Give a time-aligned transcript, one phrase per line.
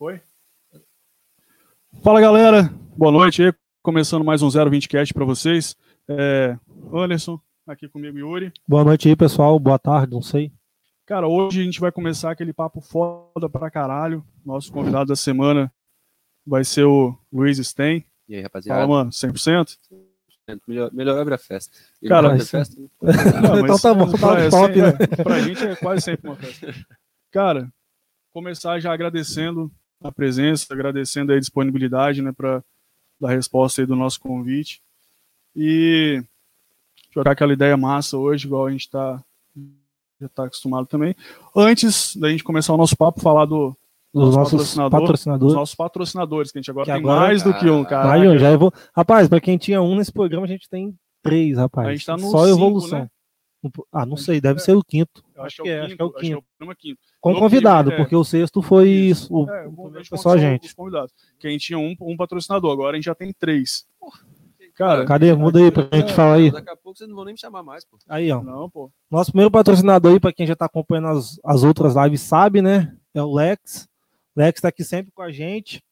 [0.00, 0.18] Foi?
[2.02, 3.52] Fala galera, boa noite aí.
[3.82, 5.76] Começando mais um 020 Cast para vocês.
[6.08, 6.56] É,
[6.90, 8.50] Anderson, aqui comigo Yuri.
[8.66, 9.58] Boa noite aí, pessoal.
[9.58, 10.50] Boa tarde, não sei.
[11.04, 14.24] Cara, hoje a gente vai começar aquele papo foda pra caralho.
[14.42, 15.70] Nosso convidado da semana
[16.46, 18.02] vai ser o Luiz Sten.
[18.26, 18.80] E aí, rapaziada?
[18.80, 19.76] Fala, mano, 100%?
[20.66, 21.76] Melhor, melhor abre a festa.
[22.00, 22.74] E Cara, abre a isso- festa.
[23.42, 24.88] Não, Então tá bom, tá é, top, sem- né?
[24.98, 26.74] é, pra gente é quase sempre uma festa.
[27.30, 27.70] Cara,
[28.32, 29.70] começar já agradecendo
[30.02, 32.62] a presença, agradecendo aí a disponibilidade, né, para
[33.20, 34.80] dar resposta aí do nosso convite.
[35.54, 36.22] E
[37.14, 39.22] jogar aquela ideia massa hoje, igual a gente tá,
[40.20, 41.14] já tá acostumado também.
[41.54, 43.76] Antes da gente começar o nosso papo, falar do,
[44.12, 45.54] Os Nosso nossos patrocinador, dos patrocinadores.
[45.54, 48.12] nossos patrocinadores, que a gente agora Que tem agora- mais do que um, cara.
[48.12, 48.72] Aí, ó, já evol...
[48.96, 51.88] Rapaz, pra quem tinha um nesse programa, a gente tem três, rapaz.
[51.88, 52.98] A gente tá no Só cinco, evolução.
[53.00, 53.10] né?
[53.92, 55.22] Ah, não sei, deve ser o quinto.
[55.34, 56.72] Eu Acho que é, acho que é o quinto, acho que é quinto.
[56.72, 57.00] o quinto.
[57.20, 57.96] Com No convidado, é.
[57.96, 59.32] porque o sexto foi Isso.
[59.32, 59.50] O...
[59.50, 59.70] É,
[60.08, 60.74] foi só a gente.
[60.74, 61.12] Convidados.
[61.38, 63.86] Que a gente tinha um, um patrocinador, agora a gente já tem três.
[64.74, 65.34] Cara, Cadê?
[65.34, 66.50] Muda aí pra gente falar aí.
[66.50, 67.98] Daqui a pouco vocês não vão nem me chamar mais, pô.
[68.08, 68.42] Aí, ó.
[68.42, 68.90] não, pô.
[69.10, 72.96] Nosso primeiro patrocinador aí, pra quem já tá acompanhando as, as outras lives, sabe, né?
[73.12, 73.86] É o Lex.
[74.34, 75.82] Lex tá aqui sempre com a gente.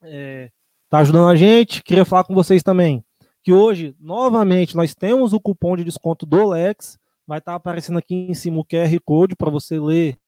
[0.00, 0.50] É,
[0.88, 1.82] tá ajudando a gente.
[1.82, 3.04] Queria falar com vocês também
[3.42, 6.98] que hoje, novamente, nós temos o cupom de desconto do Lex.
[7.32, 10.18] Vai estar aparecendo aqui em cima o QR Code para você ler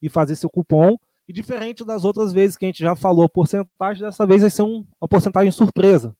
[0.00, 0.96] e fazer seu cupom.
[1.28, 4.48] E diferente das outras vezes que a gente já falou, a porcentagem dessa vez vai
[4.48, 6.16] ser um- uma porcentagem surpresa.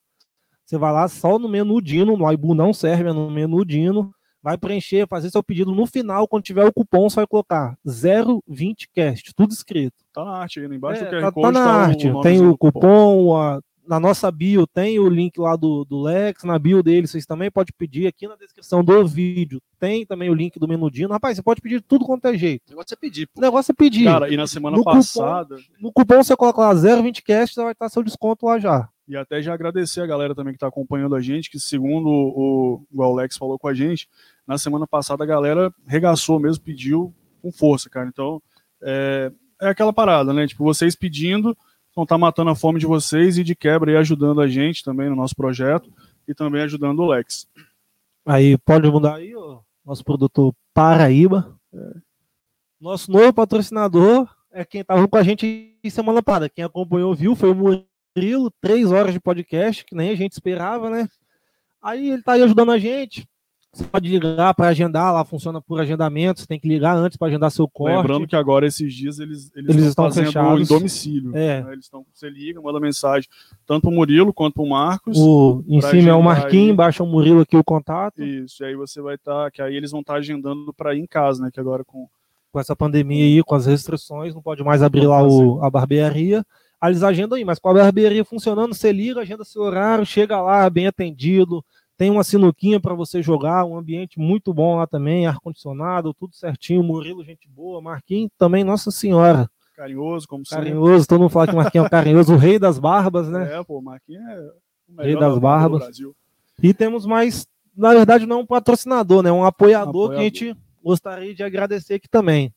[0.63, 4.13] Você vai lá só no menu Dino, no iBu não serve, é no menu Dino,
[4.43, 9.33] vai preencher, fazer seu pedido no final, quando tiver o cupom, você vai colocar 020cast,
[9.35, 9.97] tudo escrito.
[10.13, 10.77] Tá na arte aí, né?
[10.77, 11.47] embaixo É, do QR tá, Code.
[11.47, 14.99] tá na tá o arte, tem nomezinho o do cupom, a- na nossa bio tem
[14.99, 18.37] o link lá do, do Lex, na bio dele vocês também podem pedir, aqui na
[18.37, 21.13] descrição do vídeo tem também o link do menu Dino.
[21.13, 22.63] Rapaz, você pode pedir tudo quanto é jeito.
[22.69, 23.41] O negócio é pedir, O pô.
[23.41, 24.05] negócio é pedir.
[24.05, 27.73] Cara, e na semana No cupom- passada, no cupom você coloca lá 020cast, já vai
[27.73, 28.89] estar seu desconto lá já.
[29.09, 32.83] e até já agradecer a galera também que tá acompanhando a gente, que segundo o,
[32.93, 34.09] igual o Alex falou com a gente,
[34.47, 38.09] na semana passada a galera regaçou mesmo, pediu com força, cara.
[38.09, 38.43] Então,
[38.83, 39.31] é,
[39.63, 40.47] é aquela parada, né?
[40.47, 41.57] Tipo, vocês pedindo,
[41.97, 45.09] vão estar matando a fome de vocês e de quebra e ajudando a gente também
[45.09, 45.91] no nosso projeto
[46.29, 47.49] e também ajudando o Lex.
[48.27, 51.59] Aí pode mudar aí, ó, nosso produtor Paraíba.
[52.79, 56.51] Nosso novo patrocinador é quem estava com a gente semana passada.
[56.51, 57.55] Quem acompanhou viu, foi o
[58.15, 61.09] Murilo, três horas de podcast, que nem a gente esperava, né?
[61.81, 63.27] Aí ele tá aí ajudando a gente.
[63.77, 67.29] Você pode ligar para agendar, lá funciona por agendamento, você tem que ligar antes para
[67.29, 67.97] agendar seu corte.
[67.97, 70.71] Lembrando que agora esses dias eles, eles, Eles estão estão fazendo fechados.
[70.71, 71.37] em domicílio.
[71.37, 71.63] É.
[71.63, 71.73] né?
[71.73, 73.29] Eles estão, você liga, manda mensagem
[73.67, 75.19] tanto pro Murilo quanto pro Marcos.
[75.19, 76.73] O, em cima é o Marquinhos, aí.
[76.73, 78.23] embaixo é o Murilo aqui o contato.
[78.23, 81.07] Isso, e aí você vai estar, que aí eles vão estar agendando para ir em
[81.07, 81.51] casa, né?
[81.53, 82.09] Que agora com
[82.57, 86.43] com essa pandemia aí, com as restrições, não pode mais abrir lá o, a barbearia.
[86.81, 90.41] Aí eles agendam aí, mas com a barbearia funcionando, você liga, agenda seu horário, chega
[90.41, 91.63] lá, bem atendido,
[91.97, 96.83] tem uma sinuquinha para você jogar, um ambiente muito bom lá também, ar-condicionado, tudo certinho,
[96.83, 100.67] Murilo, gente boa, Marquinhos também, nossa senhora, carinhoso, como sempre.
[100.67, 103.59] carinhoso, todo mundo fala que Marquinhos é um carinhoso, o rei das barbas, né?
[103.59, 104.41] É, pô, o Marquinhos é
[104.89, 105.81] o Rei melhor das da barba do barbas.
[105.81, 106.17] Brasil.
[106.63, 107.47] E temos mais,
[107.77, 109.33] na verdade não é um patrocinador, né?
[109.33, 110.25] Um apoiador, que a Apoiador.
[110.25, 112.53] gente gostaria de agradecer aqui também.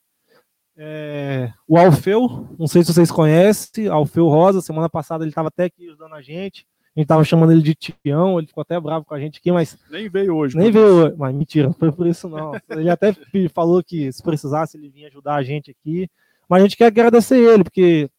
[0.76, 5.64] É, o Alfeu, não sei se vocês conhecem, Alfeu Rosa, semana passada ele estava até
[5.64, 6.66] aqui ajudando a gente.
[6.96, 9.52] A gente tava chamando ele de Tião, ele ficou até bravo com a gente aqui,
[9.52, 10.56] mas Nem veio hoje.
[10.56, 10.78] nem pô.
[10.78, 11.16] veio.
[11.16, 12.52] Mas mentira, não foi por isso não.
[12.68, 13.14] Ele até
[13.54, 16.08] falou que se precisasse ele vinha ajudar a gente aqui.
[16.48, 18.10] Mas a gente quer agradecer ele, porque,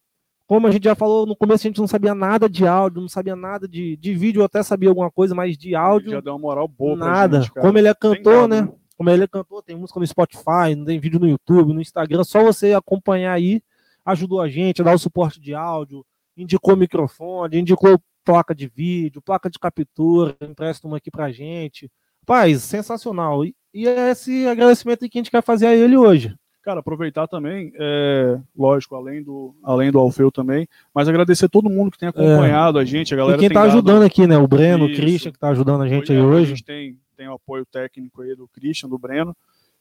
[0.47, 3.09] como a gente já falou no começo, a gente não sabia nada de áudio, não
[3.09, 6.39] sabia nada de, de vídeo, até sabia alguma coisa, mas de áudio, Já deu uma
[6.39, 7.41] moral boa nada.
[7.41, 7.51] gente.
[7.51, 8.69] Como ele é cantor, né?
[8.97, 12.23] Como ele é cantor, tem música no Spotify, não tem vídeo no YouTube, no Instagram,
[12.23, 13.61] só você acompanhar aí,
[14.05, 16.05] ajudou a gente, a dar o suporte de áudio,
[16.37, 21.89] indicou microfone, indicou placa de vídeo, placa de captura, empresta uma aqui pra gente.
[22.25, 23.43] Paz, sensacional.
[23.45, 26.35] E, e é esse agradecimento que a gente quer fazer a ele hoje.
[26.63, 31.89] Cara, aproveitar também, é, lógico, além do, além do Alfeu também, mas agradecer todo mundo
[31.89, 34.37] que tem acompanhado a gente, a galera e quem tá dado- ajudando aqui, né?
[34.37, 35.01] O Breno, o Isso.
[35.01, 36.49] Christian, que tá ajudando a gente aí É, A hoje.
[36.51, 39.35] gente tem, tem o apoio técnico aí do Christian, do Breno.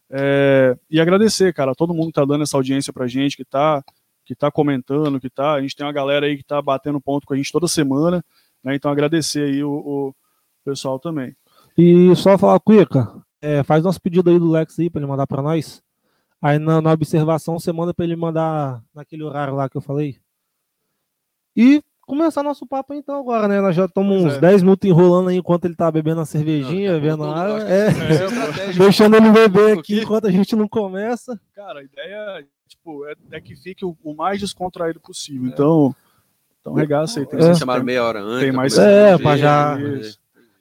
[0.09, 3.45] É, e agradecer, cara, a todo mundo que tá dando essa audiência pra gente, que
[3.45, 3.85] tá,
[4.31, 5.55] que tá comentando, que tá.
[5.55, 8.25] A gente tem uma galera aí que tá batendo ponto com a gente toda semana,
[8.63, 8.77] né?
[8.77, 10.15] Então agradecer aí o, o
[10.65, 11.35] pessoal também.
[11.77, 13.13] E só falar, Cuica,
[13.43, 15.83] é, faz nosso pedido aí do Lex aí pra ele mandar pra nós.
[16.41, 20.17] Aí na, na observação você manda pra ele mandar naquele horário lá que eu falei.
[21.57, 23.61] E começar nosso papo então agora, né?
[23.61, 24.39] Nós já estamos uns é.
[24.39, 28.73] 10 minutos enrolando aí enquanto ele tá bebendo a cervejinha, Não, vendo que é, é
[28.79, 30.03] deixando ele beber aqui Aqui.
[30.05, 31.39] enquanto a gente não começa.
[31.53, 35.47] Cara, a ideia tipo, é, é que fique o, o mais descontraído possível.
[35.49, 35.95] Então,
[36.61, 37.27] então regaça aí.
[37.27, 37.43] Tem, É.
[37.43, 38.41] Vocês chamaram meia hora antes.
[38.41, 40.13] tem pra mais- É, jeito, já- né?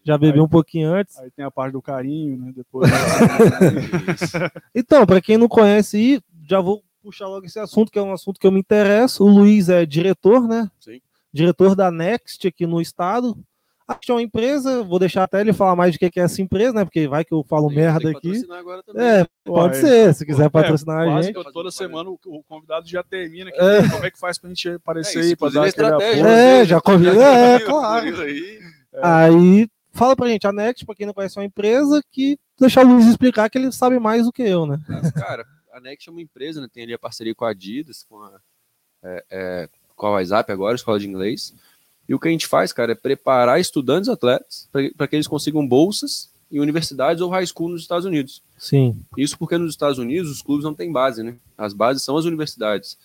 [0.04, 1.18] Já bebi um pouquinho antes.
[1.20, 2.54] Aí tem a parte do carinho, né?
[2.56, 2.90] Depois.
[4.74, 8.12] Então, para quem não conhece, aí, já vou puxar logo esse assunto, que é um
[8.14, 9.24] assunto que eu me interesso.
[9.24, 10.70] O Luiz é diretor, né?
[10.80, 11.00] Sim.
[11.32, 13.38] Diretor da Next aqui no estado.
[13.90, 16.42] Acho que é uma empresa, vou deixar até ele falar mais do que é essa
[16.42, 16.86] empresa, né?
[16.86, 18.28] Porque vai que eu falo Tem- merda tem aqui.
[18.28, 19.04] patrocinar agora também.
[19.04, 21.34] É, pode Uai, ser, se quiser é, patrocinar a gente.
[21.34, 23.50] que eu- toda semana o, o convidado já termina.
[23.50, 23.90] aqui, É.
[23.90, 26.22] Como é que faz pra gente aparecer É, isso, aí, pra dar é estratégia.
[26.24, 26.28] apoio?
[26.28, 26.66] É, né?
[26.66, 28.22] já convida- é, claro.
[28.22, 28.60] Aí.
[29.02, 32.86] Aí, fala pra gente, a Next, pra quem não conhece, é uma empresa que deixar
[32.86, 34.80] o Luiz explicar que ele sabe mais do que eu, né?
[34.88, 36.68] Mas, Cara, a Next é uma empresa, né?
[36.72, 38.32] Tem ali a parceria com a Adidas, com a,
[39.04, 41.54] é, é, com a WhatsApp agora, escola de inglês.
[42.10, 44.68] E o que a gente faz, cara, é preparar estudantes atletas
[44.98, 48.42] para que eles consigam bolsas em universidades ou high school nos Estados Unidos.
[48.58, 51.36] Sim, Isso porque nos Estados Unidos os clubes não têm base, né?
[51.56, 52.98] As bases são as universidades.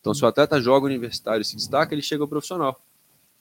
[0.00, 2.80] Então, se o atleta joga universitário e se destaca, ele chega ao profissional.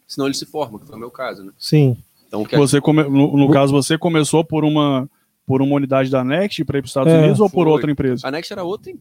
[0.07, 1.51] Senão ele se forma, que foi o meu caso, né?
[1.57, 1.95] sim.
[2.27, 5.07] Então, que é- Você come- no, no caso, você começou por uma,
[5.45, 7.73] por uma unidade da Next para ir para os Estados É, Unidos ou por foi.
[7.73, 8.25] outra empresa?
[8.27, 8.89] a Next era outra.
[8.89, 8.97] hein?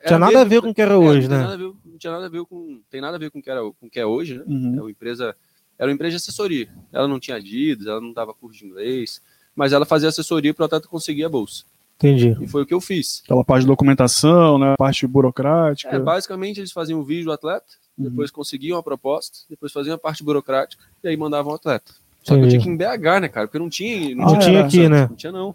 [0.00, 1.42] Tinha Era nada a mesmo- ver com o que era é, hoje, não tem né?
[1.42, 2.80] nada a ver- não tinha nada a ver com.
[2.90, 4.44] Tem nada a ver com o que, era, com o que é hoje, né?
[4.46, 4.78] Uhum.
[4.78, 5.34] É uma empresa,
[5.78, 6.68] era uma empresa de assessoria.
[6.92, 9.20] Ela não tinha Adidas, ela não dava curso de inglês,
[9.54, 11.64] mas ela fazia assessoria para o atleta conseguir a bolsa.
[11.96, 12.36] Entendi.
[12.42, 13.22] E foi o que eu fiz.
[13.24, 14.72] Aquela parte de documentação, né?
[14.72, 15.96] a parte burocrática.
[15.96, 17.66] É, basicamente, eles faziam um vídeo do atleta,
[17.98, 18.10] Uhum.
[18.10, 21.92] depois conseguiam a proposta, depois faziam a parte burocrática e aí mandavam o atleta.
[22.22, 22.50] Só que eu Entendi.
[22.50, 23.46] tinha que ir em BH, né, cara?
[23.46, 24.14] Porque não tinha.
[24.14, 25.06] Não Ah, tinha, aqui, né?
[25.08, 25.54] não tinha, não.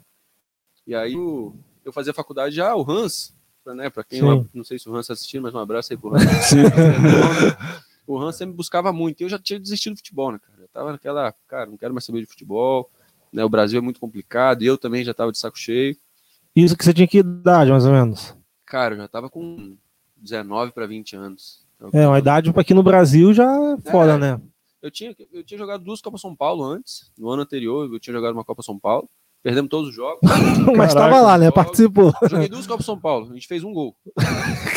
[0.87, 1.53] E aí eu,
[1.85, 3.31] eu fazia faculdade já, o Hans,
[3.63, 4.21] pra, né, pra quem
[4.53, 6.23] não sei se o Hans tá assistindo, mas um abraço aí pro Hans.
[8.11, 9.21] O Hans sempre buscava muito.
[9.21, 10.61] E eu já tinha desistido do futebol, né, cara?
[10.61, 12.89] Eu tava naquela, cara, não quero mais saber de futebol.
[13.31, 15.95] Né, o Brasil é muito complicado e eu também já tava de saco cheio.
[16.55, 18.35] Isso que você tinha que idade, mais ou menos.
[18.65, 19.77] Cara, eu já tava com
[20.17, 21.65] 19 para 20 anos.
[21.77, 24.17] Então, É, uma idade pra aqui no Brasil já é foda, É.
[24.17, 24.41] né?
[24.81, 27.09] Eu tinha, eu tinha jogado duas Copas São Paulo antes.
[27.17, 29.07] No ano anterior, eu tinha jogado uma Copa São Paulo.
[29.43, 30.19] Perdemos todos os jogos.
[30.77, 31.49] Mas Caraca, tava lá, né?
[31.49, 32.13] Participou.
[32.29, 33.31] Joguei duas Copas São Paulo.
[33.31, 33.95] A gente fez um gol.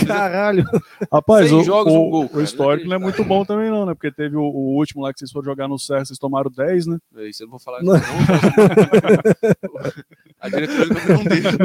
[0.06, 0.64] Caralho.
[1.12, 2.42] Rapaz, Seis o, jogos, o- um gol, o cara.
[2.42, 3.92] histórico não é muito bom também, não, né?
[3.94, 6.86] Porque teve o, o último lá que vocês foram jogar no Serra, vocês tomaram 10,
[6.86, 6.98] né?
[7.16, 7.82] É Isso eu não vou falar.
[7.84, 7.92] Não.
[7.92, 8.00] Não.
[10.40, 11.58] a diretoria não deixa.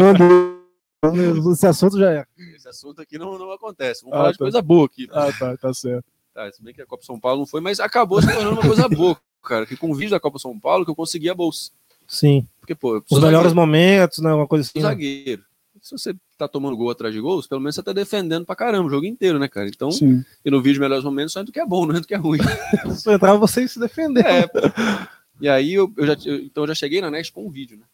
[1.02, 2.26] Não, não, esse assunto já é.
[2.56, 4.02] Esse assunto aqui não, não acontece.
[4.04, 4.44] Vamos Ah, falar de tá.
[4.46, 5.08] coisa boa aqui.
[5.12, 6.06] Ah, tá, tá certo.
[6.34, 8.62] Tá, se bem que a Copa São Paulo não foi, mas acabou se tornando uma
[8.62, 9.66] coisa boa, cara.
[9.66, 11.72] Que com o vídeo da Copa São Paulo que eu consegui a bolsa.
[12.10, 12.46] Sim.
[12.60, 14.34] Porque, pô, Os sou melhores zagueiro, momentos, né?
[14.34, 14.80] Uma coisa assim.
[14.80, 14.84] né?
[14.84, 15.44] zagueiro.
[15.82, 18.88] Se você tá tomando gol atrás de gols, pelo menos você tá defendendo pra caramba
[18.88, 19.70] o jogo inteiro, né, cara?
[19.70, 20.26] Então, Sim.
[20.44, 22.14] e no vídeo melhores momentos só é do que é bom, não é do que
[22.14, 22.40] é ruim.
[22.98, 24.26] Se entrar, você se defender.
[24.26, 24.60] É, pô.
[25.40, 27.78] E aí eu, eu já, eu- então eu já cheguei na Next com um vídeo,
[27.78, 27.86] né?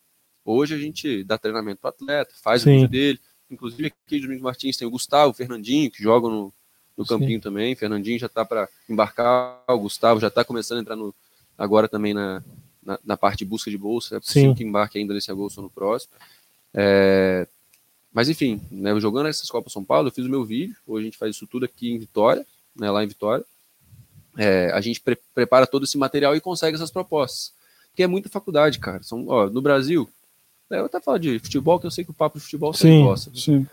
[0.43, 2.69] Hoje a gente dá treinamento pro atleta, faz Sim.
[2.69, 3.19] o vídeo dele.
[3.51, 6.53] Inclusive aqui Domingos Martins tem o Gustavo, o Fernandinho, que jogam no,
[6.97, 7.19] no Sim.
[7.19, 7.75] campinho também.
[7.75, 11.13] Fernandinho já tá para embarcar, o Gustavo já tá começando a entrar no,
[11.55, 12.43] agora também na,
[12.85, 14.17] na, na parte de busca de bolsa.
[14.17, 14.55] É possível Sim.
[14.55, 16.13] que embarque ainda nesse agosto ou no próximo.
[16.73, 17.47] É,
[18.13, 20.75] mas enfim, né, jogando essas Copas São Paulo, eu fiz o meu vídeo.
[20.87, 22.45] Hoje a gente faz isso tudo aqui em Vitória,
[22.75, 23.43] né, lá em Vitória.
[24.37, 27.53] É, a gente pre- prepara todo esse material e consegue essas propostas.
[27.89, 29.01] Porque é muita faculdade, cara.
[29.01, 30.09] São, ó, no Brasil,
[30.69, 32.87] né, eu até falo de futebol, que eu sei que o papo de futebol você
[32.87, 33.03] Sim.
[33.03, 33.31] gosta.
[33.33, 33.67] Sim.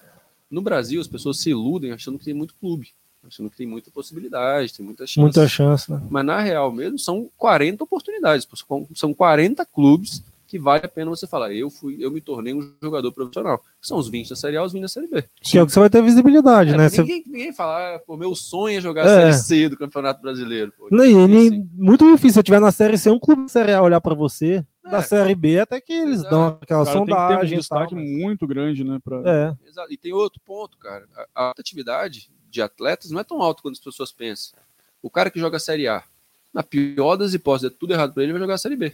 [0.50, 2.90] No Brasil, as pessoas se iludem achando que tem muito clube,
[3.26, 5.20] achando que tem muita possibilidade, tem muita chance.
[5.20, 6.00] Muita chance, né?
[6.10, 8.46] Mas na real mesmo, são 40 oportunidades.
[8.54, 11.50] São- São 40 clubes que vale a pena você falar.
[11.54, 13.62] Eu fui, eu me tornei um jogador profissional.
[13.80, 15.24] São os 20 da Série A, os 20 da Série B.
[15.40, 16.88] Que é o que você vai ter visibilidade, É, né?
[16.90, 19.28] Você- ninguém, ninguém fala, ah, pô, meu sonho é jogar É.
[19.28, 20.70] a Série C do Campeonato Brasileiro.
[20.76, 21.68] Pô, Não, e nem- Assim.
[21.72, 22.34] muito difícil.
[22.34, 24.62] Se tiver na série C, um clube da série A olhar pra você.
[24.84, 25.02] Da É.
[25.02, 26.30] série B, até que eles Exato.
[26.30, 27.46] dão aquela cara tem que ter um sondagem.
[27.46, 28.98] e tal, destaque mas- muito grande, né?
[29.02, 29.22] Pra...
[29.24, 29.90] É, Exato.
[29.92, 31.06] E tem outro ponto, cara.
[31.34, 34.58] A, a atividade de atletas não é tão alta quanto as pessoas pensam.
[35.02, 36.04] O cara que joga a Série A,
[36.52, 38.92] na pior das hipóteses, é tudo errado para ele, ele vai jogar a Série B.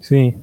[0.00, 0.42] sim.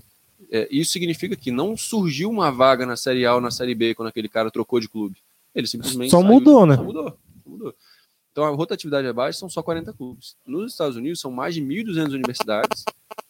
[0.51, 3.95] É, isso significa que não surgiu uma vaga na Série A ou na Série B
[3.95, 5.15] quando aquele cara trocou de clube.
[5.55, 6.31] Ele simplesmente Só saiu.
[6.31, 6.75] mudou, né?
[6.75, 7.75] Só mudou, só mudou.
[8.31, 10.35] Então a rotatividade abaixo são só 40 clubes.
[10.45, 12.83] Nos Estados Unidos são mais de 1.200 universidades.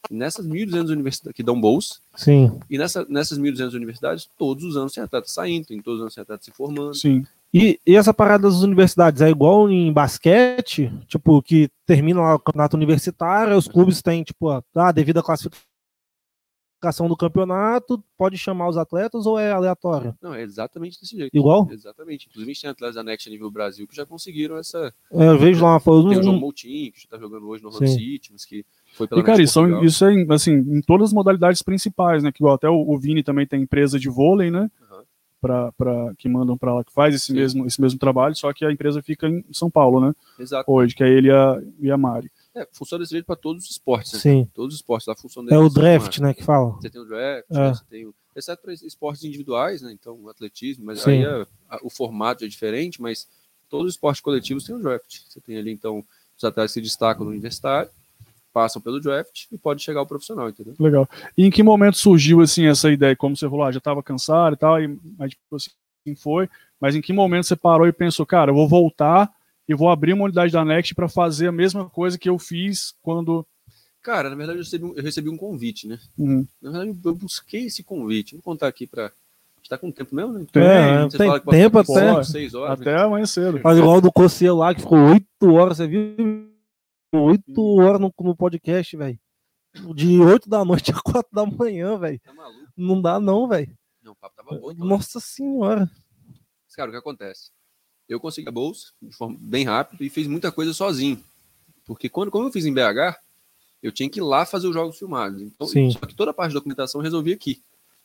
[0.10, 2.60] E nessas 1.200 universidades que dão bolsa, Sim.
[2.70, 6.14] e nessa, nessas 1.200 universidades, todos os anos tem atleta saindo, tem todos os anos
[6.16, 6.96] tem atleta se formando.
[6.96, 7.26] Sim.
[7.58, 12.40] E, e essa parada das universidades é igual em basquete, tipo, que termina lá o
[12.40, 18.76] campeonato universitário, os clubes têm, tipo, ah, devido à classificação do campeonato, pode chamar os
[18.76, 20.14] atletas ou é aleatório?
[20.22, 21.34] Não, é exatamente desse jeito.
[21.34, 21.66] Igual?
[21.72, 22.28] Exatamente.
[22.28, 24.94] Inclusive, a gente tem atletas da Next a nível Brasil que já conseguiram essa.
[25.14, 27.88] É, Eu vejo lá, foi Tem o João Moutinho, que está jogando hoje no Sim.
[27.88, 31.62] City, mas que foi pela E, cara, isso, isso é assim, em todas as modalidades
[31.62, 32.34] principais, né?
[32.34, 34.70] Que igual até o, o Vini também tem empresa de vôlei, né?
[35.46, 38.72] Para que mandam para lá, que faz esse mesmo, esse mesmo trabalho, só que a
[38.72, 40.14] empresa fica em São Paulo, né?
[40.40, 40.70] Exato.
[40.72, 42.32] Hoje, que é ele e a, e a Mari.
[42.56, 44.14] É, funciona desse jeito para todos os esportes.
[44.14, 44.20] Né?
[44.20, 44.50] Sim.
[44.54, 46.72] Todos os esportes lá funcionam É o draft, né, que fala.
[46.72, 47.54] Você tem o draft, É.
[47.60, 48.16] né, você tem o...
[48.36, 49.92] exceto para esportes individuais, né?
[49.92, 51.12] Então, o atletismo, mas Sim.
[51.12, 53.28] aí é- a- o formato é diferente, mas
[53.70, 55.20] todos os esportes coletivos têm o draft.
[55.28, 56.04] Você tem ali, então,
[56.38, 57.90] os atletas se destacam no universitário,
[58.56, 60.74] passam pelo draft e pode chegar ao profissional, entendeu?
[60.80, 61.10] Legal.
[61.38, 63.14] E em que momento surgiu assim essa ideia?
[63.14, 66.50] Como você falou, ah, já estava cansado e tal, e, mas tipo assim foi.
[66.80, 69.30] Mas em que momento você parou e pensou, cara, eu vou voltar
[69.68, 72.96] e vou abrir uma unidade da Next para fazer a mesma coisa que eu fiz
[73.02, 73.46] quando.
[74.02, 76.00] Cara, na verdade, eu recebi um, eu recebi um convite, né?
[76.18, 76.48] Uhum.
[76.62, 78.36] Na verdade, eu busquei esse convite.
[78.36, 79.08] Vou contar aqui para.
[79.08, 79.12] A
[79.58, 80.46] gente tá com tempo mesmo, né?
[80.50, 82.24] Tem, É, Você tem fala que pode tempo até.
[82.24, 82.80] cinco, horas.
[82.80, 82.92] né?
[82.92, 83.60] Até amanhã cedo.
[83.60, 86.55] Faz igual o do Cossier lá, que ficou oito horas, você viu?
[87.24, 89.20] Oito horas no, no podcast, velho.
[89.94, 92.20] De 8 da noite a 4 da manhã, velho.
[92.20, 92.34] Tá?
[92.78, 93.76] Não dá, não, velho.
[94.02, 94.72] Não, o papo tava bom.
[94.72, 94.86] Então.
[94.86, 95.90] Nossa senhora.
[96.66, 97.52] Mas, Cara, o que acontece?
[98.08, 101.22] Eu consegui a bolsa de forma bem rápido e fiz muita coisa sozinho.
[101.86, 103.18] Porque quando, como eu fiz em BH,
[103.82, 105.42] eu tinha que ir lá fazer os jogos filmados.
[105.42, 105.90] Então, Sim.
[105.92, 107.62] só que toda a parte da documentação eu resolvi aqui.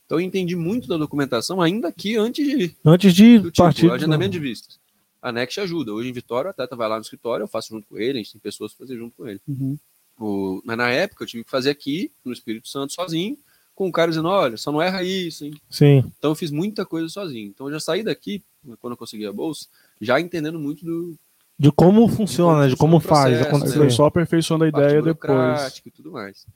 [0.07, 2.77] Então eu entendi muito da documentação ainda aqui antes de.
[2.85, 3.91] Antes de Do tipo, partir.
[3.91, 4.81] agendamento de vistas.
[5.23, 5.93] A Next ajuda.
[5.93, 8.23] Hoje em Vitória, o atleta vai lá no escritório, eu faço junto com ele, a
[8.23, 9.41] gente tem pessoas para fazer junto com ele.
[9.47, 9.79] Uhum.
[10.19, 13.39] O- mas na época eu tive que fazer aqui, no Espírito Santo, sozinho,
[13.75, 15.55] com o cara dizendo, olha, só não erra isso, hein?
[15.71, 16.05] Sim.
[16.19, 17.49] Então eu fiz muita coisa sozinho.
[17.49, 18.43] Então eu já saí daqui,
[18.81, 19.67] quando eu consegui a bolsa,
[20.01, 21.17] já entendendo muito do
[21.59, 25.83] De como funciona, de como, funciona o faz processo, foi só aperfeiçoando a ideia depois.
[25.85, 26.47] e tudo mais.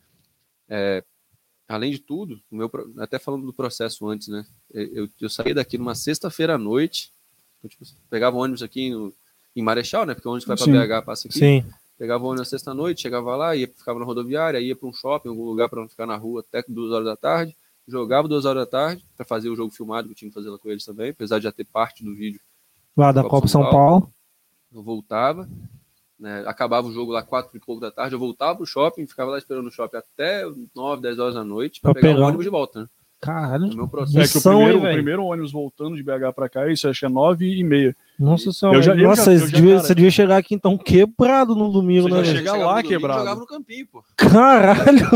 [0.69, 1.03] É,
[1.69, 4.45] além de tudo, o meu, até falando do processo antes, né?
[4.71, 7.11] Eu, eu saí daqui numa sexta-feira à noite,
[7.65, 9.13] eu, tipo, pegava o ônibus aqui no-
[9.57, 10.15] em Marechal, né?
[10.15, 10.67] Porque o ônibus vai para
[11.01, 11.39] BH passa aqui.
[11.39, 11.65] Sim.
[11.99, 15.29] Pegava o ônibus na sexta-noite, chegava lá, ia, ficava na rodoviária, ia para um shopping,
[15.29, 17.57] algum lugar para não ficar na rua até duas horas da tarde.
[17.87, 20.49] Jogava duas horas da tarde para fazer o jogo filmado que eu tinha que fazer
[20.51, 22.41] lá com eles também, apesar de já ter parte do vídeo
[22.97, 24.11] Lá da Copa São Paulo.
[24.73, 25.49] eu voltava,
[26.19, 29.31] né, acabava o jogo lá quatro e pouco da tarde, eu voltava pro shopping, ficava
[29.33, 30.45] lá esperando no shopping até
[30.75, 32.21] 9, 10 horas da noite para pegar pegar.
[32.21, 32.89] o ônibus de volta, né?
[33.25, 33.73] Caralho.
[33.73, 34.33] O meu É processo.
[34.33, 37.07] que o primeiro, hein, o primeiro ônibus voltando de BH para cá, isso acho que
[37.07, 37.97] é 9 e meia.
[38.19, 38.79] Nossa senhora.
[38.79, 40.77] Eu já- eu Nossa, já- eu você, já, devia, cara- você devia chegar aqui então
[40.77, 42.25] quebrado no domingo, Você né?
[42.25, 43.19] já chega lá no domingo quebrado.
[43.21, 44.05] Jogava no campinho, pô.
[44.17, 45.07] Caralho.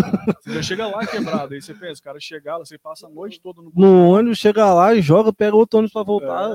[0.43, 3.11] Você já chega lá quebrado, aí você pensa, o cara chega lá, você passa a
[3.11, 3.71] noite toda no.
[3.75, 6.50] No ônibus, chega lá e joga, pega outro ônibus pra voltar.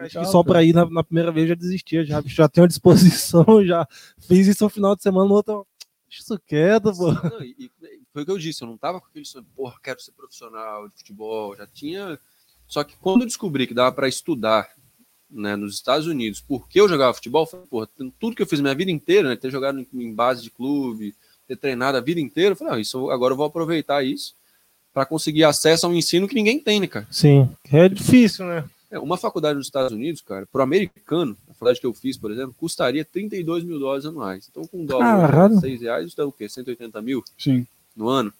[0.00, 2.64] É, Acho que só pra ir na, na primeira vez já desistia, já, já tenho
[2.64, 3.86] a disposição, já
[4.20, 5.66] fiz isso no final de semana, no outro.
[6.08, 7.12] Deixa isso quieto, pô.
[7.12, 7.70] Não, e- e
[8.16, 10.88] foi o que eu disse, eu não tava com aquele sonho, porra, quero ser profissional
[10.88, 12.18] de futebol, já tinha.
[12.66, 14.70] Só que quando eu descobri que dava para estudar
[15.30, 18.58] né, nos Estados Unidos, porque eu jogava futebol, eu falei, porra, tudo que eu fiz
[18.58, 21.14] minha vida inteira, né, ter jogado em, base de clube,
[21.46, 24.34] ter treinado a vida inteira, eu falei, não, isso, agora eu vou aproveitar isso
[24.94, 27.06] para conseguir acesso a um ensino que ninguém tem, né, cara?
[27.10, 28.64] Sim, é difícil, né?
[28.90, 32.30] É, uma faculdade nos Estados Unidos, cara, pro americano, a faculdade que eu fiz, por
[32.30, 34.48] exemplo, custaria 32 mil dólares anuais.
[34.50, 35.60] Então, com um dólar, Caralho.
[35.60, 36.48] 6 reais, isso dá o quê?
[36.48, 37.66] 180 mil Sim.
[37.96, 38.32] No ano.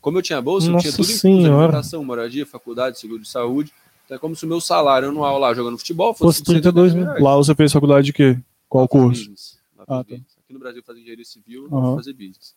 [0.00, 3.72] Como eu tinha bolsa, eu Nossa tinha tudo incluso, alimentação, moradia, faculdade, seguro de saúde.
[4.04, 7.14] Então é como se o meu salário anual lá jogando futebol Fosse fosse, 32 180
[7.20, 7.24] mil.
[7.24, 8.38] Lá você fez faculdade de quê?
[8.68, 9.20] Qual curso?
[9.20, 10.00] business, Ah, tá.
[10.16, 12.54] Aqui no Brasil eu fazia engenharia civil, eu fazer business.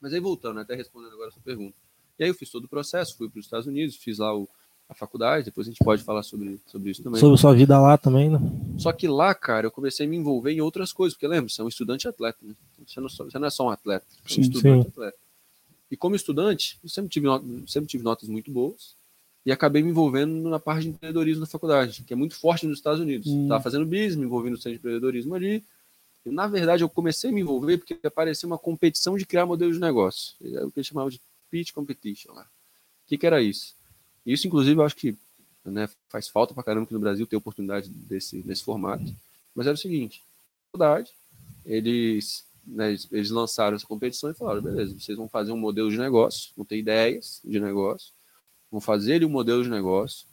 [0.00, 1.74] Mas aí voltando, até respondendo agora a sua pergunta.
[2.18, 4.48] E aí eu fiz todo o processo, fui para os Estados Unidos, fiz lá o-
[4.88, 7.20] a faculdade, depois a gente pode falar sobre, sobre isso também.
[7.20, 8.38] Sobre sua vida lá também, né?
[8.78, 11.60] Só que lá, cara, eu comecei a me envolver em outras coisas, porque lembra, você
[11.60, 12.54] é um estudante atleta, né?
[12.86, 14.88] Você não, só- você não é só um atleta, você é um Sim, estudante sim.
[14.88, 15.18] atleta.
[15.90, 17.26] E como estudante, eu sempre tive,
[17.66, 18.96] sempre tive notas muito boas
[19.46, 22.78] e acabei me envolvendo na parte de empreendedorismo na faculdade, que é muito forte nos
[22.78, 23.26] Estados Unidos.
[23.26, 23.46] Hum.
[23.48, 25.62] Tava fazendo business, me envolvi no centro de empreendedorismo ali.
[26.24, 29.74] E, na verdade, eu comecei a me envolver porque apareceu uma competição de criar modelos
[29.74, 30.34] de negócio.
[30.42, 32.42] É o que eles chamavam de pitch competition lá.
[32.42, 33.74] O que, que era isso?
[34.24, 35.14] Isso, inclusive, eu acho que
[35.64, 39.14] né, faz falta pra caramba aqui no Brasil ter oportunidade desse, desse formato.
[39.54, 40.22] Mas era o seguinte,
[40.72, 41.12] na verdade,
[41.64, 45.90] eles, né, eles, eles lançaram essa competição e falaram, beleza, vocês vão fazer um modelo
[45.90, 48.12] de negócio, vão ter ideias de negócio,
[48.70, 50.26] vão fazer ali um modelo de negócio,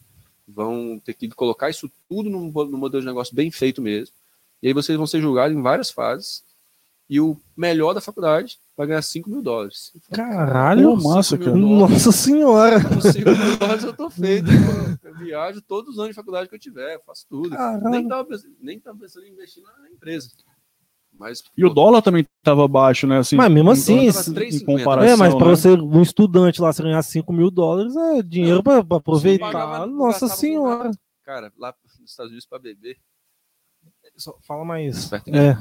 [0.48, 4.14] vão ter que colocar isso tudo num, num modelo de negócio bem feito mesmo,
[4.62, 6.44] e aí vocês vão ser julgados em várias fases,
[7.12, 9.92] e o melhor da faculdade vai ganhar 5 mil dólares.
[10.12, 10.96] Caralho.
[10.96, 11.60] Pô, massa, 5 mil cara.
[11.60, 11.92] dólares.
[11.92, 12.82] Nossa senhora.
[12.82, 14.48] Com 5 mil dólares eu tô feito.
[15.04, 17.50] Eu viajo todos os anos de faculdade que eu tiver, faço tudo.
[17.90, 20.32] Nem tava, pensando, nem tava pensando em investir na empresa.
[21.22, 23.20] Mas, E o dólar também tava baixo, né?
[23.20, 25.14] Assim, Mas mesmo assim, em, comparação.
[25.14, 25.56] É, mas pra né?
[25.56, 29.52] você, um estudante lá, você ganhar 5 mil dólares é dinheiro pra, pra aproveitar.
[29.52, 30.90] pagava- Nossa senhora.
[31.24, 32.98] Cara, lá nos Estados Unidos para beber.
[34.18, 35.14] Só Fala mais.
[35.28, 35.56] É.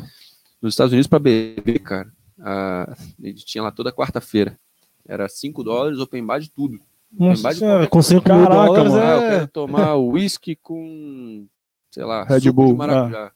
[0.62, 4.59] Nos Estados Unidos para beber, cara, a, gente tinha lá toda quarta-feira.
[5.07, 6.81] Era 5 dólares, open bar de tudo.
[7.12, 9.05] Nossa senhora, com 5 mil Caraca, dólares mano.
[9.05, 9.31] Ah, eu é.
[9.31, 11.47] quero tomar uísque com,
[11.90, 13.33] sei lá, Red suco Bull, de maracujá.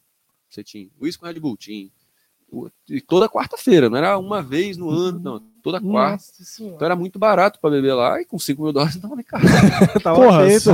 [0.48, 0.88] Você tinha.
[1.00, 1.90] Uísque com Red Bull, tinha.
[2.88, 5.40] E toda quarta-feira, não era uma vez no ano, não.
[5.62, 6.24] Toda quarta.
[6.60, 9.44] Então era muito barato pra beber lá e com 5 mil dólares não nem caro.
[10.02, 10.72] Tava Porra, só-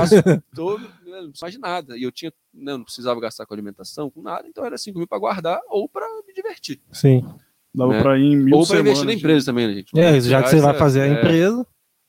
[0.55, 1.97] Todo, né, não precisava de nada.
[1.97, 5.07] E eu tinha, né, não precisava gastar com alimentação, com nada, então era 5 mil
[5.07, 6.81] pra guardar ou pra me divertir.
[6.93, 7.25] Sim.
[7.73, 8.03] Dava né?
[8.03, 9.19] pra ir em mil ou pra investir na semanas.
[9.19, 9.99] empresa também, né, gente?
[9.99, 11.67] É, já que você vai fazer a É, empresa.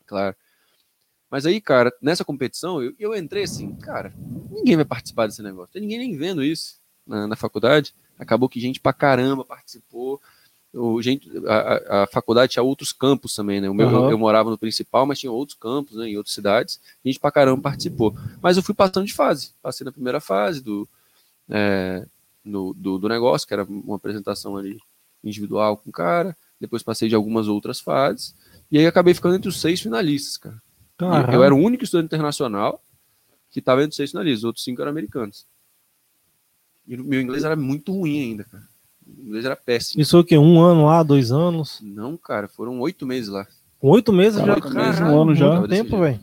[0.07, 0.35] Claro.
[1.29, 4.11] Mas aí, cara, nessa competição, eu, eu entrei assim, cara,
[4.49, 5.71] ninguém vai participar desse negócio.
[5.71, 7.93] Tem ninguém nem vendo isso na, na faculdade.
[8.21, 10.21] Acabou que gente pra caramba participou.
[10.73, 13.69] O, gente, a, a- faculdade tinha outros campos também, né?
[13.69, 14.03] O meu, Aham.
[14.05, 16.79] eu, eu morava no principal, mas tinha outros campos, né, em outras cidades.
[17.03, 18.15] Gente pra caramba participou.
[18.41, 19.51] Mas eu fui passando de fase.
[19.61, 20.87] Passei na primeira fase do,
[21.49, 22.05] é,
[22.45, 24.79] no- do, do negócio, que era uma apresentação ali
[25.23, 26.37] individual com o cara.
[26.59, 28.35] Depois passei de algumas outras fases.
[28.71, 30.61] E aí acabei ficando entre os seis finalistas, cara.
[31.33, 32.81] Eu era o único estudante internacional
[33.49, 35.45] que estava entre os seis finalistas, os outros cinco eram americanos.
[36.88, 38.63] E o meu inglês era muito ruim ainda, cara.
[39.07, 40.01] O inglês era péssimo.
[40.01, 40.38] Isso foi o quê?
[40.38, 41.79] Um ano lá, dois anos?
[41.81, 43.47] Não, cara, foram oito meses lá.
[43.79, 44.75] Com oito meses Caraca, já?
[44.81, 45.55] meses, um ano já.
[45.59, 46.19] Muito tempo, velho.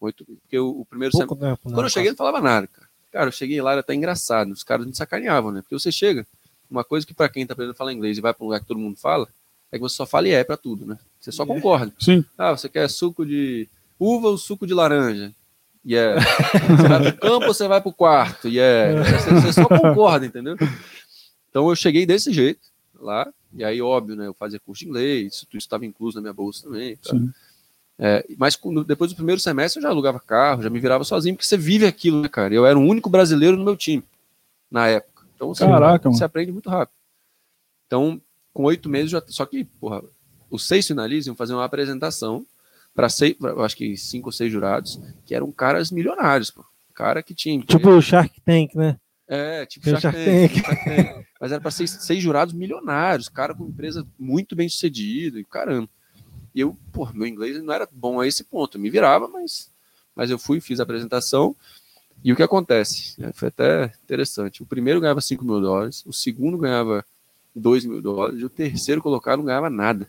[0.00, 1.68] Oito, porque o, o primeiro Pouco sem- tempo.
[1.68, 1.74] né?
[1.74, 2.86] Quando eu cheguei, não falava nada, cara.
[3.12, 4.50] Cara, eu cheguei lá, era até engraçado.
[4.52, 5.62] Os caras me sacaneavam, né?
[5.62, 6.26] Porque você chega,
[6.70, 8.60] uma coisa que pra quem tá aprendendo a falar inglês e vai pra um lugar
[8.60, 9.26] que todo mundo fala,
[9.72, 10.98] é que você só fala e é pra tudo, né?
[11.20, 11.92] Você só concorda.
[11.98, 12.24] Sim.
[12.36, 13.66] Ah, você quer suco de
[13.98, 15.32] uva ou suco de laranja?
[15.86, 16.20] Yeah.
[16.68, 18.48] Você vai pro campo ou você vai pro quarto?
[18.48, 19.04] Yeah.
[19.04, 20.56] Você, você só concorda, entendeu?
[21.48, 22.60] Então eu cheguei desse jeito
[23.00, 24.26] lá, e aí, óbvio, né?
[24.26, 26.96] Eu fazia curso de inglês, isso tudo estava incluso na minha bolsa também.
[26.96, 27.16] tá?
[27.98, 31.46] É, mas depois do primeiro semestre eu já alugava carro, já me virava sozinho, porque
[31.46, 32.52] você vive aquilo, né, cara?
[32.52, 34.04] Eu era o único brasileiro no meu time
[34.70, 35.24] na época.
[35.34, 36.96] Então você, Caraca, você aprende muito rápido.
[37.86, 38.20] Então,
[38.52, 40.02] com oito meses, já, só que, porra,
[40.50, 42.44] os seis finalistas iam fazer uma apresentação
[42.96, 46.64] para seis, acho que cinco ou seis jurados, que eram caras milionários, pô.
[46.94, 47.60] Cara que tinha.
[47.60, 48.98] Tipo o Shark Tank, né?
[49.28, 51.26] É, tipo Shark Shark Tank, Shark Tank.
[51.38, 55.90] Mas era para seis, seis jurados milionários, cara com empresa muito bem sucedida e caramba.
[56.54, 58.78] E eu, pô, meu inglês não era bom a esse ponto.
[58.78, 59.70] Eu me virava, mas,
[60.14, 61.54] mas eu fui, fiz a apresentação.
[62.24, 63.22] E o que acontece?
[63.22, 64.62] É, Foi até interessante.
[64.62, 67.04] O primeiro ganhava 5 mil dólares, o segundo ganhava
[67.54, 70.08] 2 mil dólares, e o terceiro colocado não ganhava nada.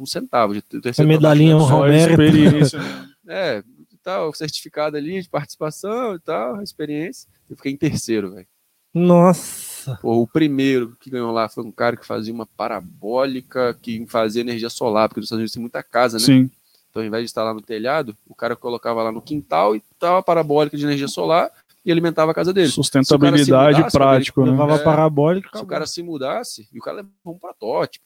[0.00, 0.52] Um centavo.
[0.54, 2.22] O terceiro A medalhinha, colocado, um Só a Romero.
[2.22, 2.78] experiência.
[2.78, 3.08] né?
[3.28, 3.62] É,
[4.02, 7.28] tal, certificado ali de participação e tal, experiência.
[7.48, 8.46] Eu fiquei em terceiro, velho.
[8.92, 9.96] Nossa.
[10.02, 14.42] Pô, o primeiro que ganhou lá foi um cara que fazia uma parabólica que fazia
[14.42, 16.24] energia solar, porque nos Estados Unidos tem muita casa, né?
[16.24, 16.50] Sim.
[16.90, 19.82] Então, ao invés de estar lá no telhado, o cara colocava lá no quintal e
[19.98, 21.50] tava a parabólica de energia solar
[21.84, 22.68] e alimentava a casa dele.
[22.68, 24.50] Sustentabilidade mudasse, prático, né?
[24.52, 24.78] Levava É.
[24.78, 25.50] parabólica.
[25.58, 28.04] Se o cara se mudasse, e o cara levou um protótipo,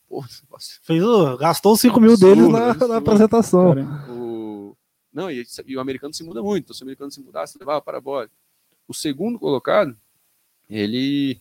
[0.51, 1.03] nossa, Fez
[1.39, 2.89] gastou 5 mil Absurdo, deles na, absurdo.
[2.93, 3.75] na apresentação.
[3.75, 4.77] Cara, o...
[5.13, 6.65] Não, e, e o americano se muda muito.
[6.65, 8.33] Então, se o americano se mudasse, levava parabólica.
[8.89, 9.97] O segundo colocado,
[10.71, 11.41] ele.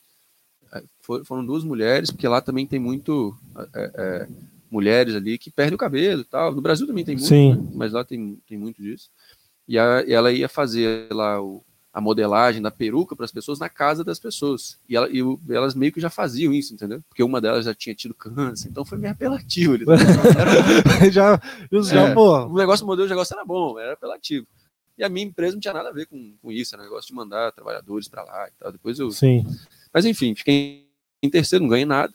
[1.01, 3.35] for- Foram duas mulheres, porque lá também tem muito.
[3.73, 4.27] é, é,
[4.71, 6.53] mulheres ali que perdem o cabelo e tal.
[6.53, 7.53] No Brasil também tem muito, Sim.
[7.55, 7.69] né?
[7.75, 9.09] mas lá tem, tem muito disso.
[9.67, 11.63] E, a- e ela ia fazer lá o-
[11.95, 14.77] a modelagem da peruca para as pessoas na casa das pessoas.
[14.89, 17.01] E, ela- e o- elas meio que já faziam isso, entendeu?
[17.07, 19.77] Porque uma delas já tinha tido câncer, então foi meio apelativo.
[20.37, 21.41] Era, já,
[21.83, 22.13] já É.
[22.13, 22.47] pô.
[22.47, 24.45] o negócio, o modelo de negócio era bom, era apelativo.
[24.97, 27.13] E a minha empresa não tinha nada a ver com, com isso, era negócio de
[27.13, 28.71] mandar trabalhadores para lá e tal.
[28.73, 29.09] Depois eu.
[29.11, 29.45] Sim.
[29.93, 30.89] Mas enfim, fiquei
[31.23, 32.13] em terceiro, não ganhei nada.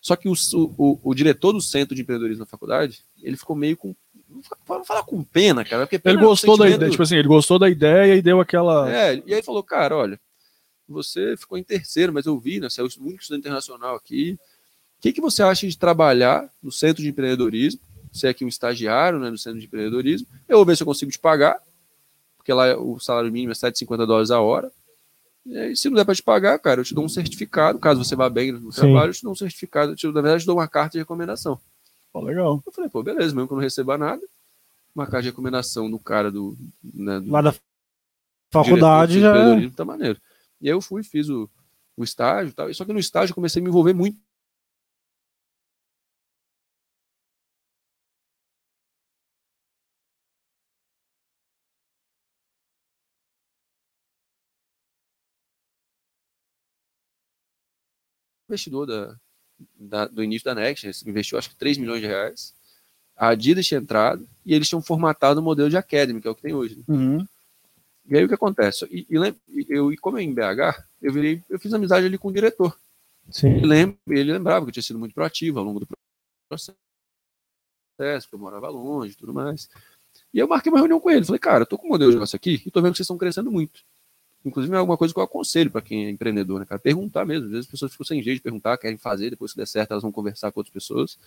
[0.00, 3.76] Só que o, o, o diretor do centro de empreendedorismo na faculdade, ele ficou meio
[3.76, 3.94] com.
[4.66, 5.86] Vamos falar com pena, cara.
[5.86, 8.14] Porque pena Ele é um gostou da sentimento- ideia, tipo assim, ele gostou da ideia
[8.14, 8.90] e deu aquela.
[8.92, 10.20] É, e aí falou, cara, olha,
[10.86, 12.68] você ficou em terceiro, mas eu vi, né?
[12.68, 14.38] Você é o único estudante internacional aqui.
[14.98, 17.80] O que, que você acha de trabalhar no centro de empreendedorismo?
[18.12, 20.26] Você é aqui um estagiário né, no centro de empreendedorismo.
[20.48, 21.58] Eu vou ver se eu consigo te pagar,
[22.36, 24.70] porque lá o salário mínimo é 7,50 dólares a hora.
[25.46, 27.78] E aí, se não der para te pagar, cara, eu te dou um certificado.
[27.78, 28.80] Caso você vá bem no Sim.
[28.80, 29.92] trabalho, eu te dou um certificado.
[29.92, 31.58] Eu te, na verdade, eu te dou uma carta de recomendação.
[32.12, 32.62] Pô, legal.
[32.66, 34.22] Eu falei, pô, beleza, mesmo que eu não receba nada,
[34.94, 37.54] uma carta de recomendação do cara do, né, do Lá da
[38.50, 39.28] faculdade de já.
[39.28, 40.20] empreendedorismo, tá maneiro.
[40.60, 41.48] E aí eu fui, fiz o,
[41.96, 42.72] o estágio e tal.
[42.74, 44.18] Só que no estágio eu comecei a me envolver muito.
[58.48, 59.14] Investidor da,
[59.78, 62.54] da- do início da Next, investiu acho que 3 milhões de reais.
[63.16, 66.34] A Adidas tinha entrado e eles tinham formatado o modelo de Academy, que é o
[66.34, 66.76] que tem hoje.
[66.76, 66.84] né?
[66.88, 67.26] Uhum.
[68.10, 68.86] E aí o que acontece?
[68.90, 69.34] E, e
[69.68, 72.78] eu, e como eu em BH, eu virei, eu fiz amizade ali com o diretor.
[73.30, 73.48] Sim.
[73.56, 75.88] Ele, lembra, ele lembrava que eu tinha sido muito proativo ao longo do
[76.48, 79.68] processo, que eu morava longe e tudo mais.
[80.32, 81.24] E eu marquei uma reunião com ele.
[81.24, 83.04] Falei, cara, eu tô com um modelo de negócio aqui e tô vendo que vocês
[83.04, 83.82] estão crescendo muito.
[84.48, 86.80] Inclusive, é alguma coisa que eu aconselho para quem é empreendedor, né, cara?
[86.80, 87.44] Perguntar mesmo.
[87.44, 89.92] Às vezes as pessoas ficam sem jeito de perguntar, querem fazer, depois se der certo,
[89.92, 91.18] elas vão conversar com outras pessoas.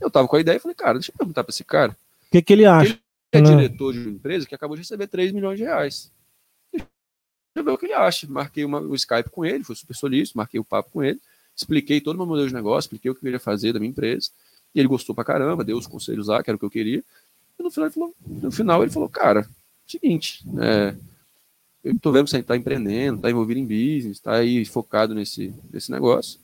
[0.00, 1.92] Eu tava com a ideia e falei, cara, deixa eu perguntar para esse cara.
[1.92, 2.92] O que, que ele acha?
[2.92, 3.00] Ele
[3.32, 3.56] é Não.
[3.56, 6.10] diretor de uma empresa que acabou de receber 3 milhões de reais.
[6.72, 6.88] Deixa
[7.56, 8.26] eu ver o que ele acha.
[8.28, 11.20] Marquei uma, o Skype com ele, foi super solícito, marquei o papo com ele,
[11.54, 13.90] expliquei todo o meu modelo de negócio, expliquei o que eu queria fazer da minha
[13.90, 14.30] empresa.
[14.74, 17.02] E ele gostou pra caramba, deu os conselhos lá, que era o que eu queria.
[17.58, 19.48] E no final ele falou, no final ele falou cara,
[19.86, 20.94] seguinte, é,
[21.82, 25.54] eu tô vendo que você tá empreendendo, tá envolvido em business, tá aí focado nesse,
[25.72, 26.38] nesse negócio.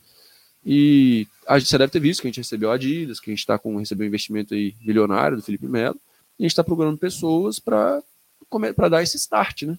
[0.64, 3.32] E a gente, você deve ter visto que a gente recebeu a Adidas, que a
[3.32, 6.00] gente está com recebeu um investimento aí milionário do Felipe Melo,
[6.38, 8.02] e a gente está procurando pessoas para
[8.76, 9.78] para dar esse start, né?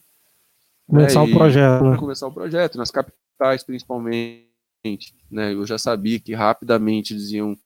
[0.88, 1.84] Começar É, o projeto.
[1.84, 1.98] Né?
[1.98, 4.46] começar o projeto, nas capitais principalmente,
[5.30, 5.54] né?
[5.54, 7.58] Eu já sabia que rapidamente eles iam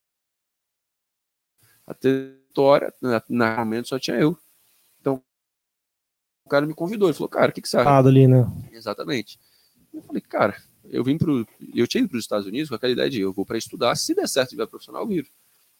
[1.86, 4.38] a territória, na, na momento só tinha eu.
[6.52, 7.90] O cara me convidou, ele falou, cara, o que, que você acha?
[7.90, 8.46] Lado ali, né?
[8.74, 9.40] Exatamente.
[9.94, 10.54] Eu falei, cara,
[10.90, 11.48] eu vim pro.
[11.74, 13.96] Eu tinha ido para os Estados Unidos com aquela ideia de eu vou para estudar,
[13.96, 15.28] se der certo virar profissional, eu viro.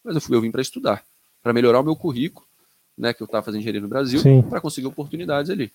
[0.02, 1.04] Mas eu, fui, eu vim para estudar,
[1.42, 2.46] para melhorar o meu currículo,
[2.96, 5.70] né, que eu estava fazendo engenharia no Brasil, para conseguir oportunidades ali.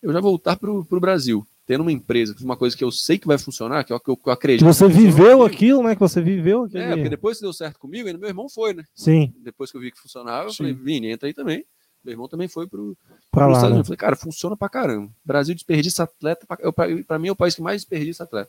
[0.00, 3.26] Eu já voltar para o Brasil, tendo uma empresa, uma coisa que eu sei que
[3.26, 4.64] vai funcionar, que é o que eu, que eu Que acredito.
[4.64, 5.94] você que funciona viveu aquilo, né?
[5.96, 6.84] Que você viveu aquele...
[6.84, 8.84] É, porque depois que deu certo comigo, ainda meu irmão foi, né?
[8.94, 10.58] Sim, Depois que eu vi que funcionava, eu Sim.
[10.58, 11.64] falei, Vini, entra aí também.
[12.06, 12.96] Meu irmão também foi pro,
[13.32, 13.80] pra lá, né?
[13.80, 15.10] Eu falei, cara, funciona pra caramba.
[15.24, 16.46] Brasil desperdiça atleta.
[16.46, 18.48] Pra, eu- pra, pra mim é o país que mais desperdiça atleta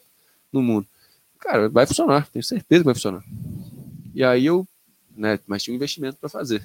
[0.53, 0.85] no mundo.
[1.39, 3.23] Cara, vai funcionar, tenho certeza que vai funcionar.
[4.13, 4.67] E aí eu,
[5.15, 6.63] né, mas tinha um investimento pra fazer.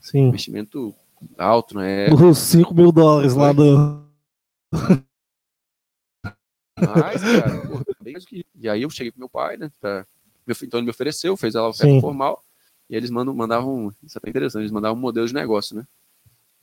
[0.00, 0.28] Sim.
[0.30, 0.92] Investimento
[1.38, 2.08] alto, né?
[2.12, 4.02] Os 5 mil dólares lá do...
[6.76, 8.44] Mas, cara, porra, bem mais do que.
[8.58, 9.70] E aí eu cheguei pro meu pai, né?
[9.80, 10.04] Pra,
[10.44, 12.00] meu, então ele me ofereceu, fez a oferta Sim.
[12.00, 12.42] formal.
[12.90, 13.94] E eles mandam, mandavam.
[14.02, 15.86] Isso é interessante, eles mandavam um modelo de negócio, né?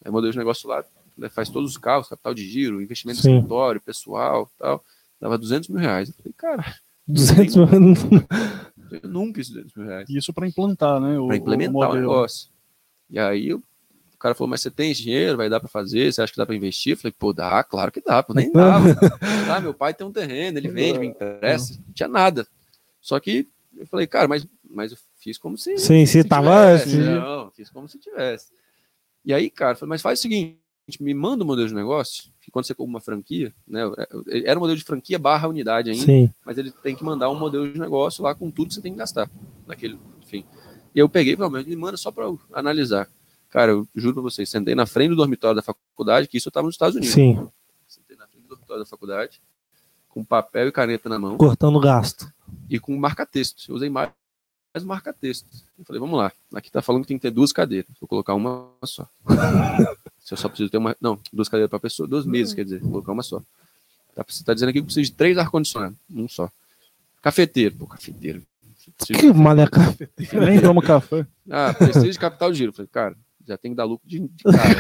[0.04, 0.84] Aí o modelo de negócio lá
[1.18, 3.32] né, faz todos os carros, capital de giro, investimento Sim.
[3.32, 4.84] em escritório, pessoal tal.
[5.20, 6.10] Dava 200 mil reais.
[6.10, 6.76] Eu falei, cara,
[7.08, 7.68] 200 mil...
[9.04, 10.10] eu nunca fiz 200 mil reais.
[10.10, 11.20] Isso para implantar, né?
[11.20, 12.50] O, Pra implementar o o, negócio.
[13.10, 13.62] E aí eu-
[14.14, 16.12] o cara falou, mas você tem dinheiro, vai dar pra fazer?
[16.12, 16.92] Você acha que dá pra investir?
[16.94, 18.90] Eu falei, pô, dá, claro que dá, pô, nem dava.
[19.50, 22.46] Ah, meu pai tem um terreno, ele vende, me empresta, não tinha nada.
[23.02, 25.78] Só que eu falei, cara, mas, mas eu fiz como se.
[25.78, 26.90] Sim, se tava- tivesse.
[26.92, 28.48] se- Não, fiz como se tivesse.
[29.30, 30.58] E aí, cara, falei, mas faz o seguinte:
[31.00, 33.82] me manda um modelo de negócio, que quando você compra uma franquia, né?
[34.44, 36.34] Era um modelo de franquia barra unidade ainda, Sim.
[36.44, 38.92] mas ele tem que mandar um modelo de negócio lá com tudo que você tem
[38.92, 39.30] que gastar.
[39.68, 40.44] Naquele, enfim.
[40.96, 43.08] E eu peguei, pelo menos, me manda só para analisar.
[43.52, 46.52] Cara, eu juro pra vocês, sentei na frente do dormitório da faculdade, que isso eu
[46.52, 47.14] tava nos Estados Unidos.
[47.14, 47.48] Sim.
[47.88, 49.40] Sentei na frente do dormitório da faculdade,
[50.08, 52.34] com papel e caneta na mão Cortando gasto.
[52.68, 53.70] e com marca-texto.
[53.70, 54.10] Eu usei mais,
[54.74, 55.48] mais marca-texto.
[55.78, 57.90] Eu falei, vamos lá, aqui tá falando que tem que ter duas cadeiras.
[58.00, 59.08] Vou colocar uma só.
[60.20, 60.96] Se eu só preciso ter uma.
[61.02, 63.42] Não, duas cadeiras para pessoa, duas mesas, quer dizer, vou colocar uma só.
[64.16, 66.50] Tá, você tá dizendo aqui que precisa de três ar-condicionados, um só.
[67.22, 68.42] Cafeteiro, pô, cafeteiro.
[68.98, 69.80] Preciso- Que maleca.
[70.34, 71.26] Nem toma café.
[71.50, 72.70] Ah, precisa de capital de giro.
[72.70, 73.16] Eu falei, cara,
[73.48, 74.76] já tem que dar lucro de, de cara.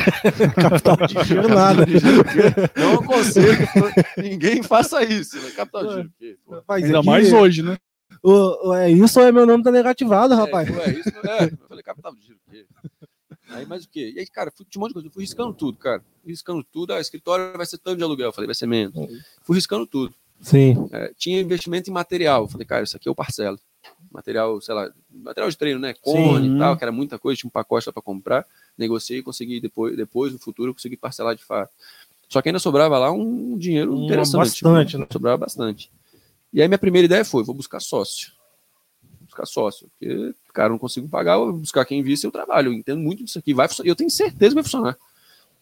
[0.70, 1.86] Capital de giro nada.
[2.76, 3.58] Não aconselho
[4.14, 5.38] que ninguém faça isso.
[5.42, 5.52] Né?
[5.52, 6.38] Capital de giro.
[6.46, 6.56] pô?
[6.56, 7.78] Rapaz, Ainda aqui- mais hoje, né?
[8.24, 10.68] O- é isso ou é meu nome tá negativado, rapaz?
[10.70, 11.46] É, ué, isso, é.
[11.46, 12.66] Eu falei, capital de giro, o quê?
[13.50, 14.12] Aí, mais o quê?
[14.16, 15.08] E aí, cara, fui, um monte de coisa.
[15.08, 16.04] Eu fui riscando tudo, cara.
[16.26, 16.94] Riscando tudo.
[16.94, 18.28] Ah, escritório vai ser tanto de aluguel.
[18.28, 18.94] Eu falei, vai ser menos.
[19.42, 20.14] Fui riscando tudo.
[20.40, 20.88] Sim.
[20.92, 22.44] É, tinha investimento em material.
[22.44, 23.60] Eu falei, cara, isso aqui eu parcelo.
[24.12, 25.94] Material, sei lá, material de treino, né?
[26.02, 26.56] Cone Sim.
[26.56, 28.46] e tal, que era muita coisa, tinha um pacote lá pra comprar.
[28.78, 31.72] Negociei e consegui depois, depois, no futuro, consegui parcelar de fato.
[32.30, 34.64] Só que ainda sobrava lá um dinheiro Um interessante.
[34.64, 35.08] bastante, né?
[35.12, 35.92] Sobrava bastante.
[36.54, 38.32] E aí minha primeira ideia foi, vou buscar sócio.
[39.04, 39.90] Vou buscar sócio.
[40.00, 42.70] Porque, cara, não consigo pagar, vou buscar quem invista eu trabalho.
[42.70, 43.54] Eu entendo muito disso aqui.
[43.54, 43.68] Vai.
[43.84, 44.98] Eu tenho certeza que vai funcionar.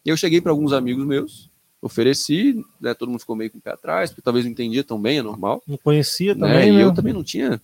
[0.06, 1.50] E eu cheguei para alguns amigos meus,
[1.82, 5.02] ofereci, né, todo mundo ficou meio com o pé atrás, porque talvez não entendia tão
[5.02, 5.62] bem, é normal.
[5.68, 6.48] Não conhecia Né?
[6.48, 6.84] também, E né?
[6.84, 7.62] eu também não tinha,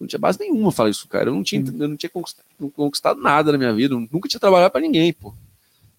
[0.00, 1.30] não tinha base nenhuma falar isso, cara.
[1.30, 4.72] Eu não tinha, eu não tinha conquistado, conquistado nada na minha vida, nunca tinha trabalhado
[4.72, 5.32] para ninguém, pô.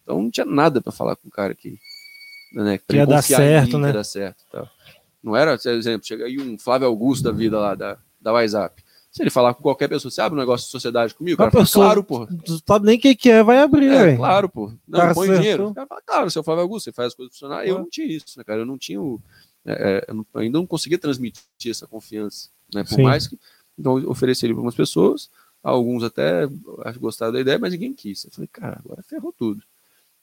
[0.03, 1.79] Então não tinha nada para falar com o cara que,
[2.51, 3.87] né, Que ia ele dar certo, mim, que né?
[3.87, 4.69] ia dar certo, e tal.
[5.25, 8.83] Não era, por exemplo, chega aí um Flávio Augusto da vida lá da da WhatsApp.
[9.11, 11.49] Se ele falar com qualquer pessoa, você abre um negócio de sociedade comigo, o cara
[11.49, 12.43] Qualquer fala, pessoa- claro, pô.
[12.43, 14.71] Tu sabe nem o que, que é, vai abrir, É, claro, pô.
[14.87, 15.69] Não, Cara, põe dinheiro.
[15.69, 17.65] O cara fala, claro, seu Flávio Augusto, você faz as coisas funcionar.
[17.65, 18.59] Eu não tinha isso, né, cara?
[18.61, 19.19] Eu não tinha o.
[19.65, 22.83] é, é, eu ainda não conseguia transmitir essa confiança, né?
[22.83, 23.03] Por Sim.
[23.03, 23.39] mais que.
[23.79, 25.29] Então, eu ofereci ele para algumas pessoas,
[25.63, 26.47] alguns até
[26.99, 28.25] gostaram da ideia, mas ninguém quis.
[28.25, 29.61] Eu falei, cara, agora ferrou tudo.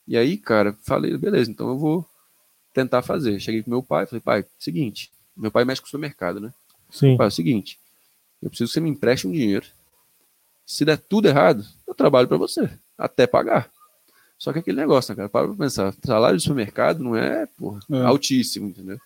[0.06, 2.06] E aí, cara, falei, beleza, então eu vou
[2.72, 3.38] tentar fazer.
[3.40, 6.52] Cheguei pro meu pai, falei, pai, seguinte, meu pai mexe com o supermercado, né?
[6.90, 7.16] Sim.
[7.16, 7.78] Pai, é o seguinte,
[8.42, 9.66] eu preciso que você me empreste um dinheiro.
[10.66, 13.70] Se der tudo errado, eu trabalho para você, até pagar.
[14.38, 17.80] Só que aquele negócio, né, cara, para pra pensar, salário de supermercado não é, porra,
[17.90, 18.02] É.
[18.04, 18.98] altíssimo, entendeu?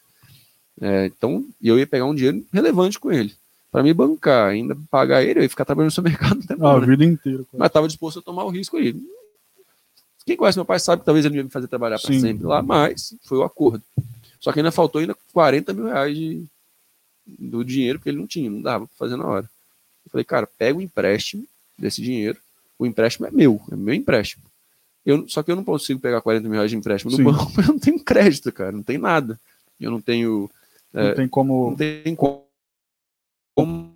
[0.80, 3.34] É, então, eu ia pegar um dinheiro relevante com ele.
[3.70, 6.80] Para me bancar, ainda pagar ele, eu ia ficar trabalhando no supermercado tempo, Ah, a
[6.80, 6.86] né?
[6.86, 7.38] vida inteira.
[7.44, 7.48] cara.
[7.58, 8.94] mas estava disposto a tomar o risco aí.
[10.26, 12.60] Quem conhece meu pai sabe que talvez ele ia me fazer trabalhar para sempre lá,
[12.60, 13.82] mas foi o acordo.
[14.40, 16.44] Só que ainda faltou ainda 40 mil reais de,
[17.24, 19.48] do dinheiro que ele não tinha, não dava para fazer na hora.
[20.04, 21.46] Eu falei, cara, pega o empréstimo
[21.78, 22.38] desse dinheiro,
[22.76, 24.42] o empréstimo é meu, é meu empréstimo.
[25.04, 27.22] Eu, só que eu não consigo pegar 40 mil reais de empréstimo Sim.
[27.22, 29.38] banco, porque eu não tenho crédito, cara, não tem nada.
[29.80, 30.50] Eu não tenho.
[30.92, 32.46] Não tem como Não tem como,
[33.54, 33.94] como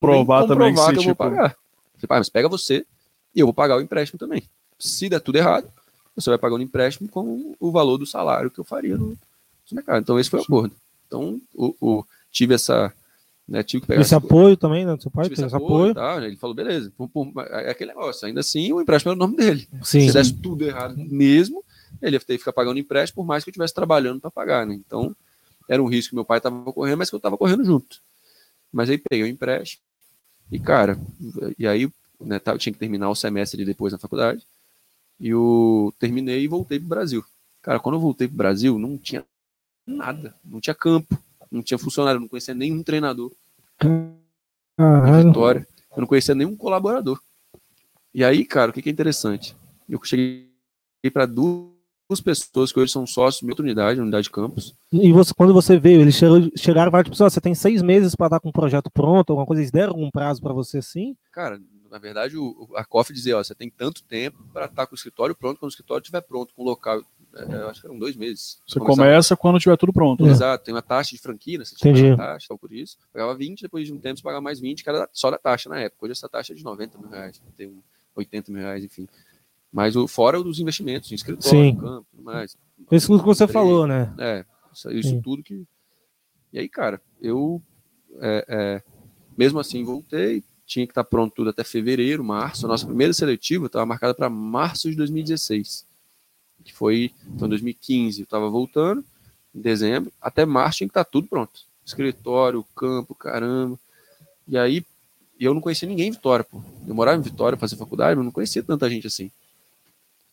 [0.00, 1.54] provar também que que eu vou tipo, pagar.
[1.98, 2.86] Você fala, mas pega você
[3.34, 4.42] e eu vou pagar o empréstimo também.
[4.80, 5.68] Se der tudo errado,
[6.16, 9.16] você vai pagar o empréstimo com o valor do salário que eu faria no
[9.72, 10.02] mercado.
[10.02, 10.74] Então esse foi o acordo.
[11.06, 12.92] Então o, o- tive essa,
[13.48, 14.94] né, tive que pegar Esse apoio também, né?
[14.96, 16.20] do Seu pai tive teve esse apoio, apoio.
[16.20, 18.26] né, Ele falou, beleza, por- por- é aquele negócio.
[18.26, 19.68] Ainda assim, o empréstimo era o nome dele.
[19.82, 20.06] Sim.
[20.08, 21.64] Se desse tudo errado mesmo,
[22.00, 24.66] ele ia ter que ficar pagando empréstimo, por mais que eu estivesse trabalhando para pagar,
[24.66, 24.74] né?
[24.74, 25.14] Então,
[25.68, 27.98] era um risco que meu pai estava correndo, mas que eu estava correndo junto.
[28.72, 29.82] Mas aí peguei o empréstimo,
[30.50, 30.98] e cara,
[31.58, 31.88] e aí
[32.20, 34.44] né, tá- eu tinha que terminar o semestre de depois na faculdade,
[35.20, 37.24] e eu terminei e voltei para o Brasil.
[37.62, 39.24] Cara, quando eu voltei para o Brasil, não tinha
[39.86, 41.18] nada, não tinha campo,
[41.50, 43.30] não tinha funcionário, não conhecia nenhum treinador
[44.76, 45.28] Caralho.
[45.28, 45.68] Vitória.
[45.94, 47.20] Eu não conhecia nenhum colaborador.
[48.14, 49.56] E aí, cara, o que, que é interessante?
[49.88, 50.48] Eu cheguei
[51.12, 54.74] para duas pessoas que hoje são sócios minha outra unidade, unidade campus.
[54.92, 58.14] E você, quando você veio, eles chegaram e falaram, tipo, assim, você tem seis meses
[58.14, 61.16] para estar com o projeto pronto, alguma coisa, eles deram algum prazo para você assim?
[61.32, 64.94] Cara, na verdade, o, a COF dizia, ó, você tem tanto tempo para estar com
[64.94, 67.02] o escritório pronto, quando o escritório estiver pronto, com o local.
[67.34, 68.60] É, eu acho que eram dois meses.
[68.66, 70.24] Você começa quando tiver tudo pronto.
[70.24, 70.30] né?
[70.30, 71.64] Exato, tem uma taxa de franquia, né?
[71.64, 72.08] Você tinha Entendi.
[72.08, 72.96] uma taxa, tal, por isso.
[73.12, 75.68] Pagava 20, depois de um tempo você pagava mais 20, que era só da taxa
[75.68, 76.06] na época.
[76.06, 77.82] Hoje essa taxa é de 90 mil reais, tem um
[78.14, 79.08] 80 mil reais, enfim.
[79.72, 81.76] Mas o, fora dos investimentos, em escritório, Sim.
[81.76, 82.56] campo, tudo mais.
[82.90, 83.52] Isso que você Entrei.
[83.52, 84.12] falou, né?
[84.18, 85.64] É, isso, isso tudo que.
[86.52, 87.60] E aí, cara, eu.
[88.20, 88.82] é, é,
[89.36, 90.44] mesmo assim, voltei.
[90.70, 92.64] Tinha que estar pronto tudo até fevereiro, março.
[92.64, 95.84] A nossa primeira seletiva estava marcada para março de 2016.
[96.62, 97.10] Que foi.
[97.26, 99.04] Então, 2015, eu estava voltando,
[99.52, 100.12] em dezembro.
[100.22, 101.62] Até março tinha que estar tudo pronto.
[101.84, 103.76] Escritório, campo, caramba.
[104.46, 104.86] E aí,
[105.40, 106.62] eu não conhecia ninguém em Vitória, pô.
[106.86, 109.28] Eu morava em Vitória, fazia faculdade, mas não conhecia tanta gente assim.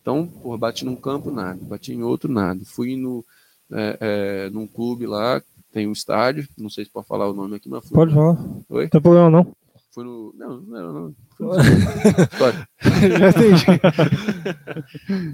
[0.03, 1.57] Então, pô, bati num campo, nada.
[1.63, 2.63] Bati em outro, nada.
[2.63, 3.25] Fui no,
[3.71, 7.55] é, é, num clube lá, tem um estádio, não sei se pode falar o nome
[7.55, 8.37] aqui, mas fui, Pode falar.
[8.69, 8.83] Oi?
[8.83, 9.55] Não tem problema, não.
[9.97, 10.31] Fui no.
[10.37, 11.15] Não, não, não.
[11.35, 11.53] Fui no.
[13.17, 13.65] Já entendi.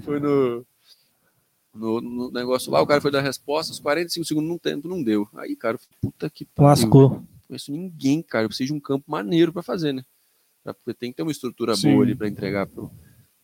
[0.02, 0.66] Fui no,
[1.74, 5.02] no, no negócio lá, o cara foi dar resposta, os 45 segundos no tempo não
[5.02, 5.28] deu.
[5.34, 6.68] Aí, cara, puta que pariu.
[6.68, 7.10] Lascou.
[7.10, 8.46] Não conheço ninguém, cara.
[8.46, 10.02] Eu preciso de um campo maneiro para fazer, né?
[10.64, 11.92] Porque tem que ter uma estrutura Sim.
[11.92, 12.88] boa ali para entregar para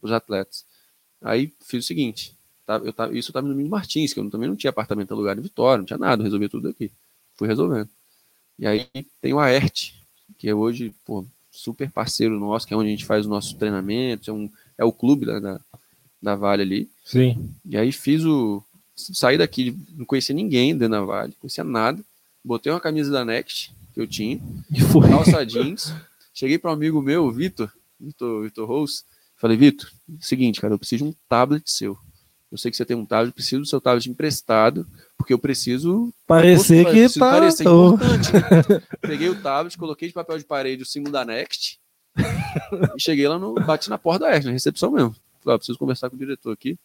[0.01, 0.65] os atletas.
[1.21, 4.31] Aí fiz o seguinte: tá, eu tava, isso eu estava no Domingos Martins, que eu
[4.31, 6.91] também não tinha apartamento alugado em Vitória, não tinha nada, resolvi tudo aqui.
[7.35, 7.91] Fui resolvendo.
[8.59, 8.89] E aí
[9.21, 10.00] tem o Aert,
[10.39, 13.53] que é hoje, pô, super parceiro nosso, que é onde a gente faz os nossos
[13.55, 15.61] treinamentos, é, um, é o clube da, da,
[16.23, 16.91] da Vale ali.
[17.05, 17.51] Sim.
[17.65, 18.63] E aí fiz o.
[18.95, 22.03] Saí daqui, não conhecia ninguém dentro da Vale, não conhecia nada.
[22.45, 24.41] Botei uma camisa da Next que eu tinha,
[24.71, 25.09] E foi.
[25.09, 25.93] calça jeans.
[26.33, 29.03] Cheguei para um amigo meu, o Vitor, Vitor, Vitor Rose.
[29.37, 29.91] Falei, Vitor,
[30.21, 31.99] seguinte, cara, eu preciso de um tablet seu.
[32.51, 34.87] Eu sei que você tem um tablet, preciso do seu tablet emprestado,
[35.21, 37.31] porque eu preciso Parecer que preciso tá.
[37.31, 38.31] parecer importante.
[39.03, 41.79] Peguei o tablet, coloquei de papel de parede o símbolo da Next
[42.97, 43.53] e cheguei lá no.
[43.53, 45.15] Bati na porta da Next, na recepção mesmo.
[45.45, 46.79] Falei, ó, preciso conversar com o diretor aqui,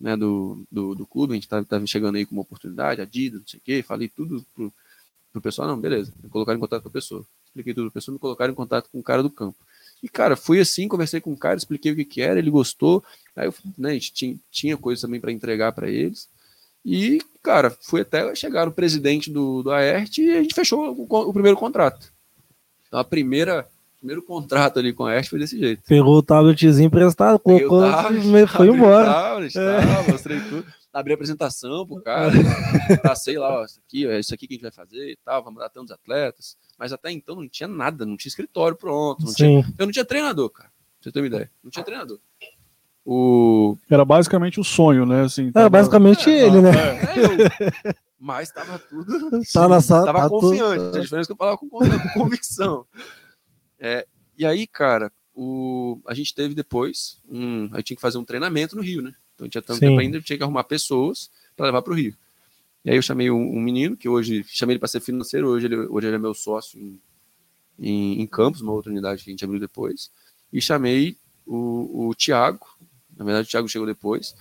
[0.00, 1.32] né, do, do, do clube.
[1.32, 3.82] A gente tava, tava chegando aí com uma oportunidade, Adidas, não sei o quê.
[3.82, 4.72] Falei tudo pro,
[5.30, 6.10] pro pessoal, não, beleza.
[6.22, 7.26] Me colocaram em contato com a pessoa.
[7.44, 9.58] Expliquei tudo pro pessoal, me colocaram em contato com o cara do campo.
[10.02, 13.04] E, cara, fui assim, conversei com o cara, expliquei o que, que era, ele gostou.
[13.34, 16.26] Aí eu, né, a gente tinha, tinha coisa também para entregar para eles.
[16.88, 21.02] E, cara, fui até chegar o presidente do, do AERT e a gente fechou o,
[21.02, 22.12] o primeiro contrato.
[22.86, 25.82] Então, a primeira, o primeiro contrato ali com a AERT foi desse jeito.
[25.84, 27.90] Pegou o tabletzinho emprestado, colocou e
[28.46, 29.04] foi embora.
[29.04, 30.64] tablet, tal, mostrei tudo.
[30.92, 32.32] Abri a apresentação pro cara,
[33.02, 35.18] passei lá, ó, isso aqui, ó, é isso aqui que a gente vai fazer e
[35.24, 36.56] tal, vamos dar tantos atletas.
[36.78, 40.04] Mas até então não tinha nada, não tinha escritório pronto, não tinha, eu não tinha
[40.04, 40.70] treinador, cara.
[40.70, 41.50] Pra você ter uma ideia.
[41.62, 42.18] Não tinha treinador.
[43.08, 45.22] O, Era basicamente o sonho, né?
[45.22, 46.70] Assim, tava- basicamente É, ele, né?
[46.70, 50.06] é, eu, mas tava tudo Tá na sala.
[50.06, 50.96] tava tá tudo- confiante.
[50.98, 52.84] A diferença é que eu falava com, con- com convicção.
[53.78, 54.04] É,
[54.36, 58.24] e aí, cara, o, a gente teve depois, um, a gente tinha que fazer um
[58.24, 59.14] treinamento no Rio, né?
[59.36, 59.86] Então tinha tanto Sim.
[59.88, 62.12] tempo ainda, tinha que arrumar pessoas para levar para o Rio.
[62.84, 65.66] E aí eu chamei um, um menino, que hoje, chamei ele para ser financeiro, hoje
[65.66, 66.98] ele, hoje ele é meu sócio em,
[67.78, 70.10] em, em Campos, uma outra unidade que a gente abriu depois.
[70.52, 71.16] E chamei
[71.46, 72.66] o, o Thiago,
[73.16, 74.34] na verdade o Thiago chegou depois,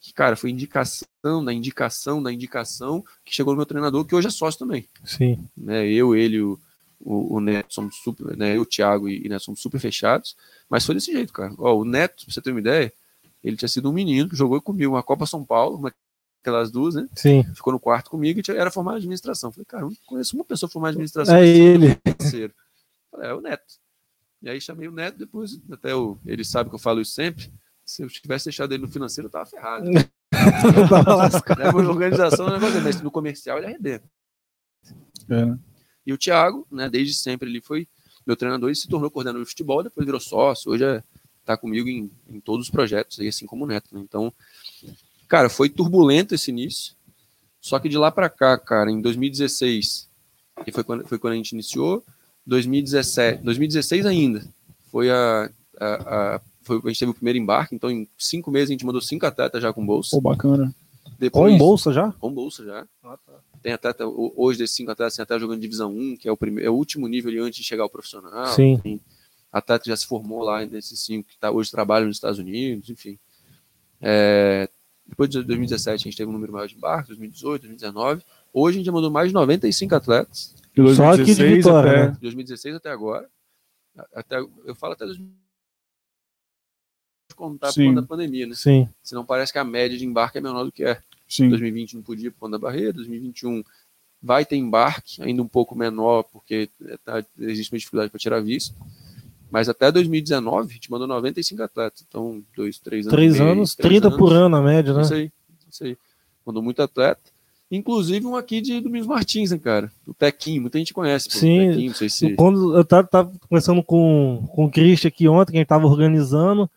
[0.00, 4.28] que, cara, foi indicação da indicação da indicação que chegou no meu treinador, que hoje
[4.28, 4.86] é sócio também.
[5.04, 5.48] Sim.
[5.56, 5.88] Né?
[5.88, 6.58] Eu, ele, o,
[7.00, 8.56] o, o Neto, somos super, né?
[8.56, 10.36] Eu, o Thiago e, e Neto somos super fechados,
[10.68, 11.52] mas foi desse jeito, cara.
[11.58, 12.92] Ó, o Neto, pra você ter uma ideia,
[13.42, 15.92] ele tinha sido um menino, jogou comigo uma Copa São Paulo, uma,
[16.40, 17.08] aquelas duas, né?
[17.14, 17.42] Sim.
[17.54, 19.50] Ficou no quarto comigo e era formado em administração.
[19.50, 21.36] Falei, cara, eu não conheço uma pessoa formada em administração.
[21.36, 21.98] É ele.
[22.06, 22.54] financeiro.
[23.10, 23.74] Falei, é o Neto.
[24.42, 27.50] E aí chamei o Neto depois, até o, ele sabe que eu falo isso sempre.
[27.88, 29.88] Se eu tivesse deixado ele no financeiro, eu tava ferrado.
[30.90, 31.58] Tava lascado.
[31.58, 31.72] Né?
[31.72, 34.04] Mas organização é um negócio, mas no comercial ele arrebenta.
[35.28, 35.58] É, né?
[36.06, 37.88] E o Thiago, né, desde sempre ele foi
[38.26, 41.02] meu treinador e se tornou coordenador de futebol, depois virou sócio, hoje é,
[41.46, 43.94] tá comigo em, em todos os projetos, aí, assim como o Neto.
[43.94, 44.00] né?
[44.02, 44.30] Então,
[45.26, 46.94] cara, foi turbulento esse início.
[47.60, 50.08] Só que de lá para cá, cara, em 2016,
[50.64, 52.04] que foi quando, foi quando a gente iniciou,
[52.46, 54.46] 2017, 2016 ainda,
[54.90, 55.86] foi a, a,
[56.36, 59.00] a- foi, a gente teve o primeiro embarque, então em cinco meses a gente mandou
[59.00, 60.10] cinco atletas já com bolsa.
[60.16, 60.72] Pô, bacana.
[61.18, 62.12] Depois, Com bolsa já?
[62.12, 62.86] com bolsa já.
[63.60, 66.36] Tem atleta, ho- hoje desses cinco atletas, tem até jogando divisão 1, que é o,
[66.36, 68.46] primeiro, é o último nível ali antes de chegar ao profissional.
[68.54, 68.78] Sim.
[68.80, 69.00] Tem
[69.52, 72.88] atleta que já se formou lá nesses cinco, que tá, hoje trabalha nos Estados Unidos,
[72.88, 73.18] enfim.
[74.00, 74.68] É,
[75.06, 78.22] depois de 2017 a gente teve um número maior de embarques, 2018, 2019.
[78.52, 81.90] Hoje a gente já mandou mais de 95 atletas, De Só aqui de 2016 Vitória,
[81.90, 82.12] até- né?
[82.12, 83.28] de 2016 até agora.
[84.14, 85.26] Até, eu falo até 2000
[87.38, 87.88] contar por Sim.
[87.88, 88.54] conta da pandemia, né?
[88.54, 88.88] Sim.
[89.02, 91.00] Senão parece que a média de embarque é menor do que é.
[91.28, 91.48] Sim.
[91.48, 93.62] 2020 não podia por conta da barreira, 2021
[94.22, 98.40] vai ter embarque, ainda um pouco menor, porque é, tá- existe uma dificuldade para tirar
[98.40, 98.74] visto.
[99.50, 102.04] Mas até 2019, a gente mandou 95 atletas.
[102.06, 103.16] Então, dois, três anos.
[103.16, 104.42] Três meio, anos, três 30 por anos.
[104.44, 105.02] ano a média, né?
[105.02, 105.32] Isso aí,
[105.70, 105.96] isso aí.
[106.44, 107.20] Mandou muito atleta.
[107.70, 109.92] Inclusive um aqui de Domingos Martins, né, cara?
[110.06, 111.28] O Tequinho, muita gente conhece.
[111.30, 111.68] pô, Sim.
[111.68, 112.34] Tequinho, não sei se.
[112.34, 115.86] Quando eu tava, tava conversando com, com o Christian aqui ontem, que a gente tava
[115.86, 116.68] organizando.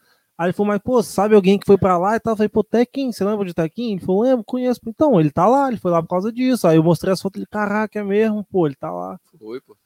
[0.42, 2.34] Aí ele falou, mas pô, sabe alguém que foi pra lá e tal?
[2.34, 3.92] Eu falei, pô, Tequim, você lembra de Tequim?
[3.92, 4.80] Ele falou, lembro, conheço.
[4.88, 6.68] Então, ele tá lá, ele foi lá por causa disso.
[6.68, 9.20] Aí eu mostrei as fotos, ele, caraca, é mesmo, pô, ele tá lá.
[9.38, 9.78] Foi, pô.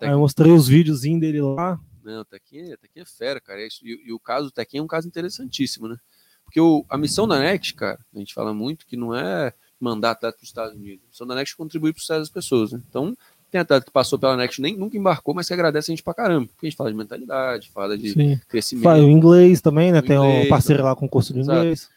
[0.00, 1.80] Aí eu mostrei os videozinhos dele lá.
[2.04, 3.60] Não, o Tequinho, é- é fera, cara.
[3.60, 5.96] E, e o caso do Tequinho é um caso interessantíssimo, né?
[6.44, 10.12] Porque o- a missão da Next, cara, a gente fala muito que não é mandar
[10.12, 11.04] atleta para os Estados Unidos.
[11.04, 12.80] A missão da Next é contribuir para o sucesso das pessoas, né?
[12.88, 13.16] Então,
[13.50, 16.14] tem atleta que passou pela Next nem nunca embarcou, mas que agradece a gente pra
[16.14, 16.46] caramba.
[16.46, 18.40] Porque a gente fala de mentalidade, fala de Sim.
[18.48, 18.84] crescimento.
[18.84, 20.00] Faz o inglês também, né?
[20.00, 21.58] O Tem um inglês, parceiro lá com o curso de Exato.
[21.60, 21.88] inglês.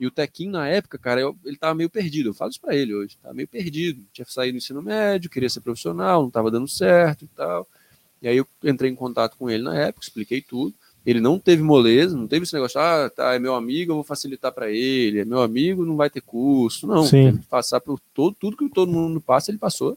[0.00, 2.28] E o Tequinho, na época, cara, eu- ele tava meio perdido.
[2.28, 3.16] Eu falo isso pra ele hoje.
[3.20, 4.00] Tava meio perdido.
[4.12, 7.66] Tinha saído do ensino médio, queria ser profissional, não tava dando certo e tal.
[8.22, 10.72] E aí eu entrei em contato com ele na época, expliquei tudo.
[11.06, 14.04] Ele não teve moleza, não teve esse negócio, ah, tá, é meu amigo, eu vou
[14.04, 16.86] facilitar para ele, é meu amigo, não vai ter custo.
[16.86, 17.38] Não, Sim.
[17.48, 19.96] passar por todo, tudo que todo mundo passa, ele passou.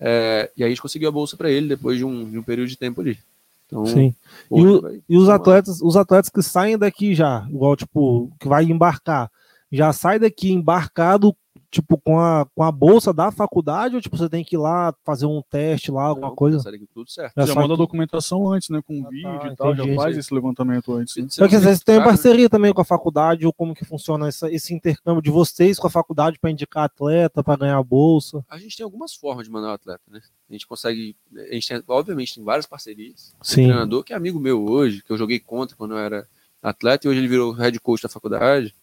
[0.00, 2.42] É, e aí a gente conseguiu a bolsa para ele depois de um, de um
[2.42, 3.18] período de tempo ali.
[3.66, 4.14] Então, Sim.
[4.50, 8.64] E, o- e os atletas, os atletas que saem daqui já, igual, tipo, que vai
[8.64, 9.30] embarcar,
[9.70, 11.36] já sai daqui embarcado,
[11.70, 14.94] tipo, com a, com a bolsa da faculdade, ou tipo, você tem que ir lá
[15.04, 16.58] fazer um teste lá, alguma Não, coisa?
[16.94, 17.34] tudo certo.
[17.36, 18.80] Já Já sai manda a documentação antes, né?
[18.80, 19.96] Com Ah, vídeo tá, e tal, já entendi.
[19.96, 21.14] faz esse levantamento antes.
[21.16, 21.24] né?
[21.28, 22.10] Você Só que não vocês têm sabe, né?
[22.12, 25.86] parceria também com a faculdade, ou como que funciona essa- esse intercâmbio de vocês com
[25.86, 28.42] a faculdade para indicar atleta, para ganhar bolsa?
[28.48, 30.20] A gente tem algumas formas de mandar o atleta, né?
[30.48, 31.14] A gente consegue.
[31.36, 33.34] A gente tem, obviamente, tem várias parcerias.
[33.42, 33.62] Tem Sim.
[33.64, 36.26] um treinador que é amigo meu hoje, que eu joguei contra quando eu era
[36.62, 38.74] atleta, e hoje ele virou head coach da faculdade.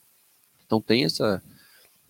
[0.65, 1.41] Então tem essa.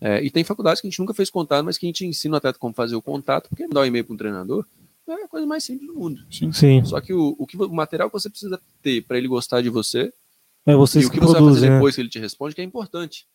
[0.00, 2.34] É, e tem faculdades que a gente nunca fez contato, mas que a gente ensina
[2.34, 4.66] o atleta como fazer o contato, porque mandar um e-mail para um treinador
[5.08, 6.20] é a coisa mais simples do mundo.
[6.30, 6.84] Sim.
[6.84, 9.70] Só que o, o, que, o material que você precisa ter para ele gostar de
[9.70, 10.12] você
[10.66, 11.74] É vocês e o que, que você vai fazer né?
[11.76, 13.26] depois que ele te responde, que é importante.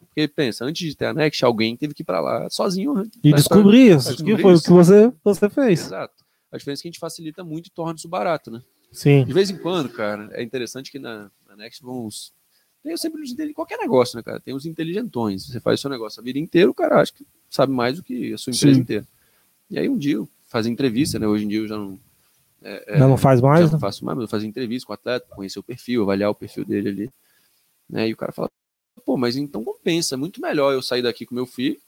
[0.00, 2.94] Porque pensa, antes de ter a Next, alguém teve que ir para lá sozinho.
[2.94, 3.08] né?
[3.22, 4.62] E descobrir isso, descobrir que foi isso.
[4.62, 5.86] o que você, você fez.
[5.86, 6.24] Exato.
[6.50, 8.60] A diferença é que a gente facilita muito e torna isso barato, né?
[8.90, 9.24] Sim.
[9.24, 12.32] De vez em quando, cara, é interessante que na, na Next vão os.
[12.82, 14.40] Tem sempre os intelig- qualquer negócio, né, cara?
[14.40, 15.46] Tem os inteligentões.
[15.46, 18.02] Você faz o seu negócio a vida inteira, o cara acha que sabe mais do
[18.02, 18.80] que a sua empresa Sim.
[18.80, 19.06] inteira.
[19.70, 21.26] E aí um dia eu fazia entrevista, né?
[21.26, 21.98] Hoje em dia eu já não,
[22.62, 23.78] é, Já não faz mais, não né?
[23.78, 26.64] faço mais, mas eu fazia entrevista com o atleta, conhecer o perfil, avaliar o perfil
[26.64, 27.10] dele ali.
[27.88, 28.08] Né?
[28.08, 28.50] E o cara fala,
[29.06, 31.78] pô, mas então compensa, é muito melhor eu sair daqui com meu filho,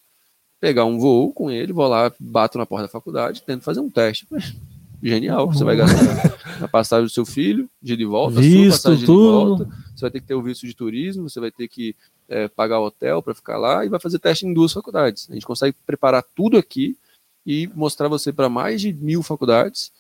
[0.61, 3.91] pegar um voo com ele, vou lá, bato na porta da faculdade, tento fazer um
[3.91, 4.27] teste.
[5.05, 8.51] Genial, você vai gastar a passagem do seu filho, de ida e volta, a sua
[8.51, 9.31] Visto, passagem de tudo.
[9.31, 11.95] volta, você vai ter que ter o visto de turismo, você vai ter que
[12.29, 15.29] é, pagar hotel para ficar lá e vai fazer teste em duas faculdades.
[15.31, 16.97] A gente consegue preparar tudo aqui
[17.47, 19.93] e mostrar você para mais de mil faculdades,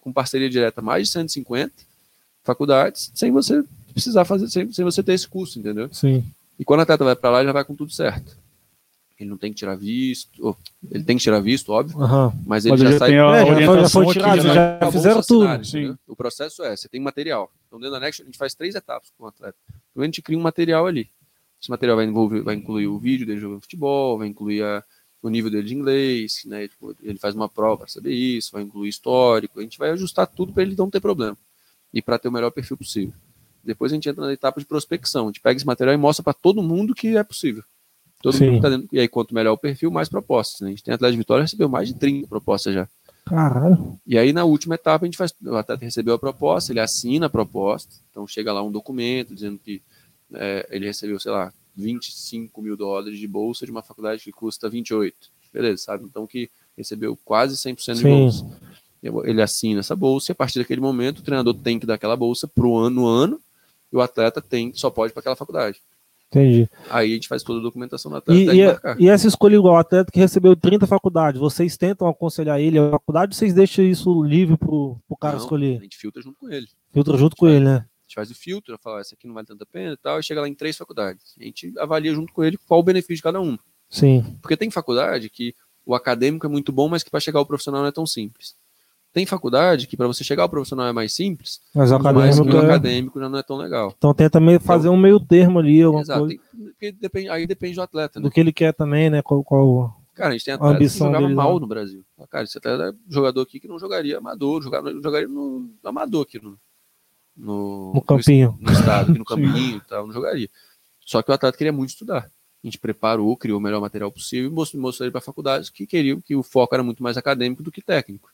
[0.00, 1.72] com parceria direta, mais de 150
[2.42, 3.62] faculdades, sem você
[3.92, 5.88] precisar fazer, sem, sem você ter esse custo, entendeu?
[5.92, 6.24] Sim.
[6.58, 8.39] E quando o atleta vai para lá, já vai com tudo certo.
[9.20, 10.56] Ele não tem que tirar visto,
[10.90, 11.96] ele tem que tirar visto, óbvio,
[12.46, 13.16] mas ele Mas já já sai É,
[13.82, 14.54] já foi- já tirado, né?
[14.54, 15.44] já a fizeram tudo.
[15.80, 15.98] entendeu?
[16.08, 17.52] O processo é, você tem material.
[17.66, 19.56] Então, dentro da Next, a gente faz três etapas com o atleta.
[19.90, 21.08] Então a gente cria um material ali.
[21.60, 24.82] Esse material vai, envolver, vai incluir o vídeo dele jogando futebol, vai incluir a,
[25.22, 26.66] o nível dele de inglês, né?
[26.68, 30.26] Tipo, ele faz uma prova para saber isso, vai incluir histórico, a gente vai ajustar
[30.26, 31.36] tudo para ele não ter problema
[31.92, 33.12] e para ter o melhor perfil possível.
[33.62, 36.22] Depois a gente entra na etapa de prospecção, a gente pega esse material e mostra
[36.22, 37.62] para todo mundo que é possível.
[38.22, 38.50] Todo Sim.
[38.50, 40.60] mundo tá dentro, e aí quanto melhor o perfil, mais propostas.
[40.60, 40.68] Né?
[40.68, 42.88] A gente tem atleta de Vitória recebeu mais de 30 propostas já.
[43.24, 43.98] Caralho.
[44.06, 47.26] E aí na última etapa a gente faz, o atleta recebeu a proposta, ele assina
[47.26, 49.80] a proposta, então chega lá um documento dizendo que
[50.34, 54.68] é, ele recebeu, sei lá, 25 mil dólares de bolsa de uma faculdade que custa
[54.68, 55.16] 28.
[55.52, 56.04] Beleza, sabe?
[56.04, 58.08] Então que recebeu quase 100% de Sim.
[58.08, 58.46] bolsa.
[59.02, 62.16] Ele assina essa bolsa e a partir daquele momento o treinador tem que dar aquela
[62.16, 63.40] bolsa pro ano, no ano
[63.90, 65.80] e o atleta tem só pode para aquela faculdade.
[66.30, 66.68] Entendi.
[66.88, 69.00] Aí a gente faz toda a documentação do atleta E, e, embarcar.
[69.00, 72.90] e essa escolha igual, o atleta que recebeu 30 faculdades, vocês tentam aconselhar ele a
[72.92, 75.78] faculdade ou vocês deixam isso livre pro, pro cara Não, escolher?
[75.78, 76.68] A gente filtra junto com ele.
[76.92, 77.76] Filtra junto com ele, né?
[77.76, 80.22] A gente faz o filtro, fala, essa aqui não vale tanta pena e tal, e
[80.22, 81.34] chega lá em três faculdades.
[81.38, 83.58] A gente avalia junto com ele qual o benefício de cada uma.
[83.88, 84.24] Sim.
[84.40, 85.52] Porque tem faculdade que
[85.84, 88.54] o acadêmico é muito bom, mas que para chegar ao profissional não é tão simples.
[89.12, 92.06] Tem faculdade que para você chegar ao profissional é mais simples, Mas o mas
[92.38, 92.56] acadêmico.
[92.56, 93.92] o é- acadêmico já não é tão legal.
[93.98, 96.20] Então tenta meio fazer um meio termo ali, Exato.
[96.20, 96.38] coisa.
[96.78, 98.24] Tem- depende, aí depende do atleta, né?
[98.24, 99.20] Do que ele quer também, né?
[99.20, 101.60] Qual, qual- Cara, a gente tem atleta que ambição jogava dele, mal não.
[101.60, 102.04] no Brasil.
[102.30, 106.22] Cara, esse atleta é jogador aqui que não jogaria amador, jogava, jogaria no, no amador
[106.22, 106.56] aqui no,
[107.36, 108.56] no, no campinho.
[108.60, 110.48] no estado, aqui no campinho e tal, não jogaria.
[111.04, 112.30] Só que o atleta queria muito estudar.
[112.62, 115.86] A gente preparou, criou o melhor material possível e mostrou, mostrou ele para faculdades que
[115.86, 118.28] queriam que o foco era muito mais acadêmico do que técnico.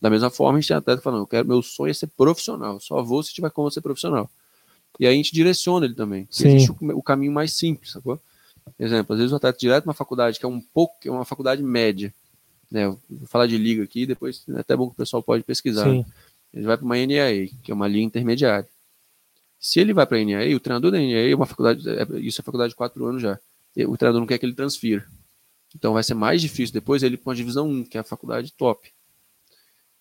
[0.00, 2.78] Da mesma forma, a gente tem atleta falando, eu quero, meu sonho é ser profissional,
[2.80, 4.28] só vou se tiver como ser profissional.
[5.00, 6.28] E aí a gente direciona ele também.
[6.48, 8.20] Existe o, o caminho mais simples, sacou?
[8.78, 11.24] Exemplo, às vezes o atleta direto uma faculdade que é um pouco, que é uma
[11.24, 12.12] faculdade média,
[12.70, 12.88] né?
[12.88, 15.84] Vou falar de liga aqui, depois é até bom que o pessoal pode pesquisar.
[15.90, 16.04] Sim.
[16.52, 18.68] Ele vai para uma NAA, que é uma liga intermediária.
[19.58, 22.40] Se ele vai para a NAA, o treinador da NAA é uma faculdade, é- isso
[22.40, 23.38] é faculdade de quatro anos já.
[23.88, 25.04] O treinador não quer que ele transfira.
[25.74, 28.04] Então vai ser mais difícil depois ele ir para uma divisão 1, que é a
[28.04, 28.92] faculdade top.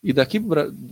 [0.04, 0.39] E daqui,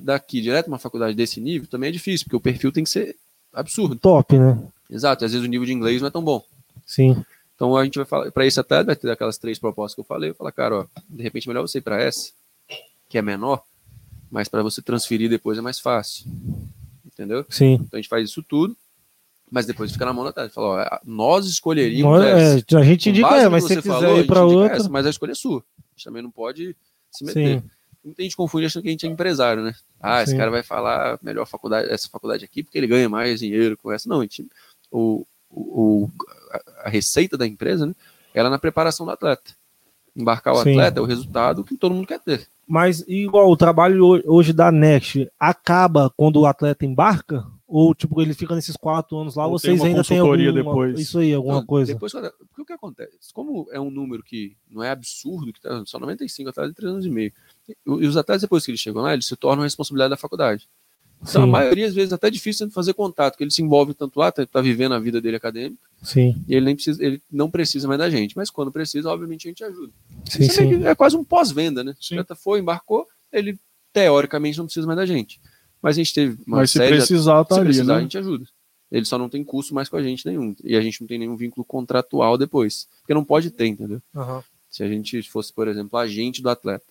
[0.03, 3.15] daqui direto uma faculdade desse nível também é difícil, porque o perfil tem que ser
[3.53, 3.95] absurdo.
[3.97, 4.57] Top, né?
[4.89, 6.43] Exato, às vezes o nível de inglês não é tão bom.
[6.85, 7.23] Sim.
[7.55, 10.05] Então a gente vai falar, para esse atleta vai ter aquelas três propostas que eu
[10.05, 12.31] falei, eu falo, cara, ó, de repente é melhor você ir para essa,
[13.09, 13.61] que é menor,
[14.31, 16.25] mas para você transferir depois é mais fácil.
[17.05, 17.45] Entendeu?
[17.49, 17.73] Sim.
[17.73, 18.75] Então a gente faz isso tudo,
[19.51, 20.53] mas depois fica na mão da atleta.
[20.53, 22.65] Fala, ó, nós escolheríamos Nós- essa.
[22.77, 24.77] é, a gente indica, é, mas você quiser falou, ir para outra.
[24.77, 25.59] essa, mas a escolha é sua.
[25.59, 26.75] A gente também não pode
[27.11, 27.59] se meter.
[27.61, 27.69] Sim.
[28.03, 29.73] Muita gente confunde achando que a gente é empresário, né?
[29.99, 30.37] Ah, esse Sim.
[30.37, 34.09] cara vai falar melhor faculdade, essa faculdade aqui porque ele ganha mais dinheiro com essa.
[34.09, 34.47] Não, a gente,
[34.91, 36.09] o, o,
[36.51, 37.93] a- a receita da empresa, né?
[38.33, 39.51] Ela é na preparação do atleta.
[40.15, 40.71] Embarcar o Sim.
[40.71, 42.47] atleta é o resultado que todo mundo quer ter.
[42.67, 47.45] Mas igual o trabalho ho- hoje da Next acaba quando o atleta embarca?
[47.67, 50.99] Ou tipo, ele fica nesses quatro anos lá, Ou vocês ainda têm alguma, depois.
[50.99, 51.93] isso aí, alguma Não, coisa?
[51.93, 53.33] Depois, porque o que acontece?
[53.33, 56.91] Como é um número que não é absurdo, que tá só 95 atletas de 3
[56.91, 57.31] anos e meio.
[57.85, 60.67] E os atletas, depois que eles chegam lá, eles se tornam responsabilidade da faculdade.
[61.21, 63.61] Então, a Sim, maioria, às vezes, é até difícil de fazer contato, porque ele se
[63.61, 67.03] envolve tanto lá, tá, tá vivendo a vida dele acadêmica, sim, e ele, nem precisa,
[67.03, 68.35] ele não precisa mais da gente.
[68.35, 69.93] Mas quando precisa, obviamente, a gente ajuda.
[70.27, 70.83] sim, é, sim.
[70.83, 71.95] é quase um pós-venda, né?
[72.01, 72.15] Sim.
[72.15, 73.59] O atleta foi, embarcou, ele,
[73.93, 75.39] teoricamente, não precisa mais da gente.
[75.79, 77.97] Mas a gente teve uma Mas se série de precisar, tá se ali, precisar, a
[77.97, 78.01] né?
[78.03, 78.45] gente ajuda.
[78.91, 80.55] Ele só não tem custo mais com a gente nenhum.
[80.63, 82.87] E a gente não tem nenhum vínculo contratual depois.
[82.99, 84.01] Porque não pode ter, entendeu?
[84.13, 84.43] Aham.
[84.69, 86.90] Se a gente fosse, por exemplo, agente do atleta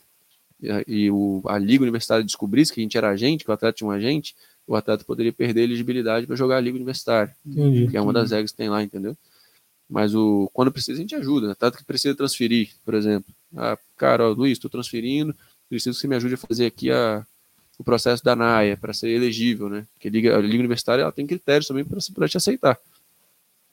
[0.63, 3.77] e, a- o, a Liga Universitária descobrisse que a gente era agente, que o atleta
[3.77, 4.35] tinha um agente,
[4.67, 7.89] o atleta poderia perder a elegibilidade para jogar a Liga Universitária, Entendi.
[7.89, 9.17] que é uma das regras que tem lá, entendeu?
[9.89, 11.49] Mas o, quando precisa, a gente ajuda.
[11.49, 13.35] O atleta que precisa transferir, por exemplo.
[13.57, 15.35] Ah, cara, ó, Luiz, estou transferindo,
[15.69, 17.27] preciso que você me ajude a fazer aqui a,
[17.77, 19.85] o processo da NAIA para ser elegível, né?
[19.95, 22.79] Porque a Liga, a Liga Universitária ela tem critérios também para te aceitar.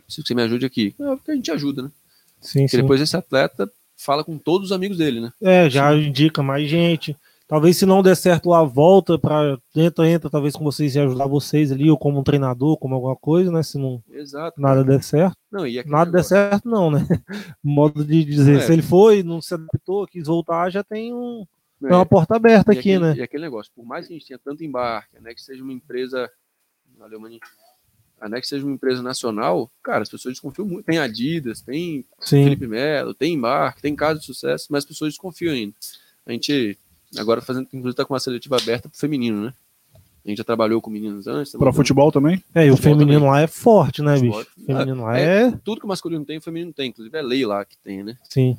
[0.05, 0.95] Preciso que você me ajude aqui.
[0.99, 1.91] É porque a gente ajuda, né?
[2.41, 2.81] Sim, Porque sim.
[2.81, 5.31] depois esse atleta fala com todos os amigos dele, né?
[5.41, 7.17] É, já indica mais gente.
[7.47, 11.27] Talvez se não der certo lá, volta para entra, entra, talvez com vocês e ajudar
[11.27, 13.63] vocês ali, ou como um treinador, como alguma coisa, né?
[13.63, 14.59] Se não Exato.
[14.59, 15.37] nada der certo.
[15.49, 16.99] Não, e Nada der negócio- certo, não, né?
[17.63, 18.59] Modo de dizer, É.
[18.59, 21.45] se ele foi, não se adaptou, quis voltar, já tem um,
[21.83, 23.15] É, uma porta aberta e aqui, aquele, né?
[23.15, 25.71] E aquele negócio, por mais que a gente tenha tanto embarque, né, que seja uma
[25.71, 26.29] empresa.
[26.97, 27.39] Valeu, maninho.
[28.19, 30.85] A NEC seja uma empresa nacional, cara, as pessoas desconfiam muito.
[30.85, 35.11] Tem Adidas, tem Sim, Felipe Melo, tem embarque, tem caso de sucesso, mas as pessoas
[35.13, 35.73] desconfiam ainda.
[36.25, 36.77] A gente
[37.17, 39.53] agora fazendo, inclusive, tá com uma seletiva aberta pro feminino, né?
[40.25, 41.53] A gente já trabalhou com meninos antes.
[41.53, 42.43] tá Para futebol também?
[42.53, 43.31] é, e o futebol feminino também.
[43.31, 44.25] lá é forte, né, bicho?
[44.25, 44.51] Esporte.
[44.57, 45.51] O feminino lá é- é.
[45.63, 46.89] Tudo que o masculino tem, o feminino tem.
[46.89, 48.17] Inclusive é lei lá que tem, né?
[48.29, 48.57] Sim,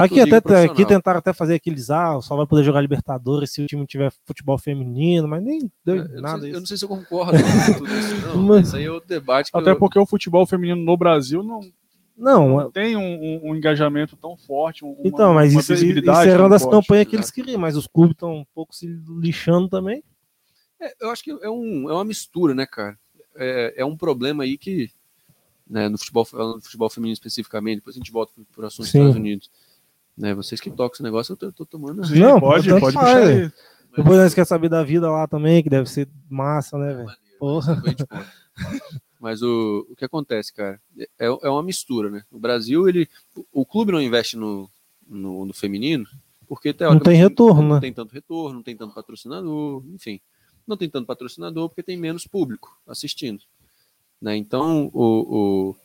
[0.00, 3.66] Aqui, até, aqui tentaram até fazer aqueles, ah, só vai poder jogar Libertadores se o
[3.66, 6.76] time tiver futebol feminino, mas nem deu É, eu, não nada sei, eu não sei
[6.76, 8.36] se eu concordo com tudo isso, não.
[8.42, 11.42] Mas- Isso aí é outro debate que Até eu, porque o futebol feminino no Brasil
[11.42, 11.60] não
[12.16, 14.84] Não, tem um, um- um engajamento tão forte.
[14.84, 16.72] um- uma- então, mas uma isso, isso era das forte.
[16.86, 18.86] campanhas que eles queriam, mas os clubes estão um pouco se
[19.20, 20.02] lixando também.
[20.80, 22.98] É, eu acho que é, um, é uma mistura, né, cara?
[23.36, 24.90] É, é um problema aí que,
[25.70, 28.92] né, no futebol, falando do futebol feminino especificamente, depois a gente volta por assuntos dos
[28.92, 28.98] Sim.
[28.98, 29.50] Estados Unidos.
[30.18, 32.04] Né, vocês que tocam esse negócio, eu tô, eu tô tomando.
[32.06, 33.52] Sim, Não, pode, tanto pode faz, puxar aí.
[33.96, 37.08] Depois nós quer saber da vida lá também, que deve ser massa, né, velho?
[39.20, 40.80] Mas o, o que acontece, cara,
[41.18, 42.22] é, é uma mistura, né?
[42.30, 44.68] O Brasil, ele, o, o clube não investe no,
[45.06, 46.06] no, no feminino
[46.50, 47.80] porque teoricamente, tem retorno, não né?
[47.80, 50.20] tem tanto retorno, não tem tanto patrocinador, enfim,
[50.66, 53.44] não tem tanto patrocinador porque tem menos público assistindo,
[54.20, 54.36] né?
[54.36, 55.76] Então, o, o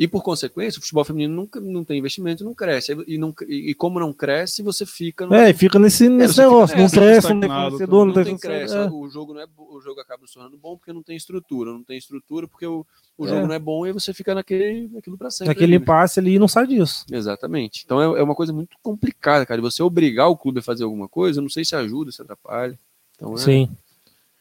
[0.00, 3.70] e por consequência, o futebol feminino nunca não tem investimento, não cresce e, não, e,
[3.70, 6.76] e como não cresce, você fica no, É, e fica nesse, nesse você fica negócio,
[6.76, 7.38] não nessa, cresce, não
[7.86, 8.90] não, não tem, cresce, é.
[8.90, 11.82] o jogo não é o jogo acaba se tornando bom porque não tem estrutura, não
[11.82, 12.86] tem estrutura porque o,
[13.18, 13.28] o É.
[13.28, 15.52] jogo não é bom e você fica naquele naquilo para sempre.
[15.52, 15.82] Aquele ali, né?
[15.82, 17.04] impasse ali e não sai disso.
[17.12, 17.82] Exatamente.
[17.84, 19.60] Então é, é uma coisa muito complicada, cara.
[19.60, 22.78] E Você obrigar o clube a fazer alguma coisa, não sei se ajuda, se atrapalha.
[23.16, 23.68] Então é, Sim.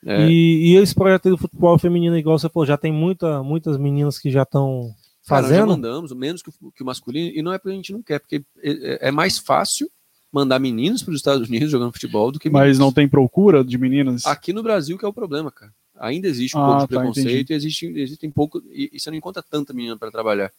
[0.05, 3.41] É, E, e esse projeto aí do futebol feminino, igual você falou, já tem muita,
[3.43, 4.93] muitas meninas que já estão
[5.27, 5.67] cara, nós já fazendo.
[5.69, 8.19] mandamos menos que o, que o masculino e não é porque a gente não quer,
[8.19, 9.89] porque é, é mais fácil
[10.31, 12.79] mandar meninos para os Estados Unidos jogando futebol do que Mas meninos.
[12.79, 14.25] não tem procura de meninas?
[14.25, 15.71] Aqui no Brasil que é o problema, cara.
[15.99, 18.61] Ainda existe um Ah, pouco de tá, preconceito e existe, existem pouco.
[18.71, 20.49] E, e você não encontra tanta menina para trabalhar.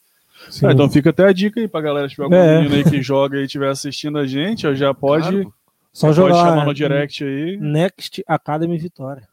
[0.50, 0.66] Sim.
[0.66, 2.58] Ah, então fica até a dica aí pra galera, se tiver algum É.
[2.62, 5.54] menino aí que joga e estiver assistindo a gente, já pode, Claro.
[5.92, 7.56] Só pode jogar chamar no direct aí.
[7.58, 9.28] Next Academy Vitória.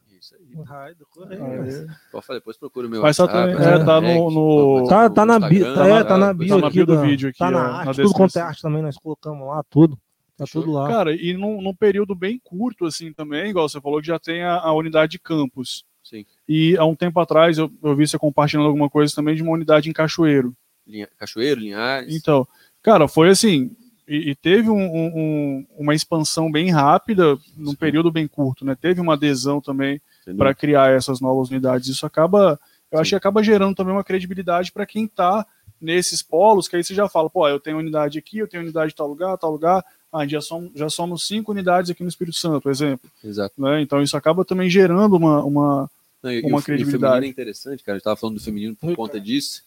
[2.12, 5.10] Pode falar, depois procura o meu Mas tá WhatsApp, também- é, tá no- no- Tá,
[5.10, 7.47] tá na bio, é, tá na tá bio tá na aqui do vídeo aqui, Tá
[7.47, 9.97] ó, na na arte, tudo quanto é arte também, nós colocamos lá, tudo.
[10.38, 10.88] Tá tudo lá.
[10.88, 14.43] Cara, e num, num período bem curto, assim, também, igual você falou, que já tem
[14.43, 15.84] a, a unidade de campus.
[16.03, 16.26] Sim.
[16.47, 19.51] E há um tempo atrás eu, eu vi você compartilhando alguma coisa também de uma
[19.51, 20.53] unidade em Cachoeiro.
[20.86, 22.16] Linha- Cachoeiro, Linhares.
[22.16, 22.47] Então,
[22.84, 23.72] cara, foi assim.
[24.08, 27.76] E, e teve um- um- um- uma expansão bem rápida, num Sim.
[27.76, 28.74] período bem curto, né?
[28.80, 29.99] Teve uma adesão também?
[30.36, 31.88] Para criar essas novas unidades.
[31.88, 32.59] Isso acaba,
[32.91, 33.11] eu acho Sim.
[33.11, 35.45] que acaba gerando também uma credibilidade para quem está
[35.80, 38.91] nesses polos, que aí você já fala, pô, eu tenho unidade aqui, eu tenho unidade
[38.93, 39.86] em tal lugar, tal lugar.
[40.11, 43.09] Ah, já somos, já somos cinco unidades aqui no Espírito Santo, por exemplo.
[43.23, 43.53] Exato.
[43.61, 43.82] Né?
[43.82, 45.89] Então isso acaba também gerando uma, uma
[46.23, 47.25] Não, e, Uma e o credibilidade.
[47.25, 47.97] é interessante, cara.
[47.97, 49.61] Eu tava falando do feminino por conta disso.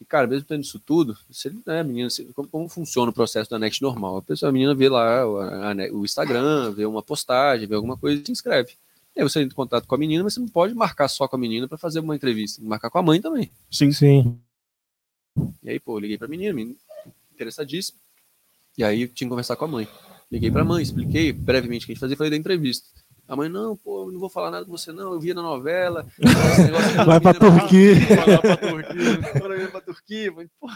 [0.00, 3.50] E, cara, mesmo tendo isso tudo, você, né, menina, você- como, como funciona o processo
[3.50, 4.18] da Next normal?
[4.18, 7.74] A pessoa, a menina vê lá o, a- a- o Instagram, vê uma postagem, vê
[7.74, 8.72] alguma coisa e se inscreve.
[9.16, 11.26] E aí você entra em contato com a menina, mas você não pode marcar só
[11.26, 12.56] com a menina para fazer uma entrevista.
[12.56, 13.50] Tem que marcar com a mãe também.
[13.70, 14.38] sim, Sim.
[15.62, 16.76] E aí, pô, eu liguei pra menina, menina
[17.32, 17.98] interessadíssima.
[18.76, 19.88] E aí tinha que conversar com a mãe.
[20.30, 22.86] Liguei pra mãe, expliquei brevemente o que a gente fazia, falei da entrevista.
[23.26, 25.12] A mãe, não, pô, eu não vou falar nada com você, não.
[25.12, 26.04] Eu via na novela.
[26.18, 27.94] esse negócio de Vai pra Turquia.
[28.16, 29.30] Vai lá pra Turquia.
[29.36, 30.26] Agora eu ia pra Turquia.
[30.26, 30.68] Eu Falei, pô.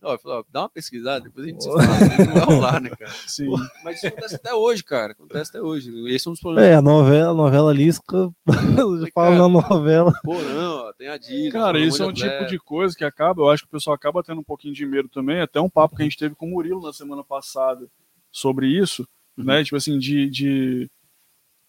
[0.00, 1.82] Ó, falei, ó, dá uma pesquisada, depois a gente se fala.
[1.84, 3.10] Isso não vai rolar, né, cara?
[3.26, 3.46] sim.
[3.84, 5.12] Mas isso acontece até hoje, cara.
[5.12, 5.90] Acontece até hoje.
[6.14, 6.70] Esse é um dos problemas.
[6.70, 8.30] É, a novela, a novela Lisca.
[9.12, 10.12] Fala na novela.
[10.22, 11.58] Pô, não, ó, tem a dica.
[11.58, 14.22] Cara, isso é um tipo de coisa que acaba, eu acho que o pessoal acaba
[14.22, 16.50] tendo um pouquinho de medo também, até um papo que a gente teve com o
[16.50, 17.86] Murilo na semana passada
[18.30, 19.44] sobre isso, Uhum.
[19.44, 20.90] né, tipo assim, de, de,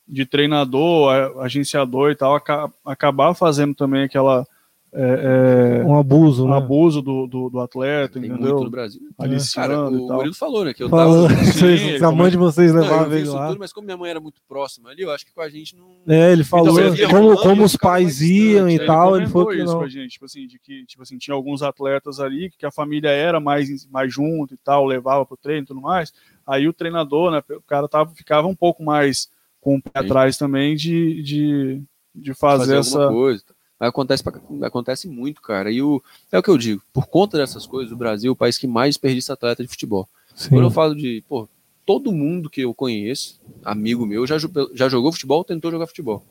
[0.07, 1.11] de treinador,
[1.41, 4.45] agenciador e tal, aca- acabar fazendo também aquela
[4.91, 6.57] é, Um abuso, é, né?
[6.57, 8.63] abuso do, do, do atleta, Tem muito entendeu?
[8.63, 9.01] no Brasil.
[9.17, 10.13] Aliciando Cara, o.
[10.13, 10.73] Murilo falou, né?
[10.73, 11.43] Que eu Falando, tava.
[11.45, 13.47] vocês, Sim, se a mãe de vocês vi ele lá.
[13.47, 15.75] tudo, mas como minha mãe era muito próxima ali, eu acho que com a gente
[15.75, 15.87] não.
[16.07, 18.85] É, ele falou você via como, como os pais iam e né?
[18.85, 19.15] tal.
[19.15, 19.79] Ele comentou falou que isso não.
[19.79, 23.09] pra gente, tipo assim, de que tipo assim, tinha alguns atletas ali que a família
[23.09, 26.11] era mais, mais junto e tal, levava pro treino e tudo mais.
[26.47, 29.29] Aí o treinador, né, o cara tava, ficava um pouco mais
[29.61, 30.05] com o pé Sim.
[30.05, 31.81] atrás também de, de,
[32.15, 33.07] de fazer, alguma essa.
[33.09, 33.43] coisa.
[33.88, 34.23] Acontece,
[34.61, 35.71] acontece muito, cara.
[35.71, 36.01] E o,
[36.32, 38.67] é o que eu digo, por conta dessas coisas, o Brasil é o país que
[38.67, 40.07] mais desperdiça atleta de futebol.
[40.49, 40.75] Quando eu Sim.
[40.75, 41.47] falo de, pô,
[41.86, 44.38] todo mundo que eu conheço, amigo meu, já,
[44.73, 46.23] já jogou futebol, tentou jogar futebol.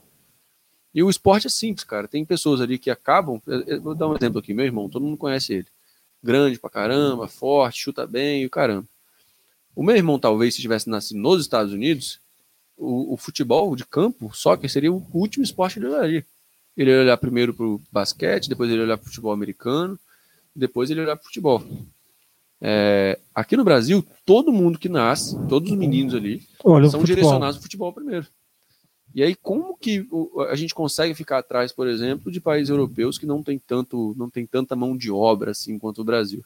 [0.93, 2.07] E o esporte é simples, cara.
[2.07, 3.41] Tem pessoas ali que acabam.
[3.81, 5.67] Vou dar um exemplo aqui, meu irmão, todo mundo conhece ele.
[6.23, 8.87] Grande pra caramba, forte, chuta bem e caramba.
[9.75, 12.19] O meu irmão, talvez, se tivesse nascido nos Estados Unidos,
[12.75, 16.25] o, o futebol de campo, soccer, seria o último esporte que ele.
[16.79, 19.99] Ele ia olhar primeiro pro basquete, depois ele ia olhar pro futebol americano,
[20.55, 21.61] depois ele ia olhar pro futebol.
[22.61, 27.03] É, aqui no Brasil, todo mundo que nasce, todos os meninos ali, Olha o são
[27.03, 28.27] direcionados ao futebol primeiro.
[29.13, 33.17] E aí, como que o- a gente consegue ficar atrás, por exemplo, de países europeus
[33.17, 36.43] que não tem tanto, não tem tanta mão de obra assim quanto o Brasil?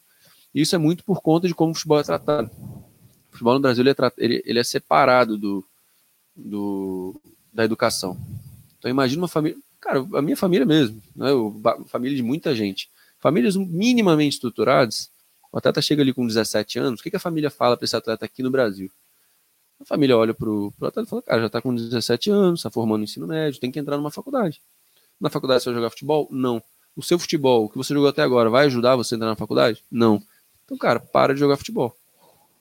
[0.53, 2.49] Isso é muito por conta de como o futebol é tratado.
[2.57, 5.63] O futebol no Brasil ele é, ele, ele é separado do,
[6.35, 7.19] do,
[7.51, 8.17] da educação.
[8.79, 11.53] Então imagina uma família, cara, a minha família mesmo, né, o,
[11.87, 15.11] família de muita gente, famílias minimamente estruturadas,
[15.51, 17.95] o atleta chega ali com 17 anos, o que, que a família fala para esse
[17.95, 18.89] atleta aqui no Brasil?
[19.79, 22.71] A família olha para o atleta e fala, cara, já está com 17 anos, está
[22.71, 24.61] formando no ensino médio, tem que entrar numa faculdade.
[25.19, 26.27] Na faculdade você vai jogar futebol?
[26.31, 26.63] Não.
[26.95, 29.83] O seu futebol, que você jogou até agora, vai ajudar você a entrar na faculdade?
[29.91, 30.21] Não.
[30.63, 31.95] Então, cara, para de jogar futebol.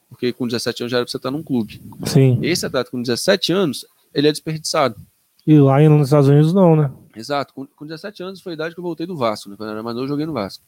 [0.09, 1.81] Porque com 17 anos já era pra você estar num clube.
[2.07, 2.39] Sim.
[2.43, 4.97] Esse atleta com 17 anos, ele é desperdiçado.
[5.47, 6.91] E lá nos Estados Unidos não, né?
[7.17, 7.53] Exato.
[7.53, 9.57] Com, com 17 anos foi a idade que eu voltei do Vasco, né?
[9.57, 10.65] Quando eu era mais novo, eu joguei no Vasco.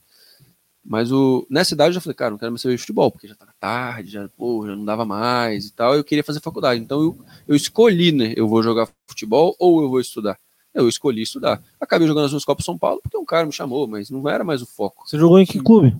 [0.84, 3.26] Mas o, nessa idade eu já falei, cara, não quero mais saber de futebol, porque
[3.26, 5.94] já tava tarde, já, pô, já não dava mais e tal.
[5.94, 6.80] Eu queria fazer faculdade.
[6.80, 7.18] Então eu,
[7.48, 8.34] eu escolhi, né?
[8.36, 10.38] Eu vou jogar futebol ou eu vou estudar.
[10.74, 11.62] Eu escolhi estudar.
[11.80, 14.44] Acabei jogando as duas Copas São Paulo porque um cara me chamou, mas não era
[14.44, 15.08] mais o foco.
[15.08, 15.96] Você jogou em que clube?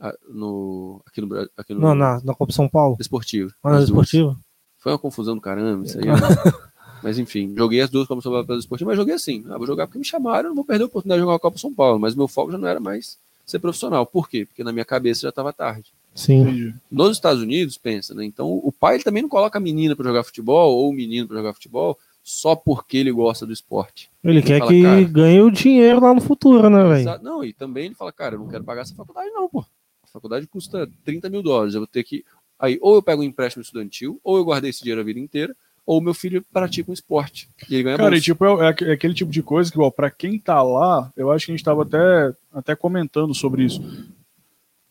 [0.00, 1.50] Ah, no, aqui no Brasil.
[1.56, 2.96] Aqui no, não, na, na Copa São Paulo.
[2.98, 3.52] Esportivo.
[3.62, 4.36] Ah, na esportiva?
[4.78, 6.06] Foi uma confusão do caramba, isso aí.
[6.06, 6.14] Né?
[7.04, 9.44] mas enfim, joguei as duas Copas São Paulo esportiva, mas joguei assim.
[9.50, 11.58] Ah, vou jogar porque me chamaram, não vou perder a oportunidade de jogar a Copa
[11.58, 12.00] São Paulo.
[12.00, 14.06] Mas meu foco já não era mais ser profissional.
[14.06, 14.46] Por quê?
[14.46, 15.92] Porque na minha cabeça já estava tarde.
[16.14, 16.72] Sim.
[16.90, 18.24] Nos Estados Unidos, pensa, né?
[18.24, 21.28] Então o pai ele também não coloca a menina para jogar futebol ou o menino
[21.28, 24.10] para jogar futebol só porque ele gosta do esporte.
[24.24, 27.22] Ele, ele quer fala, que ganhe o dinheiro lá no futuro, né, velho?
[27.22, 29.60] Não, e também ele fala, cara, eu não quero pagar essa faculdade, não, pô.
[30.02, 31.74] A faculdade custa 30 mil dólares.
[31.74, 32.24] Eu vou ter que.
[32.58, 35.54] Aí, ou eu pego um empréstimo estudantil, ou eu guardei esse dinheiro a vida inteira,
[35.86, 37.48] ou meu filho pratica um esporte.
[37.68, 40.10] E ele ganha Cara, e, tipo, é, é, aquele tipo de coisa que, ó, pra
[40.10, 43.82] quem tá lá, eu acho que a gente tava até, até comentando sobre isso.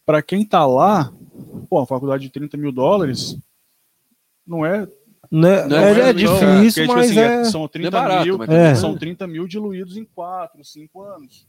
[0.06, 1.12] Pra quem tá lá,
[1.70, 3.38] pô, a faculdade de 30 mil dólares
[4.46, 4.88] não é
[5.32, 5.66] né?
[5.66, 7.42] Não, é, é, é difícil, porque, tipo mas assim, é...
[7.42, 8.76] é são 30 é barato, mil, é.
[8.76, 11.48] são 30 mil diluídos em 4, 5 anos.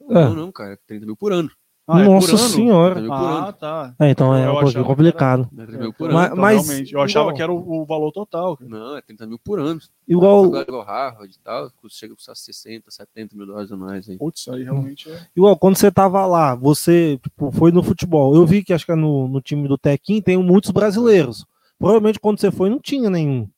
[0.00, 1.50] Não, não, cara, 30 mil por ano.
[1.90, 3.02] Ah, Nossa senhora.
[3.10, 3.94] Ah, tá.
[3.98, 5.48] É, então é um pouquinho complicado.
[5.56, 6.36] Era, é, por ano.
[6.36, 7.36] Mas, então, mas eu achava igual.
[7.36, 8.58] que era o, o, valor total.
[8.58, 8.68] Cara.
[8.68, 9.80] Não, é 30 mil por ano.
[10.06, 10.54] Igual.
[10.54, 14.06] Igual Harvard e tal, chega a custar 60, 70 mil dólares a mais.
[14.06, 14.18] Aí.
[14.18, 15.18] Putz, aí realmente é.
[15.34, 18.34] Igual, quando você tava lá, você tipo, foi no futebol.
[18.34, 21.46] Eu vi que acho que é no, no time do Tequim tem muitos brasileiros.
[21.78, 23.48] Provavelmente quando você foi não tinha nenhum.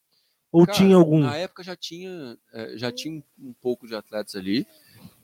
[0.51, 1.19] Ou Cara, tinha algum?
[1.19, 4.65] Na época já tinha, é, já tinha um pouco de atletas ali,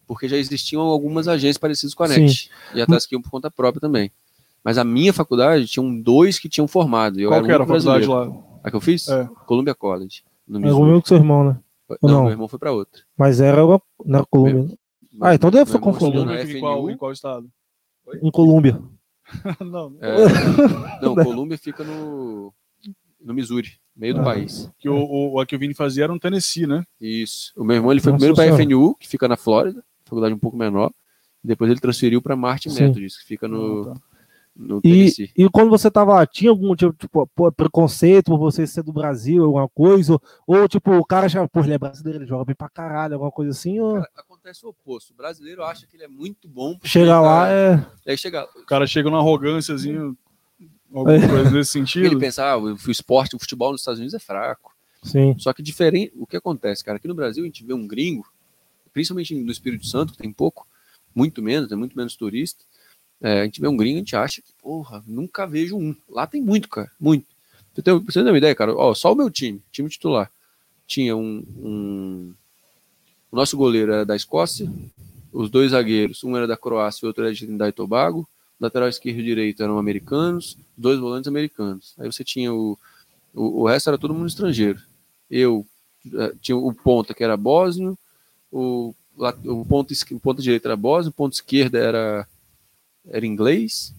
[0.07, 2.29] porque já existiam algumas agências parecidas com a NET.
[2.29, 2.49] Sim.
[2.73, 4.11] E atletas que iam por conta própria também.
[4.63, 7.19] Mas a minha faculdade tinham dois que tinham formado.
[7.19, 8.31] Eu Qual era que era a faculdade lá?
[8.63, 9.07] A que eu fiz?
[9.07, 9.29] É.
[9.45, 10.23] Columbia College.
[10.47, 11.59] No é o meu com seu irmão, né?
[12.01, 13.01] Não, não, meu irmão foi para outra.
[13.17, 13.61] Mas era
[14.05, 14.77] na Colômbia.
[15.11, 16.31] Meu, ah, então deve ser confundido.
[16.33, 17.49] Em qual, em qual estado?
[18.05, 18.19] Oi?
[18.21, 18.81] Em Colômbia.
[19.59, 19.95] não.
[19.99, 20.15] É,
[21.01, 22.53] não, Colômbia fica no,
[23.21, 24.69] no Missouri meio do ah, país.
[24.77, 26.83] Que o, o, a que o Vini fazia era no Tennessee, né?
[27.01, 27.51] Isso.
[27.57, 30.33] O meu irmão ele foi Nossa, primeiro para a FNU, que fica na Flórida, faculdade
[30.33, 30.91] um pouco menor.
[31.43, 32.83] Depois ele transferiu para Martin Sim.
[32.83, 34.01] Methodist, que fica no, ah, tá.
[34.55, 35.31] no Tennessee.
[35.37, 38.91] E, e quando você tava lá, tinha algum tipo, tipo preconceito por você ser do
[38.91, 40.13] Brasil, alguma coisa?
[40.13, 43.13] Ou, ou tipo, o cara já, pô, ele é brasileiro, ele joga bem pra caralho,
[43.13, 43.79] alguma coisa assim?
[43.79, 43.93] Ou...
[43.95, 45.11] Cara, acontece o oposto.
[45.11, 46.77] O brasileiro acha que ele é muito bom.
[46.83, 47.85] Chega lá, é.
[48.05, 48.47] Aí chega...
[48.55, 50.15] O cara chega numa arrogânciazinha
[50.93, 51.27] Alguma é.
[51.27, 52.05] coisa nesse sentido.
[52.05, 54.75] Ele pensava, ah, o esporte, o futebol nos Estados Unidos é fraco.
[55.03, 55.35] Sim.
[55.37, 56.97] Só que diferente, o que acontece, cara?
[56.97, 58.25] Aqui no Brasil a gente vê um gringo,
[58.97, 60.67] principalmente no Espírito Santo, que tem pouco,
[61.13, 62.65] muito menos, tem muito menos turista.
[63.21, 65.95] É, a gente vê um gringo, a gente acha que, porra, nunca vejo um.
[66.09, 67.27] Lá tem muito, cara, muito.
[67.71, 68.75] Você tem, você tem uma ideia, cara?
[68.75, 70.31] Ó, só o meu time, time titular,
[70.87, 72.33] tinha um, um...
[73.31, 74.67] O nosso goleiro era da Escócia,
[75.31, 78.27] os dois zagueiros, um era da Croácia e o outro era de Trindade e Tobago,
[78.59, 81.93] lateral esquerdo e direito eram americanos, dois volantes americanos.
[81.99, 82.79] Aí você tinha o,
[83.31, 84.81] o, o resto era todo mundo estrangeiro.
[85.29, 85.67] Eu
[86.15, 87.95] eh, tinha o ponta que era bósnio,
[88.51, 88.93] o,
[89.45, 92.27] o ponto, o ponto direito era bósnio, o ponto esquerdo era,
[93.07, 93.93] era inglês.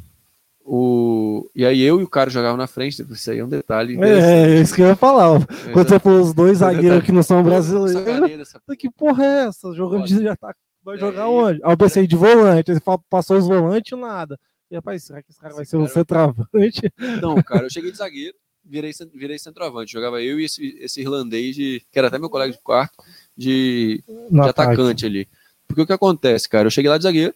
[0.70, 3.98] O, e aí eu e o cara jogavam na frente, isso aí é um detalhe.
[4.02, 5.46] É, é isso que eu ia falar.
[5.72, 8.52] Quando você for os dois zagueiros que não são brasileiros.
[8.78, 9.72] Que porra é essa?
[9.72, 11.60] Jogando de tá Vai é, jogar onde?
[11.62, 12.80] Aí eu pensei de volante, ele
[13.10, 14.38] passou os volantes nada.
[14.70, 16.92] E rapaz, será que esse cara vai ser um centroavante?
[17.22, 18.34] Não, cara, eu cheguei de zagueiro,
[18.64, 19.92] virei, virei centroavante.
[19.92, 22.94] Jogava eu e esse, esse irlandês, de, que era até meu colega de quarto,
[23.38, 25.28] de, de atacante ali.
[25.68, 26.66] Porque o que acontece, cara?
[26.66, 27.34] Eu cheguei lá de zagueiro,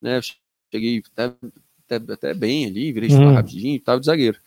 [0.00, 0.20] né?
[0.72, 1.34] Cheguei até,
[1.88, 3.34] até, até bem ali, virei hum.
[3.34, 4.38] rapidinho, tava de zagueiro.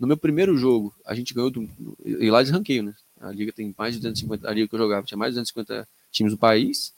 [0.00, 1.68] No meu primeiro jogo, a gente ganhou do.
[2.04, 2.94] E lá desranqueio, né?
[3.20, 4.48] A liga tem mais de 250.
[4.48, 6.92] A liga que eu jogava tinha mais de 250 times do país.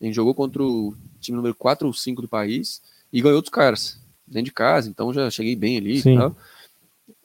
[0.00, 2.80] A gente jogou contra o time número 4 ou 5 do país
[3.12, 6.14] e ganhou outros caras, dentro de casa, então já cheguei bem ali Sim.
[6.14, 6.36] e tal.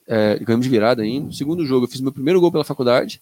[0.07, 1.27] É, ganhamos de virada ainda.
[1.27, 3.21] No segundo jogo, eu fiz meu primeiro gol pela faculdade.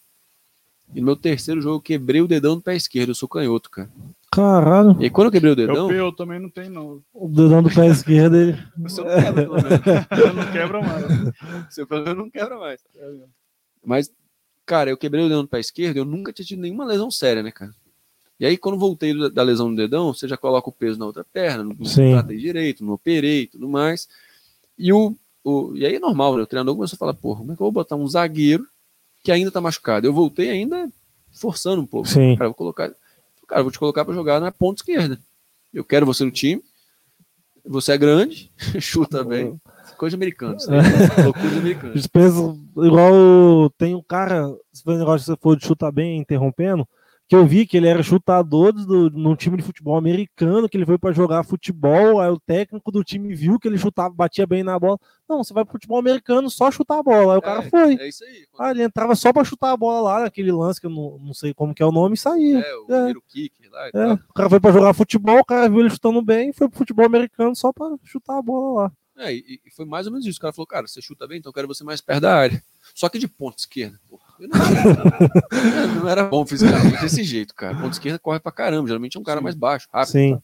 [0.93, 3.09] E no meu terceiro jogo, eu quebrei o dedão do pé esquerdo.
[3.09, 3.89] Eu sou canhoto, cara.
[4.31, 4.95] Caralho.
[5.01, 7.01] E quando eu quebrei o Eu, dedão, eu também não tenho, não.
[7.13, 8.57] O dedão do pé esquerdo ele.
[8.83, 9.71] o seu não quebra, pelo menos.
[10.25, 11.05] Eu não quebra mais.
[11.67, 12.81] O seu pelo menos não quebra mais.
[13.83, 14.11] Mas,
[14.65, 17.41] cara, eu quebrei o dedão do pé esquerdo, eu nunca tinha tido nenhuma lesão séria,
[17.43, 17.73] né, cara?
[18.39, 21.23] E aí, quando voltei da- lesão no dedão, você já coloca o peso na outra
[21.23, 22.11] perna, não, não Sim.
[22.13, 24.07] tratei direito, não operei e tudo mais.
[24.77, 26.43] E, o, o, e aí é normal, né?
[26.43, 28.65] O treinador começou a falar, porra, como é que eu vou botar um zagueiro
[29.23, 30.07] que ainda tá machucado?
[30.07, 30.89] Eu voltei ainda
[31.31, 32.07] forçando um pouco.
[32.07, 32.35] Sim.
[32.35, 32.91] Cara, vou colocar.
[33.47, 35.19] Cara, vou te colocar pra jogar na ponta esquerda.
[35.73, 36.63] Eu quero você no time.
[37.65, 39.59] Você é grande, chuta bem.
[39.97, 40.57] Coisa americana.
[41.23, 41.93] Loucura americana.
[41.93, 45.91] Eles pensam, igual tem um cara, se for um negócio que você for de chutar
[45.91, 46.87] bem, interrompendo,
[47.31, 50.85] que eu vi que ele era chutador do, num time de futebol americano, que ele
[50.85, 54.63] foi para jogar futebol, aí o técnico do time viu que ele chutava, batia bem
[54.65, 54.99] na bola.
[55.29, 57.35] Não, você vai pro futebol americano só chutar a bola.
[57.35, 57.95] Aí o cara foi.
[57.95, 58.45] É isso aí.
[58.59, 61.33] Ah, ele entrava só para chutar a bola lá, naquele lance que eu não, não
[61.33, 62.59] sei como que é o nome, e saía.
[62.59, 63.13] É, o É.
[63.29, 64.13] kick lá É, tal.
[64.29, 67.05] o cara foi para jogar futebol, o cara viu ele chutando bem, foi pro futebol
[67.05, 68.91] americano só para chutar a bola lá.
[69.25, 70.37] É, e, e foi mais ou menos isso.
[70.37, 72.61] O cara falou, cara, você chuta bem, então eu quero você mais perto da área.
[72.93, 73.97] Só que de ponta esquerda.
[74.09, 74.49] Porra, eu
[76.01, 77.75] não, era bom fisicamente desse jeito, cara.
[77.75, 78.87] Ponta esquerda corre pra caramba.
[78.87, 80.11] Geralmente é um cara mais baixo, rápido.
[80.11, 80.35] Sim.
[80.35, 80.41] tá?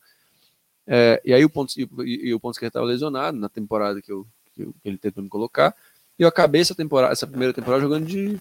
[0.87, 4.11] É, e aí o ponto, e, e o ponto esquerdo estava lesionado na temporada que,
[4.11, 4.25] eu,
[4.55, 5.75] que eu- que ele tentou me colocar.
[6.17, 8.39] E eu acabei essa temporada, essa primeira temporada jogando de,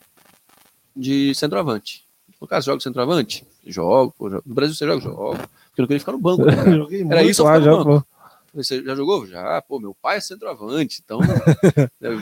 [0.94, 2.04] de centroavante.
[2.48, 3.44] Cara, você joga centroavante?
[3.66, 4.42] Jogo, jogo.
[4.46, 5.00] No Brasil você joga?
[5.00, 5.36] Jogo.
[5.36, 6.44] Porque eu não queria ficar no banco.
[6.44, 6.52] né,
[7.10, 8.06] Era isso lá, ficar já, no
[8.54, 9.26] Você já jogou?
[9.26, 11.20] Já, pô, meu pai é centroavante, então
[12.00, 12.20] eu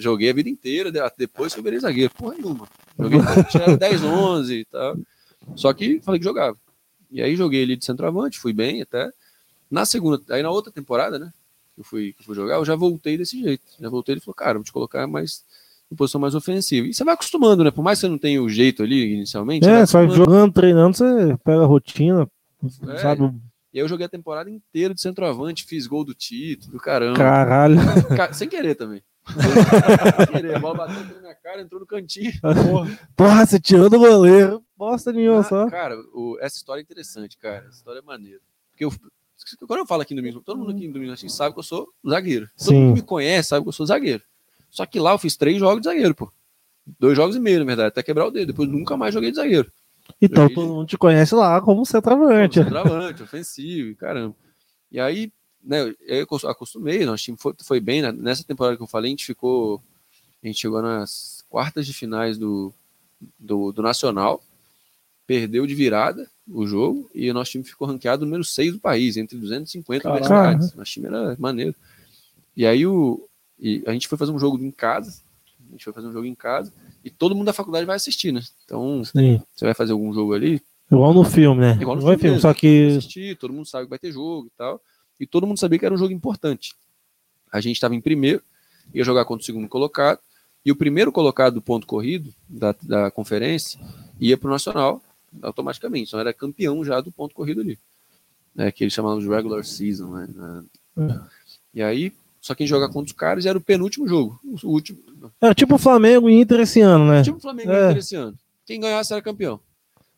[0.00, 2.12] joguei a vida inteira, de- depois que eu virei zagueiro.
[2.14, 2.66] Porra nenhuma.
[2.98, 3.20] Joguei
[3.50, 4.96] tinha 10, 11 e tal.
[5.56, 6.56] Só que falei que jogava.
[7.10, 9.10] E aí joguei ali de centroavante, fui bem até.
[9.70, 11.32] Na segunda, aí na outra temporada, né?
[11.74, 13.62] Que eu fui, que eu fui jogar, eu já voltei desse jeito.
[13.80, 15.44] Já voltei ele falou, cara, vou te colocar mais
[15.90, 16.86] em posição mais ofensiva.
[16.86, 17.70] E você vai acostumando, né?
[17.70, 20.30] Por mais que você não tenha o jeito ali inicialmente, É, você você vai acostumando.
[20.32, 22.28] jogando, treinando, você pega a rotina,
[22.88, 22.98] É.
[22.98, 23.22] sabe?
[23.72, 27.16] E aí eu joguei a temporada inteira de centroavante, fiz gol do título, caramba.
[27.16, 27.76] Caralho.
[28.16, 29.00] Ca- Sem querer também.
[30.54, 32.32] A bola bateu na minha cara, entrou no cantinho.
[33.16, 34.62] Porra, você tirou do goleiro.
[34.76, 35.68] Bosta nenhuma Ah, só.
[35.70, 37.64] cara, o- essa história é interessante, cara.
[37.68, 38.40] Essa história é maneira.
[38.70, 38.92] Porque eu,
[39.66, 41.88] quando eu falo aqui no Domingo, todo mundo aqui no Domingo sabe que eu sou
[42.08, 42.48] zagueiro.
[42.58, 42.74] Todo Sim.
[42.82, 44.22] mundo me conhece sabe que eu sou zagueiro.
[44.70, 46.32] Só que lá eu fiz três jogos de zagueiro, pô.
[46.98, 48.48] Dois jogos e meio, na verdade, até quebrar o dedo.
[48.48, 49.70] Depois nunca mais joguei de zagueiro.
[50.20, 52.62] Então joguei todo de- mundo te conhece lá como centroavante.
[52.62, 54.34] Centroavante, ofensivo, caramba.
[54.90, 55.32] E aí,
[55.62, 58.02] né, eu acos- acostumei, nosso time foi, foi bem.
[58.02, 58.12] né?
[58.12, 59.80] Nessa temporada que eu falei, a gente ficou.
[60.42, 62.72] A gente chegou nas quartas de finais do,
[63.38, 64.42] do, do Nacional,
[65.26, 69.16] perdeu de virada o jogo, e o nosso time ficou ranqueado número 6 do país,
[69.16, 70.24] entre 250 Caraca.
[70.26, 70.74] universidades.
[70.74, 71.74] Nosso time era maneiro.
[72.56, 75.20] E aí o, e a gente foi fazer um jogo em casa.
[75.68, 76.72] A gente foi fazer um jogo em casa.
[77.04, 78.42] E todo mundo da faculdade vai assistir, né?
[78.64, 79.40] Então, Sim.
[79.54, 81.78] você vai fazer algum jogo ali, Igual no filme, né?
[81.80, 82.40] Igual no Igual filme mesmo.
[82.40, 82.88] só que.
[82.96, 84.80] assistir, todo mundo sabe que vai ter jogo e tal.
[85.20, 86.74] E todo mundo sabia que era um jogo importante.
[87.52, 88.42] A gente estava em primeiro,
[88.94, 90.18] ia jogar contra o segundo colocado,
[90.64, 93.78] e o primeiro colocado do ponto corrido da, da conferência
[94.18, 95.02] ia para o Nacional
[95.42, 96.08] automaticamente.
[96.08, 97.78] Então era campeão já do ponto corrido ali.
[98.54, 100.08] Né, que eles chamavam de regular season.
[100.10, 100.28] Né,
[100.96, 101.28] na-
[101.72, 104.40] E aí, só quem jogar contra os caras era o penúltimo jogo.
[104.64, 104.98] O último.
[105.40, 107.22] Era tipo o Flamengo e Inter esse ano, né?
[107.22, 107.84] Tipo o Flamengo É.
[107.86, 108.36] Inter esse ano.
[108.66, 109.60] Quem ganhasse era campeão.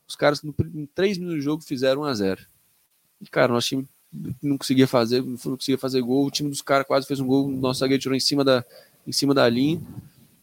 [0.08, 2.40] Os caras, no, em três minutos de jogo, fizeram 1 a 0
[3.20, 3.86] E, cara, nosso time
[4.42, 6.26] não conseguia fazer, não conseguia fazer gol.
[6.26, 7.46] O time dos caras quase fez um gol.
[7.46, 8.64] O nosso zagueiro tirou em cima da,
[9.06, 9.80] em cima da linha.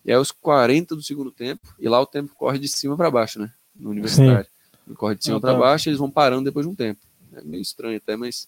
[0.03, 3.11] E aí, aos 40 do segundo tempo, e lá o tempo corre de cima para
[3.11, 3.51] baixo, né?
[3.75, 4.47] No universitário.
[4.95, 6.99] Corre de cima Ah, para baixo, eles vão parando depois de um tempo.
[7.33, 8.47] É meio estranho até, mas.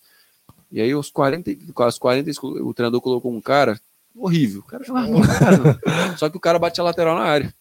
[0.71, 2.31] E aí, aos 40, aos 40
[2.63, 3.79] o treinador colocou um cara
[4.15, 4.61] horrível.
[4.61, 5.07] O cara jogava.
[6.17, 7.53] Só que o cara bate a lateral na área.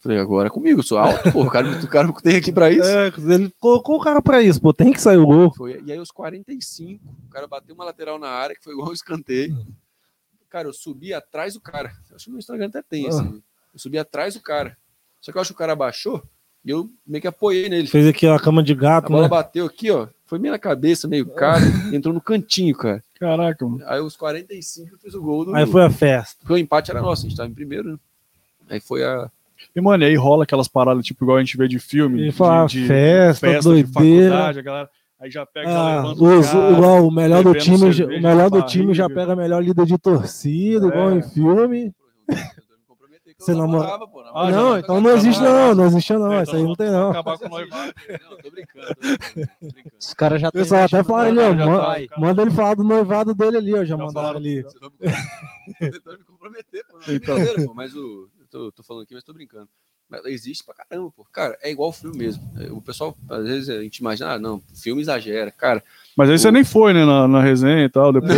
[0.00, 2.88] Falei, agora é comigo, sou alto, pô, o cara, o cara tem aqui pra isso.
[2.88, 4.72] É, ele colocou o cara pra isso, pô.
[4.72, 5.52] Tem que sair o gol.
[5.54, 8.90] Foi, e aí, aos 45, o cara bateu uma lateral na área, que foi igual
[8.90, 9.56] um escanteio.
[10.48, 11.92] Cara, eu subi atrás do cara.
[12.14, 13.20] Acho que no Instagram até tem esse.
[13.22, 13.42] Eu
[13.74, 14.76] subi atrás do cara.
[15.20, 16.22] Só que eu acho que o cara baixou
[16.64, 17.88] e eu meio que apoiei nele.
[17.88, 19.28] Fez aqui a cama de A gato, bola né?
[19.28, 20.06] bateu aqui, ó.
[20.26, 23.02] Foi meio na cabeça, meio caro, entrou no cantinho, cara.
[23.18, 23.82] Caraca, mano.
[23.86, 25.54] Aí, aos 45, eu fiz o gol do.
[25.54, 26.36] Aí foi a festa.
[26.40, 27.98] Porque o empate era nosso, a gente tava em primeiro, né?
[28.70, 29.30] Aí foi a.
[29.74, 32.20] E, mano, e aí rola aquelas paradas, tipo, igual a gente vê de filme.
[32.20, 33.92] Ele de, fala de festa, de doideira.
[34.30, 34.90] faculdade, a galera.
[35.20, 38.50] Aí já pega, Ah, os- cara, igual o melhor do time, já- cerveja o melhor
[38.50, 41.14] do time já pega a melhor líder de torcida, igual É.
[41.16, 41.92] em filme.
[43.38, 44.20] Você namora- namorava, pô.
[44.34, 47.10] Ah, não, então não existe não, não existe não, É, isso aí não tem não.
[47.10, 47.92] Acabar com o noivado.
[48.30, 49.00] Não, tô brincando, tô
[49.72, 49.90] brincando.
[50.00, 53.56] Os caras já pessoal até fala ali, ó, tá- manda ele falar do noivado dele
[53.58, 54.62] ali, ó, já Já mandaram falaram- ali.
[54.62, 57.66] Você tá me- tô tentando me comprometer, pô.
[57.66, 57.74] Pô.
[57.74, 58.28] Mas o.
[58.52, 59.68] Eu tô, tô falando aqui, mas tô brincando.
[60.10, 61.22] Ela existe pra caramba, pô.
[61.30, 62.42] Cara, é igual filme mesmo.
[62.58, 65.50] É, O pessoal, às vezes, a gente imagina, ah, não, filme exagera.
[65.50, 65.84] Cara,
[66.16, 68.32] Mas aí você nem foi, né, na, na resenha e tal, depois.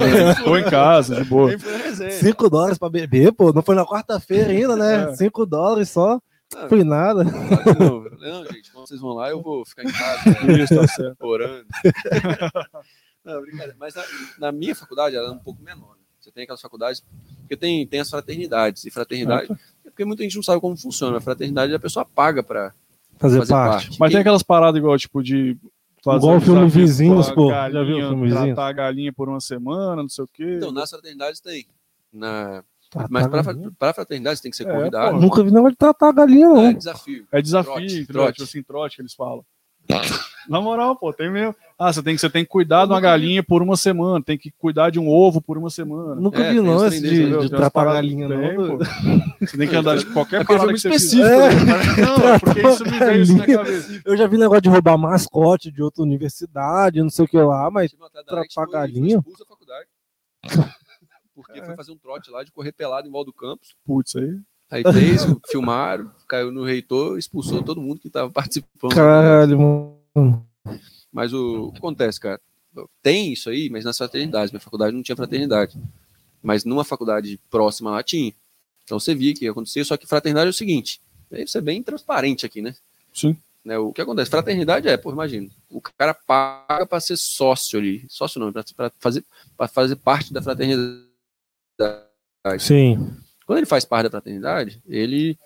[0.42, 1.50] Foi em casa, de boa.
[1.50, 2.10] nem foi na resenha.
[2.10, 3.52] 5 dólares pra beber, pô.
[3.52, 5.12] Não foi na quarta-feira ainda, né?
[5.12, 5.14] É.
[5.14, 6.20] 5 dólares só.
[6.52, 7.22] Não, Foi nada.
[7.22, 10.88] Não, não, gente, quando vocês vão lá, eu vou ficar em casa, né, Isso, tá
[10.88, 11.16] certo.
[11.24, 11.64] orando.
[13.24, 13.76] não, brincadeira.
[13.78, 14.02] Mas na,
[14.38, 15.94] na minha faculdade, ela é um pouco menor.
[15.94, 16.01] Né?
[16.34, 17.02] Tem aquelas faculdades,
[17.40, 18.84] porque tem, tem as fraternidades.
[18.84, 19.52] E fraternidade,
[19.84, 21.18] é porque muita gente não sabe como funciona.
[21.18, 22.72] A fraternidade, a pessoa paga pra
[23.18, 23.86] Fazer, fazer parte.
[23.86, 24.00] parte.
[24.00, 25.56] Mas tem aquelas paradas igual, tipo, de.
[26.02, 27.50] fazer Igual o filme Vizinhos, pô.
[27.50, 28.46] Já galinha, viu o filme Vizinhos?
[28.54, 30.54] Tratar a galinha por uma semana, não sei o quê.
[30.56, 31.66] Então, nas fraternidades tem.
[32.12, 32.64] Na...
[33.08, 33.26] Mas
[33.78, 35.14] pra fraternidade você tem que ser É, convidado.
[35.14, 35.20] pô.
[35.20, 36.72] Nunca vi negócio de tratar a galinha, É não.
[36.74, 37.26] desafio.
[37.32, 38.32] É desafio, Trote, trote.
[38.34, 39.44] Tipo assim, trote que eles falam.
[40.48, 41.54] Na moral, pô, tem mesmo.
[41.84, 44.38] Ah, você tem, que- você tem que cuidar de uma galinha por uma semana, tem
[44.38, 46.14] que cuidar de um ovo por uma semana.
[46.14, 48.78] Nunca É, vi, trem de, de umas tratar a galinha, não.
[49.40, 51.24] Você tem que andar de qualquer É foi que muito você específico.
[51.28, 51.64] fizer.
[51.64, 52.06] né?
[52.06, 54.02] Não, é porque isso me veio isso na cabeça.
[54.04, 57.70] Eu já vi negócio de roubar mascote de outra universidade, não sei o que lá,
[57.70, 57.92] mas
[58.26, 59.20] tratar galinha?
[61.34, 61.64] Porque É.
[61.64, 63.74] foi fazer um trote lá de correr pelado em Valdo Campos.
[63.84, 64.38] Putz, aí.
[64.70, 68.94] Aí fez, filmaram, caiu no reitor, expulsou todo mundo que estava participando.
[68.94, 69.58] caralho,
[70.14, 70.46] mano.
[71.12, 72.40] Mas o, o que acontece, cara?
[73.02, 74.50] Tem isso aí, mas nas fraternidades.
[74.50, 75.78] Minha faculdade não tinha fraternidade.
[76.42, 78.32] Mas numa faculdade próxima lá tinha.
[78.84, 81.00] Então você via que ia acontecer, só que fraternidade é o seguinte:
[81.30, 82.74] você é bem transparente aqui, né?
[83.12, 83.36] Sim.
[83.64, 83.78] né?
[83.78, 84.30] O que acontece?
[84.30, 88.04] Fraternidade é, pô, imagina, o cara paga para ser sócio ali.
[88.08, 89.24] Sócio não, para fazer,
[89.56, 91.12] pra fazer parte da fraternidade.
[92.58, 93.14] Sim.
[93.46, 95.38] Quando ele faz parte da fraternidade, ele.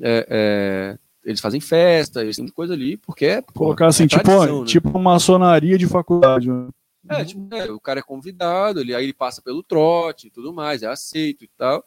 [0.00, 3.42] é, é, eles fazem festa, esse tipo de coisa ali, porque é.
[3.54, 4.66] Colocar assim, é tipo, tradição, né?
[4.66, 6.50] tipo maçonaria de faculdade.
[6.50, 6.68] né?
[7.08, 10.52] É, tipo, é, o cara é convidado, ele, aí ele passa pelo trote e tudo
[10.52, 11.84] mais, é aceito e tal.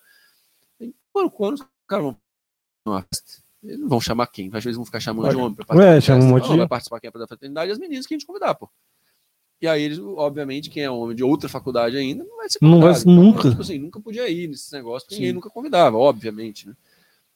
[0.80, 2.18] E, quando, quando os caras vão
[2.86, 3.08] Nossa,
[3.64, 4.50] eles não vão chamar quem?
[4.54, 6.68] Às vezes vão ficar chamando de homem pra participar da chama um monte de- vai
[6.68, 8.70] participar quem é da fraternidade e as meninas que a gente convidar, pô.
[9.62, 12.82] E aí eles, obviamente, quem é homem de outra faculdade ainda, não vai ser Não
[12.82, 13.10] vai- convidado.
[13.12, 13.50] Então, nunca.
[13.50, 16.76] Tipo assim, nunca podia ir nesses negócios, porque ninguém nunca convidava, obviamente, né?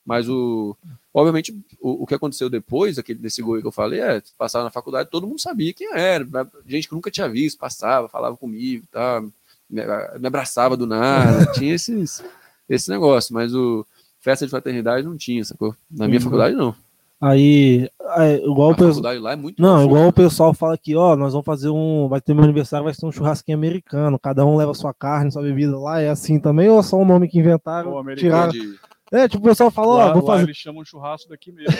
[0.10, 0.76] Mas o.
[1.14, 4.64] Obviamente, o, o que aconteceu depois daquele, desse gol aí que eu falei é, passava
[4.64, 6.26] na faculdade, todo mundo sabia quem era.
[6.66, 9.22] Gente que nunca tinha visto, passava, falava comigo, tá,
[9.70, 9.82] me,
[10.20, 12.24] me abraçava do nada, tinha esses,
[12.68, 13.86] esse negócio, mas o
[14.20, 15.76] festa de fraternidade não tinha, sacou?
[15.91, 16.24] Na minha Uhum.
[16.24, 16.74] faculdade, não.
[17.22, 18.89] Aí, aí, igual A o pessoal.
[18.93, 19.86] faculdade lá é muito Não, confusa.
[19.89, 22.07] igual o pessoal fala aqui, ó, nós vamos fazer um.
[22.07, 24.18] Vai ter meu aniversário, vai ser um churrasquinho americano.
[24.18, 25.99] Cada um leva sua carne, sua bebida lá.
[26.01, 27.91] É assim também, ou é só um nome que inventaram?
[27.91, 28.51] O americano Tiraram.
[28.53, 28.80] de-
[29.12, 30.43] É, tipo, o pessoal fala, ó, lá, vou lá fazer.
[30.45, 31.74] eles chamam churrasco daqui mesmo.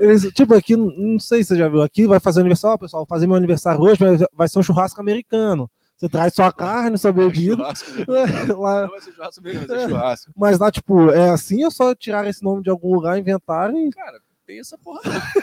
[0.00, 3.02] Eles, tipo, aqui, não sei se você já viu, aqui vai fazer aniversário, ó, pessoal,
[3.02, 5.70] vou fazer meu aniversário hoje, mas vai ser um churrasco americano.
[5.96, 7.56] Você traz sua carne, sua bebida.
[7.56, 7.90] churrasco.
[8.10, 8.60] mesmo.
[8.60, 10.32] lá, Não vai ser churrasco mesmo, vai ser churrasco.
[10.36, 13.90] mas lá, tipo, é assim ou só tirar esse nome de algum lugar, inventaram e.
[13.90, 15.00] Cara, tem essa porra.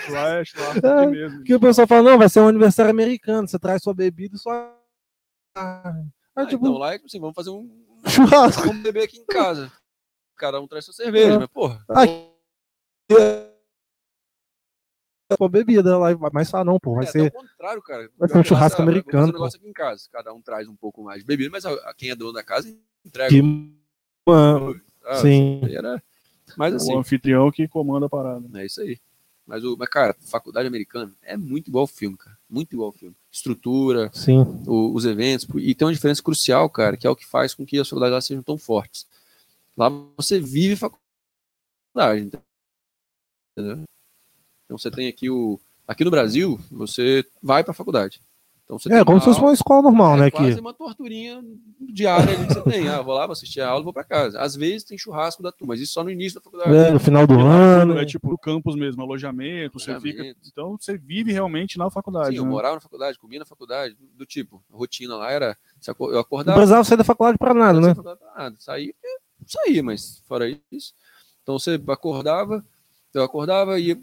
[0.09, 1.37] lá é churrasco É, daqui mesmo.
[1.39, 4.39] Porque o pessoal fala, não, vai ser um aniversário americano, você traz sua bebida e
[4.39, 4.73] sua
[5.53, 6.09] carne.
[6.35, 7.69] Aí, Ah, tipo, então lá é tipo assim, vamos fazer um.
[8.07, 8.67] churrasco.
[8.67, 9.71] Vamos beber aqui em casa.
[10.37, 11.37] Cada um traz sua cerveja, É.
[11.39, 11.83] mas porra.
[11.89, 12.29] Ai.
[15.37, 17.27] Sua bebida lá, mas fala, não, pô, vai é, ser.
[17.27, 18.09] até o contrário, cara.
[18.17, 20.03] vai ser um churrasco americano, Fazer um negócio aqui em casa.
[20.11, 22.43] Cada um traz um pouco mais de bebida, mas a, a- quem é dono da
[22.43, 22.69] casa
[23.03, 23.29] entrega.
[23.29, 23.41] Que...
[24.27, 25.61] Mano, Ah, sim.
[25.69, 26.01] era...
[26.55, 28.47] Mas O assim, anfitrião que comanda a parada.
[28.61, 28.99] é isso aí.
[29.47, 32.37] Mas, o, mas, cara, faculdade americana é muito igual ao filme, cara.
[32.47, 33.15] Muito igual ao filme.
[33.31, 34.39] Estrutura, Sim.
[34.67, 37.65] o- os eventos, e tem uma diferença crucial, cara, que é o que faz com
[37.65, 39.07] que as faculdades lá sejam tão fortes.
[39.77, 42.29] Lá você vive faculdade,
[43.57, 43.83] entendeu?
[44.65, 45.59] Então você tem aqui o.
[45.87, 48.19] Aqui no Brasil, você vai pra faculdade.
[48.63, 50.31] Então você É, como se fosse uma escola normal, é né?
[50.31, 50.59] quase Aqui.
[50.59, 51.43] uma torturinha
[51.79, 52.87] diária ali que você tem.
[52.87, 54.39] Ah, vou lá, vou assistir a aula, vou pra casa.
[54.41, 56.75] Às vezes tem churrasco da turma, mas isso só no início da faculdade.
[56.75, 57.53] É, no final do E lá
[57.83, 57.99] ano.
[57.99, 60.17] É tipo do campus mesmo, alojamento, você fica.
[60.21, 60.39] Alojamento.
[60.51, 62.31] Então você vive realmente na faculdade.
[62.31, 62.49] Sim, eu né?
[62.49, 65.55] morava na faculdade, comia na faculdade, do, tipo, a rotina lá era.
[65.87, 66.57] Eu Não acordava.
[66.57, 67.93] precisava sair da faculdade pra nada, Não né?
[67.93, 68.55] precisava pra nada.
[68.57, 68.91] Saía,
[69.51, 70.93] saía, mas fora isso.
[71.43, 72.65] Então você acordava,
[73.13, 73.97] eu acordava e ia,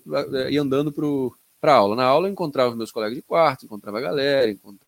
[0.51, 1.97] ia andando pro, pra aula.
[1.97, 4.81] Na aula eu encontrava meus colegas de quarto, encontrava a galera, encontrava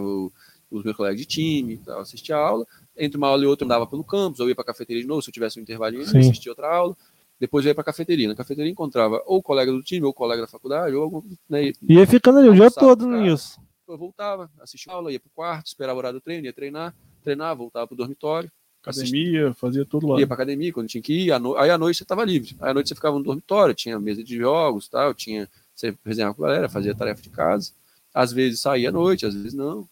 [0.00, 0.32] o-
[0.70, 2.66] os meus colegas de time, e tal, assistia a aula.
[2.96, 5.22] Entre uma aula e outra eu andava pelo campus, ou ia pra cafeteria de novo,
[5.22, 6.18] se eu tivesse um intervalinho, eu Sim.
[6.20, 6.96] assistia outra aula.
[7.40, 8.28] Depois eu ia pra cafeteria.
[8.28, 11.22] Na cafeteria encontrava ou o colega do time, ou o colega da faculdade, ou algum.
[11.48, 13.20] Né, E ia ficando ali o dia todo cara.
[13.22, 13.58] nisso.
[13.88, 16.94] eu voltava, assistia a aula, ia pro quarto, esperava o horário do treino, ia treinar,
[17.20, 18.50] treinava, voltava pro dormitório,
[18.82, 20.18] Academia, fazia tudo lá.
[20.20, 22.56] ia pra academia quando tinha que ir, aí à noite você tava livre.
[22.60, 26.34] Aí à noite você ficava no dormitório, tinha mesa de jogos, tal, tinha você resenhava
[26.34, 27.72] com a galera, fazia tarefa de casa.
[28.14, 29.86] Às vezes saía à noite, às vezes não.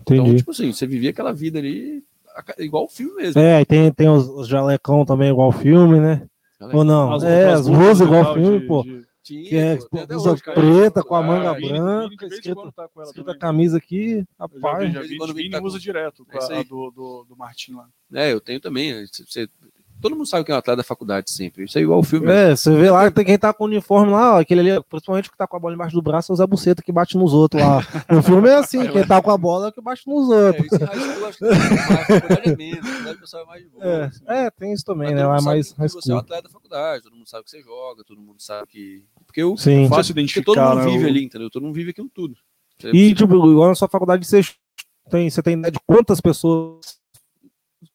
[0.00, 0.36] Então, Entendi.
[0.38, 2.02] tipo assim, você vivia aquela vida ali
[2.34, 3.40] a- igual o filme mesmo.
[3.40, 6.26] É, tem, tem os, os jalecão também, igual o filme, né?
[6.72, 7.12] Ou não?
[7.12, 7.70] As é, as e
[8.04, 8.82] igual tal, filme, de- pô.
[8.82, 11.32] de- tinha, Que é pô, tem até blusa hoje, preta com a cara.
[11.32, 14.92] manga Ah, branca, quando tá com ela Escrita a camisa aqui, Eu já vi, rapaz.
[14.94, 15.16] já vi.
[15.16, 17.88] quando Vini tá usa direto É a, do, do, do Martin lá.
[18.12, 19.06] É, eu tenho também.
[19.06, 19.48] Você- você-
[20.00, 21.64] todo mundo sabe que é um atleta da faculdade sempre.
[21.64, 22.30] Isso é igual o filme.
[22.30, 24.82] É, você vê lá que tem quem tá com o uniforme lá, ó, aquele ali,
[24.84, 27.16] principalmente que tá com a bola embaixo do braço, é o Zé Buceta que bate
[27.16, 27.80] nos outros lá.
[28.10, 30.46] No filme é assim, quem tá com a bola é o que bate nos É,
[30.48, 30.66] outros.
[30.66, 31.44] isso acho que
[32.50, 33.84] é menos, é mais de boa.
[33.84, 34.10] É,
[34.46, 35.26] é, tem isso também, Mas né?
[35.26, 37.50] Lá é mundo mais que você é um atleta da faculdade, todo mundo sabe que
[37.50, 39.02] você joga, todo mundo sabe que.
[39.34, 39.88] Porque eu, Sim.
[39.88, 40.44] Fácil porque identificar.
[40.44, 41.50] todo mundo né, vive o- ali, entendeu?
[41.50, 42.36] Todo mundo vive aquilo tudo.
[42.92, 44.42] E, tipo, igual na sua faculdade, você
[45.10, 47.00] tem, você tem ideia de quantas pessoas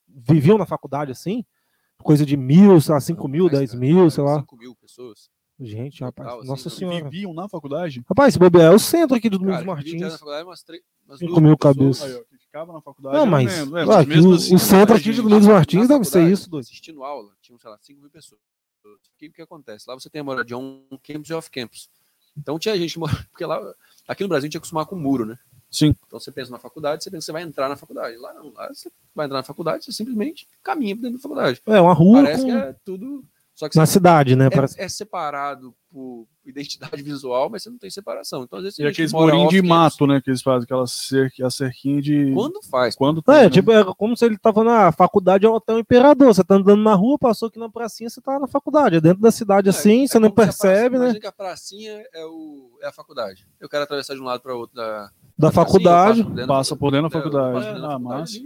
[0.06, 1.46] viviam na faculdade assim?
[2.04, 4.40] Coisa de mil, sei lá, cinco mil, mais, dez cara, mil, cara, sei lá.
[4.42, 5.30] cinco mil pessoas.
[5.62, 7.10] Gente, rapaz, Total, assim, nossa não- senhora.
[7.10, 8.02] Viviam na faculdade?
[8.08, 10.12] Rapaz, esse bobear é o centro aqui do Domingos na Martins.
[10.14, 12.04] faculdade, umas três, umas Cinco mil cabeças.
[12.04, 13.16] Aí, ó, que ficava na faculdade.
[13.16, 15.88] Não, eu mas, lembro, é, mas aqui assim, o centro aqui de gente, Domingos Martins
[15.88, 16.64] deve ser isso, doido.
[16.64, 18.40] Assistindo aula, tinham, sei lá, 5 mil pessoas.
[18.86, 19.86] O que, acontece?
[19.88, 21.90] Lá você tem a moradia on campus e off campus.
[22.38, 22.98] Então tinha gente.
[23.32, 23.60] Porque lá,
[24.08, 25.38] aqui no Brasil a gente tinha que acostumar com muro, né?
[25.70, 25.96] Sim.
[26.08, 28.18] Então você pensa na faculdade, você pensa que você vai entrar na faculdade.
[28.18, 31.62] Lá não, lá você vai entrar na faculdade, você simplesmente caminha dentro da faculdade.
[31.66, 33.26] É, uma rua Parece com- que é tudo.
[33.54, 34.46] Só que na cidade, né?
[34.78, 38.44] É, é separado por identidade visual, mas você não tem separação.
[38.44, 40.20] Então, às vezes, E aqueles murinhos de mato, né?
[40.22, 42.32] Que eles fazem, aquela cerca, a cerquinha de.
[42.34, 42.96] Quando faz?
[42.96, 43.50] Quando tem, É, né?
[43.50, 46.34] tipo, é como se ele tá falando, ah, a faculdade é o hotel imperador.
[46.34, 48.96] Você tá andando na rua, passou aqui na pracinha, você tá na faculdade.
[48.98, 51.04] É dentro da cidade É, assim, é você não a praça- percebe, né?
[51.06, 53.46] Imagina que a pracinha é, o, é a faculdade.
[53.60, 57.18] Eu quero atravessar de um lado para outro da, Da faculdade, Passa por dentro da
[57.18, 57.68] É, faculdade.
[57.86, 58.40] Ah, massa.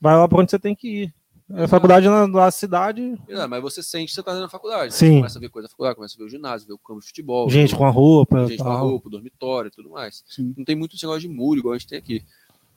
[0.00, 1.14] vai lá pra onde você tem que ir.
[1.52, 1.68] A Exato.
[1.68, 4.94] faculdade na, na cidade, É, mas você sente que você tá dentro da faculdade.
[4.94, 5.06] Sim.
[5.06, 7.00] Você começa a ver coisa da faculdade, começa a ver o ginásio, ver o campo
[7.00, 7.50] de futebol.
[7.50, 8.88] gente com a roupa, gente com a tal.
[8.88, 10.24] roupa, dormitório e tudo mais.
[10.26, 10.54] Sim.
[10.56, 12.24] Não tem muito esse negócio de muro igual a gente tem aqui.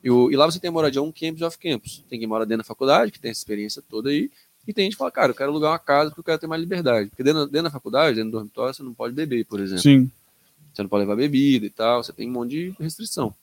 [0.04, 2.04] E, e lá você tem moradia on campus off campus.
[2.10, 4.30] Tem quem mora dentro da faculdade, que tem essa experiência toda aí.
[4.68, 6.48] E tem gente que fala, cara, eu quero alugar uma casa porque eu quero ter
[6.48, 7.10] mais liberdade.
[7.10, 9.84] Porque dentro, dentro da faculdade, dentro do dormitório, você não pode beber, por exemplo.
[9.84, 10.12] Sim.
[10.74, 12.04] Você não pode levar bebida e tal.
[12.04, 13.34] Você tem um monte de restrição.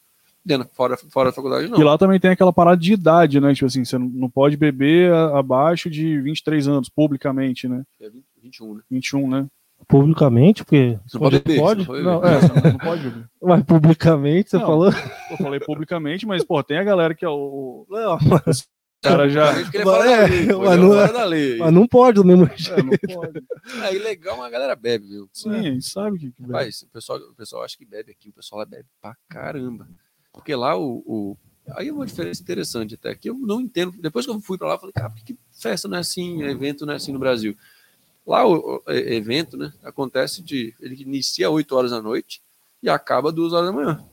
[0.45, 1.79] Dentro, fora, fora da faculdade, não.
[1.79, 3.55] E lá também tem aquela parada de idade, né?
[3.55, 7.85] Tipo assim, você não- não pode beber abaixo de 23 anos, publicamente, né?
[8.01, 8.83] É 20, 21, né?
[8.91, 9.47] 21, né?
[9.89, 11.61] Publicamente, porque Você pode beber.
[11.61, 11.85] pode?
[11.85, 13.25] você não pode Não, é, você não, pode beber.
[13.43, 14.67] Mas publicamente, você Não.
[14.67, 14.91] falou?
[15.31, 17.85] Eu falei publicamente, mas, pô, tem a galera que é o.
[17.91, 18.19] Não, O
[19.03, 19.53] cara já.
[19.59, 20.13] Ele é da lei.
[20.13, 21.59] É, mas é não é- da lei.
[21.59, 22.85] mas não pode do mesmo É, jeito.
[22.85, 23.43] não pode.
[23.85, 25.29] É ilegal, mas a galera bebe, viu?
[25.33, 26.31] Sim, a gente sabe que.
[26.33, 29.17] que Rapaz, o pessoal, o pessoal acha que bebe aqui, o pessoal lá bebe pra
[29.29, 29.89] caramba.
[30.33, 31.03] Porque lá o.
[31.07, 31.37] o-
[31.77, 33.93] Aí é uma diferença interessante até, que eu não entendo.
[34.01, 36.01] Depois que eu fui pra lá, eu falei, cara, por que que festa não é
[36.01, 37.57] assim, evento não é assim no Brasil?
[38.27, 40.75] Lá o, o é- evento, né, acontece de.
[40.81, 42.41] Ele inicia às 8 horas da noite
[42.83, 44.05] e acaba às 2 horas da manhã.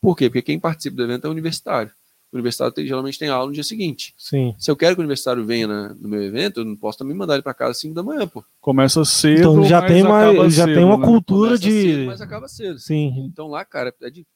[0.00, 0.28] Por quê?
[0.28, 1.90] Porque quem participa do evento é o universitário.
[2.30, 4.12] O universitário tem- geralmente tem aula no dia seguinte.
[4.18, 4.54] Sim.
[4.58, 7.16] Se eu quero que o universitário venha na- no meu evento, eu não posso também
[7.16, 8.44] mandar ele para casa às 5 da manhã, pô.
[8.60, 9.38] Começa cedo.
[9.38, 11.06] Então ele já mas tem uma, já cedo, tem uma né?
[11.06, 11.70] cultura Começa de.
[11.82, 12.78] cedo, mas acaba cedo.
[12.78, 13.24] Sim.
[13.32, 14.26] Então lá, cara, é, de-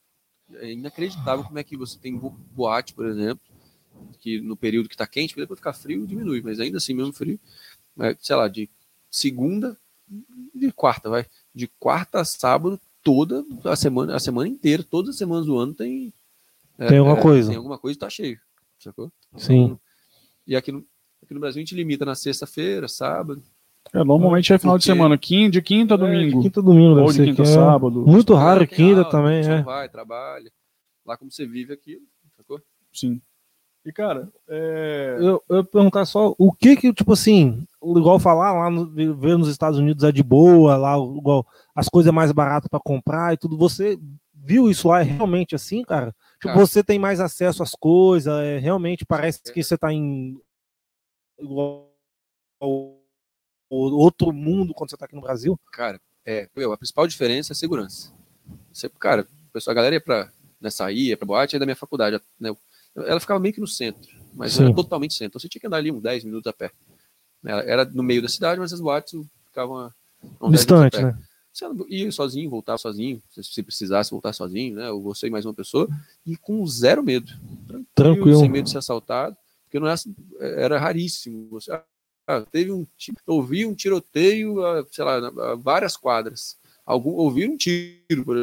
[0.54, 3.40] é inacreditável como é que você tem bo- boate, por exemplo,
[4.20, 7.12] que no período que tá quente, porque depois ficar frio, diminui, mas ainda assim mesmo
[7.12, 7.38] frio,
[8.00, 8.68] é, sei lá, de
[9.10, 9.76] segunda,
[10.54, 15.16] de quarta, vai, de quarta a sábado, toda a semana, a semana inteira, todas as
[15.16, 16.12] semanas do ano tem
[16.78, 17.48] é, Tem alguma coisa.
[17.48, 18.40] Tem alguma coisa e tá cheio,
[18.78, 19.10] sacou?
[19.36, 19.78] Sim.
[20.46, 20.86] E aqui no,
[21.22, 23.42] aqui no Brasil a gente limita na sexta-feira, sábado,
[23.94, 26.42] É, normalmente é final de Porque- semana, quin- de quinta a É, de domingo.
[26.42, 28.06] quinta a domingo, ou de quinta a é sábado.
[28.06, 29.62] Muito raro quinta aula, também, você é.
[29.62, 30.50] vai, trabalha,
[31.06, 32.02] lá como você vive aquilo,
[32.36, 32.60] sacou?
[32.92, 33.20] Sim.
[33.84, 35.16] E, cara, é...
[35.18, 38.84] Eu, eu ia perguntar só o que que, tipo assim, igual falar lá no,
[39.16, 43.32] ver nos Estados Unidos é de boa, lá igual as coisas mais baratas para comprar
[43.32, 43.56] e tudo.
[43.56, 43.98] Você
[44.34, 46.14] viu isso lá é realmente assim, cara?
[46.34, 46.58] Tipo, Cara.
[46.58, 50.38] você tem mais acesso às coisas, é, realmente parece que você tá em
[51.40, 51.88] igual
[53.70, 55.58] outro mundo quando você tá aqui no Brasil.
[55.72, 58.12] Cara, é, meu, a principal diferença é a segurança.
[58.72, 59.26] Você, cara,
[59.66, 62.54] a galera ia pra né, sair, ia pra boate, é da minha faculdade, né?
[62.96, 64.64] Ela ficava meio que no centro, mas Sim.
[64.66, 65.26] era totalmente centro.
[65.32, 66.70] Então você tinha que andar ali uns 10 minutos a pé.
[67.44, 69.14] Ela Era no meio da cidade, mas as boates
[69.46, 69.86] ficavam a
[70.40, 71.02] uns 10 minutos a Distante, pé.
[71.04, 71.18] né?
[71.52, 74.90] Você ia sozinho, voltava sozinho, se- se precisasse voltar sozinho, né?
[74.90, 75.88] Ou você e mais uma pessoa,
[76.26, 77.32] e com zero medo.
[77.94, 78.38] Tranquilo.
[78.38, 79.98] Sem medo de ser assaltado, porque não era,
[80.40, 81.48] era raríssimo.
[81.50, 81.72] Você,
[82.28, 82.86] ah, teve um,
[83.26, 86.58] ouvi um tiroteio, a, sei lá, a várias quadras.
[86.84, 88.36] Algum, ouviram um tiro, por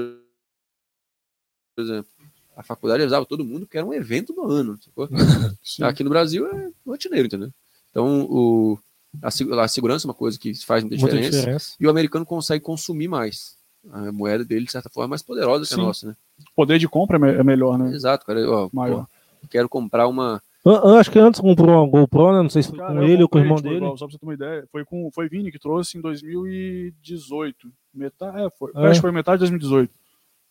[1.77, 2.11] exemplo.
[2.57, 4.79] A faculdade avisava todo mundo que era um evento do ano.
[5.63, 5.83] sim.
[5.83, 7.51] Aqui no Brasil é rotineiro, entendeu?
[7.91, 8.79] Então, o,
[9.21, 9.27] a,
[9.63, 11.75] a segurança é uma coisa que faz muita Muita diferença diferença.
[11.79, 13.55] e o americano consegue consumir mais.
[13.91, 15.83] A moeda dele, de certa forma, é mais poderosa que a Sim.
[15.83, 16.15] nossa, né?
[16.39, 17.93] O poder de compra é é melhor, né?
[17.93, 18.49] Exato, cara.
[18.49, 19.05] Ó, Maior.
[19.47, 20.41] quero comprar uma.
[20.65, 22.41] Eu, acho que antes comprou uma GoPro, né?
[22.41, 23.77] Não sei se foi Cara, com ele ou com o irmão tipo, dele.
[23.81, 27.71] igual, só pra você ter uma ideia, foi com foi Vini que trouxe em 2018.
[27.93, 28.87] Metade, é, foi, É.
[28.87, 29.91] acho que foi metade de 2018.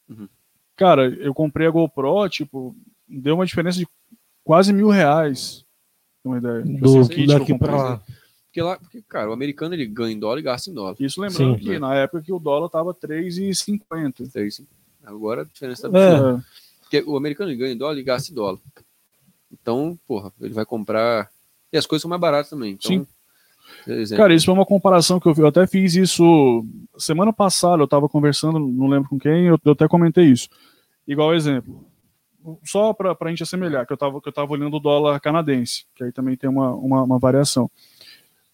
[0.09, 0.29] Uhum.
[0.77, 2.75] Cara, eu comprei a GoPro, tipo,
[3.09, 3.87] deu uma diferença de
[4.43, 5.65] quase mil reais.
[6.25, 6.63] Uma ideia.
[6.63, 7.71] Tipo assim, Do, o kit que daqui comprei.
[7.73, 8.03] pra lá.
[8.47, 10.95] Porque lá, porque, cara, o americano ele ganha em dólar e gasta em dólar.
[11.01, 11.65] Isso lembrando Sim.
[11.65, 14.23] que na época que o dólar tava 3,50.
[14.23, 14.67] Então, isso-
[15.05, 16.41] Agora a diferença tá É.
[16.81, 18.59] Porque o americano ele ganha em dólar e gasta em dólar.
[19.61, 21.31] Então, porra, ele vai comprar.
[21.73, 22.73] E as coisas são mais baratas também.
[22.73, 23.07] Então, Sim.
[23.87, 26.65] exemplo, Cara, isso foi uma comparação que eu, eu até fiz isso
[26.99, 30.49] semana passada, eu tava conversando, não lembro com quem, eu, eu até comentei isso.
[31.07, 31.85] Igual exemplo.
[32.63, 35.87] Só para a gente assemelhar, que eu tava, que eu tava olhando o dólar canadense,
[35.95, 37.71] que aí também tem uma, uma, uma variação.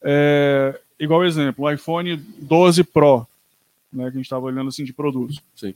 [0.03, 3.27] É, igual exemplo, o iPhone 12 Pro,
[3.93, 5.43] né, que a gente estava olhando assim de produtos.
[5.57, 5.75] Sim.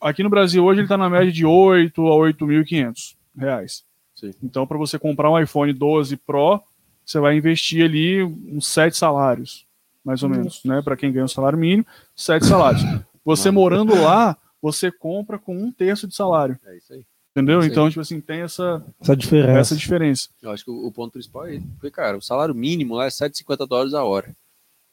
[0.00, 3.84] Aqui no Brasil hoje ele está na média de 8 a 8.500 reais.
[4.20, 4.32] Sim.
[4.42, 6.60] Então, para você comprar um iPhone 12 Pro,
[7.04, 9.64] você vai investir ali uns sete salários,
[10.04, 10.82] mais ou menos, né?
[10.82, 12.82] Para quem ganha um salário mínimo, sete salários.
[13.24, 13.60] Você Mano.
[13.60, 17.04] morando lá, você compra com um terço de salário, É isso aí.
[17.34, 17.62] entendeu?
[17.62, 17.68] Sim.
[17.68, 19.58] Então, tipo assim, tem essa, Essa diferença.
[19.58, 20.28] essa diferença.
[20.42, 21.60] Eu acho que o, o ponto principal é.
[21.78, 24.34] Porque, cara, o salário mínimo lá é 7,50 dólares a hora.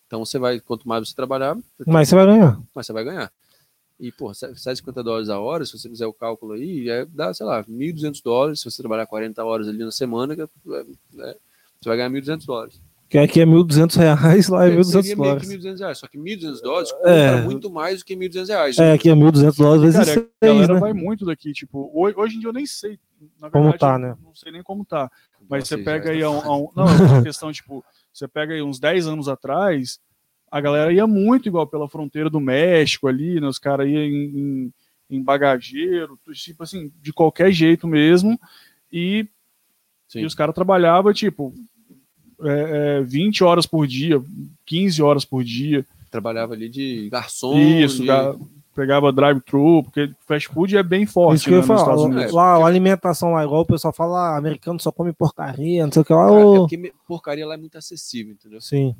[0.07, 2.57] Então você vai, quanto mais você trabalhar, Mas você vai ganhar.
[2.73, 3.31] mais você vai ganhar.
[3.99, 7.45] E, pô, 7,50 dólares a hora, se você fizer o cálculo aí, é, dá, sei
[7.45, 8.59] lá, 1.200 dólares.
[8.59, 11.35] Se você trabalhar 40 horas ali na semana, é- é,
[11.79, 12.79] você vai ganhar 1.200 dólares.
[13.09, 15.41] Que aqui é 1.200 reais, lá é 1.200 Seria meio dólares.
[15.49, 15.97] que 1.200 reais.
[15.97, 17.31] Só que 1.200 dólares É.
[17.31, 18.77] compra muito mais do que 1.200 reais.
[18.77, 20.79] É, aqui é 1.200 dólares vezes Cara, a 6, galera né?
[20.79, 22.99] vai muito daqui, tipo, hoje, hoje em dia eu nem sei,
[23.41, 24.17] na Como verdade, tá, eu né?
[24.23, 25.09] Não sei nem como tá.
[25.49, 27.51] Mas Nossa, você pega já aí tá- a um, a um- Não, é uma questão,
[27.51, 27.83] tipo,
[28.13, 29.99] você pega aí uns 10 anos atrás,
[30.51, 33.47] a galera ia muito igual pela fronteira do México ali, né?
[33.47, 34.73] Os caras iam em, em,
[35.17, 38.39] em bagageiro, tipo assim, de qualquer jeito mesmo.
[38.91, 39.27] E,
[40.07, 40.21] Sim.
[40.21, 41.53] e os caras trabalhavam, tipo,
[42.41, 44.21] é, é, 20 horas por dia,
[44.65, 45.85] 15 horas por dia.
[46.09, 47.57] Trabalhava ali de garçom.
[47.57, 48.07] Isso, de...
[48.07, 48.35] ga-
[48.73, 51.81] pegava drive-thru, porque fast food é bem forte Isso que eu né, ia nos falar.
[51.95, 52.31] Estados Lá, Unidos.
[52.33, 56.03] lá, a alimentação lá, igual o pessoal fala, ah, americano só come porcaria, não sei
[56.03, 56.27] o que lá.
[56.29, 58.61] Cara, é porque me- porcaria lá é muito acessível, entendeu?
[58.61, 58.95] Sim.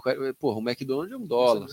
[0.00, 1.66] Porcaria, porra, o McDonald's é um dólar,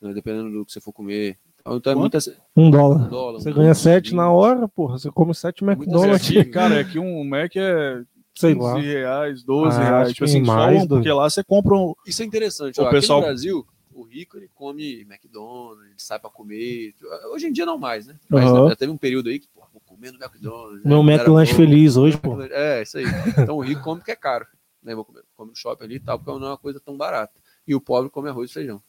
[0.00, 1.38] né, dependendo do que você for comer.
[1.60, 1.98] Então é Quanto?
[2.00, 3.08] muito ace- Um um dólar.
[3.08, 3.40] dólar.
[3.40, 4.98] Você um ganha dólar, 7 na hora, porra.
[4.98, 6.16] Você come 7 Muito McDonald's.
[6.16, 6.40] acessível.
[6.42, 8.02] Aqui, cara, aqui um Mac é
[8.34, 8.78] Sei 15 lá.
[8.78, 10.08] reais, 12 Ah, reais.
[10.08, 11.94] Tipo que assim, mais, só um, porque lá você compra um.
[12.06, 12.80] Isso é interessante.
[12.80, 16.94] O ó, aqui pessoal- no Brasil, o rico ele come McDonald's, ele sai pra comer.
[17.32, 18.16] Hoje em dia não mais, né?
[18.28, 18.68] Mas Aham.
[18.70, 20.82] já teve um período aí que, pô, vou comer no McDonald's.
[20.84, 21.14] Meu né?
[21.14, 22.40] McLanche feliz hoje, pô.
[22.42, 23.04] É, isso aí.
[23.38, 24.46] Então o rico come porque é caro.
[24.82, 24.94] Né?
[24.94, 27.32] Vou comer, come no shopping ali e tal, porque não é uma coisa tão barata.
[27.68, 28.80] E o pobre come arroz e feijão.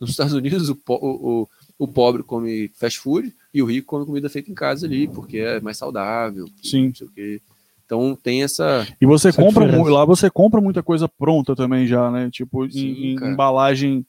[0.00, 4.06] Nos Estados Unidos, o, po- o, o, pobre come fast food e o rico come
[4.06, 6.46] comida feita em casa ali, porque é mais saudável.
[6.62, 6.86] Sim.
[6.88, 7.42] Não sei o quê.
[7.84, 8.86] Então tem essa.
[9.00, 9.90] E você Essa compra diferença.
[9.90, 12.30] lá você compra muita coisa pronta também já, né?
[12.30, 14.06] Tipo, Sim, em, embalagem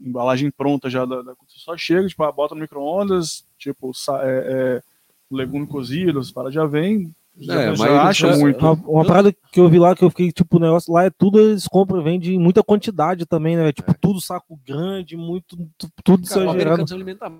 [0.00, 3.90] embalagem pronta já da, da- você só chega, tipo, ah, bota no micro-ondas, tipo,
[4.22, 4.82] é, é,
[5.30, 8.58] legume cozido, as paradas já vem, já, É, mas acha eles- muito.
[8.60, 11.10] Uma, uma parada que eu vi lá, que eu fiquei, tipo, o negócio lá é
[11.10, 13.72] tudo, eles compram, vende em muita quantidade também, né?
[13.72, 16.50] Tipo, tudo saco grande, muito, tu- tudo Cara, o exagerado.
[16.50, 17.32] americano se alimenta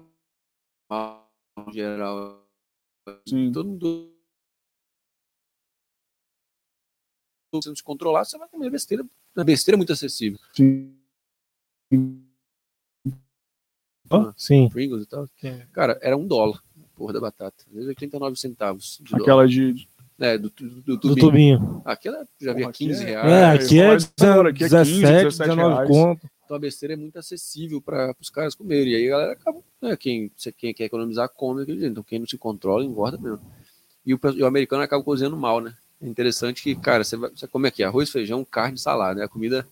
[0.90, 1.30] mal,
[1.68, 2.46] em geral.
[3.28, 3.50] Sim.
[3.52, 4.10] Todo mundo.
[7.52, 9.04] Se não se controlar, você vai comer besteira.
[9.36, 10.38] A besteira é muito acessível.
[10.54, 10.96] Sim.
[14.36, 14.68] Sim.
[14.68, 15.28] Pringles e tal.
[15.42, 15.66] É.
[15.72, 16.62] Cara, era um dólar,
[17.00, 17.64] porra da batata.
[17.68, 18.98] Às vezes 89 centavos.
[19.02, 19.22] De dólar.
[19.22, 19.88] Aquela de.
[20.18, 21.18] É, do, do, do Do tubinho.
[21.58, 21.82] tubinho.
[21.82, 23.32] Aquela já via Porra, aqui 15 é- reais.
[23.32, 23.86] É, aqui é
[24.30, 25.88] agora, aqui é 15, 17, 17 19 reais.
[25.88, 26.30] conto.
[26.44, 28.92] Então a besteira é muito acessível para os caras comerem.
[28.92, 29.58] E aí a galera acaba.
[29.80, 31.64] Né, quem, quem quer economizar, come.
[31.86, 33.40] Então quem não se controla, engorda mesmo.
[34.04, 35.72] E o, e o americano acaba cozinhando mal, né?
[36.02, 39.22] É interessante que, cara, você, vai, você come aqui arroz, feijão, carne, salada.
[39.22, 39.66] É a comida.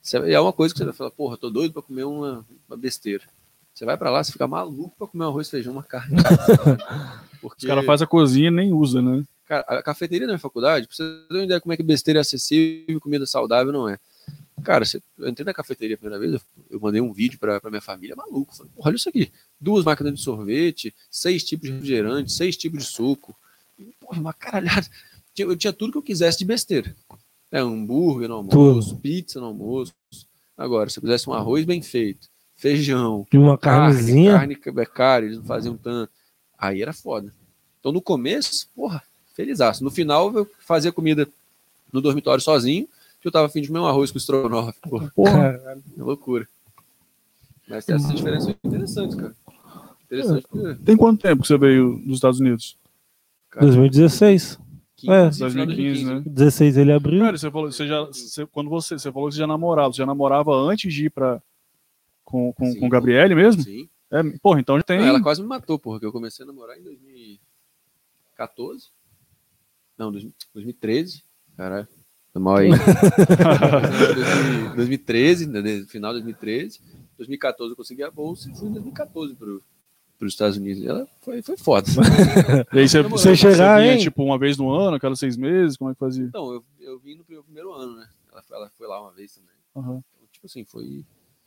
[0.00, 2.76] você- é uma coisa que você vai falar, porra, tô doido para comer uma, uma
[2.78, 3.24] besteira.
[3.74, 6.16] Você vai para lá, você fica maluco para comer um arroz, feijão, uma carne.
[7.40, 9.24] Porque, Os caras fazem a cozinha e nem usa, né?
[9.46, 12.20] Cara, a cafeteria na minha faculdade, pra você ter uma ideia como é que besteira
[12.20, 13.98] é acessível e comida saudável não é.
[14.62, 16.40] Cara, você, eu entrei na cafeteria a primeira vez, eu,
[16.70, 18.54] eu mandei um vídeo pra, pra minha família, maluco.
[18.54, 19.32] Falei, "Porra, olha isso aqui.
[19.60, 23.34] Duas máquinas de sorvete, seis tipos de refrigerante, seis tipos de suco.
[23.78, 24.86] E, Porra, uma caralhada.
[25.36, 26.94] Eu tinha tudo que eu quisesse de besteira.
[27.50, 29.92] É, hambúrguer no almoço, pizza no almoço.
[30.56, 32.28] Agora, se eu quisesse um arroz bem feito,
[32.62, 34.32] feijão, E uma carnezinha.
[34.38, 36.12] Carne, carne é cara, eles não faziam tanto.
[36.56, 37.32] Aí era foda.
[37.80, 39.02] Então no começo, porra,
[39.34, 39.82] felizaço.
[39.82, 41.28] No final eu fazia comida
[41.92, 42.86] no dormitório sozinho,
[43.20, 44.78] que eu tava afim de comer um arroz com estrogonofe.
[44.88, 45.60] Porra, Porra,
[45.98, 46.48] é loucura.
[47.68, 49.34] Mas essa diferença é interessante, cara.
[50.04, 50.46] Interessante
[50.84, 52.76] tem quanto tempo que você veio dos Estados Unidos?
[53.50, 54.58] cara, 2016.
[55.08, 55.30] É.
[55.30, 56.22] 2015, né?
[56.24, 57.24] 16 ele abriu.
[57.24, 59.98] Cara, você falou, você já, você- quando você, você falou que você já namorava, você
[59.98, 61.42] já namorava antes de ir pra,
[62.32, 62.80] com, com, Sim.
[62.80, 63.62] com o Gabriele mesmo?
[63.62, 63.86] Sim.
[64.10, 64.98] É, porra, então já tem.
[64.98, 68.88] Não, ela quase me matou, porra, que eu comecei a namorar em 2014.
[69.98, 71.22] Não, 2000 2013.
[71.56, 71.86] Caralho.
[72.32, 72.70] Foi mal aí.
[72.70, 76.80] 2000 2013, né, de- final de 2013.
[77.18, 79.62] 2014 eu consegui a bolsa e fui em 2014 pro,
[80.18, 80.84] pros Estados Unidos.
[80.84, 81.86] Ela foi, foi foda.
[82.72, 84.00] E aí você, Você você, chegar, vinha, hein?
[84.00, 86.24] tipo, uma vez no ano, a cada seis meses, como é que fazia?
[86.24, 88.08] Então, eu, eu vim no primeiro ano, né?
[88.32, 89.50] Ela, foi- ela foi lá uma vez também.
[89.76, 90.02] Aham.
[90.16, 91.04] Então, tipo assim, foi,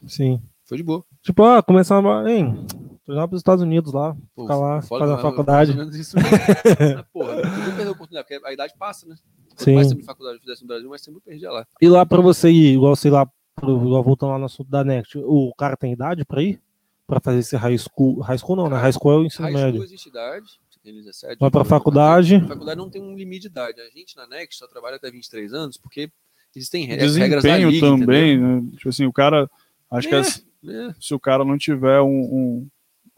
[0.07, 0.39] Sim.
[0.65, 1.03] Foi de boa.
[1.21, 2.31] Tipo, ah, começar a.
[2.31, 2.65] Hein,
[3.05, 4.15] tô indo pros Estados Unidos lá.
[4.35, 5.75] Pô, Ficar lá, foda, fazer a mas- faculdade.
[5.75, 7.03] mais ou menos isso mesmo.
[7.13, 7.41] Porra, eu
[7.75, 9.15] perdi a oportunidade, porque a idade passa, né?
[9.49, 9.75] Quanto Sim.
[9.75, 11.65] mais tempo de faculdade eu fizesse no Brasil, mais tempo eu perdia lá.
[11.81, 13.25] E lá pra você ir, igual sei lá,
[13.55, 16.59] pro- igual voltando lá no assunto da Next, o cara tem idade pra ir?
[17.07, 18.19] Pra fazer esse high school.
[18.21, 18.77] High school não, né?
[18.77, 19.73] High school é o ensino High médio.
[19.75, 21.37] school existe idade, você tem 17.
[21.39, 22.35] Vai pra 18, faculdade.
[22.37, 23.79] A faculdade não tem um limite de idade.
[23.79, 26.09] A gente na Next só trabalha até 23 anos porque
[26.55, 28.63] existem re- as regras da Desempenho liga, também, né?
[28.75, 29.47] Tipo assim, o cara.
[29.91, 30.17] Acho que É.
[30.17, 30.45] as- entendeu?
[30.51, 30.54] É.
[30.99, 32.07] se o cara não tiver um.
[32.07, 32.67] um-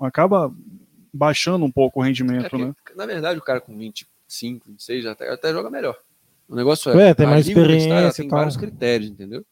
[0.06, 0.54] acaba
[1.14, 2.76] baixando um pouco o É rendimento, porque, né?
[2.96, 5.98] Na verdade, o cara com 25, 26 já até, até joga melhor.
[6.48, 7.10] O negócio é.
[7.10, 9.44] É, tem mais experiência Tem vários critérios, entendeu?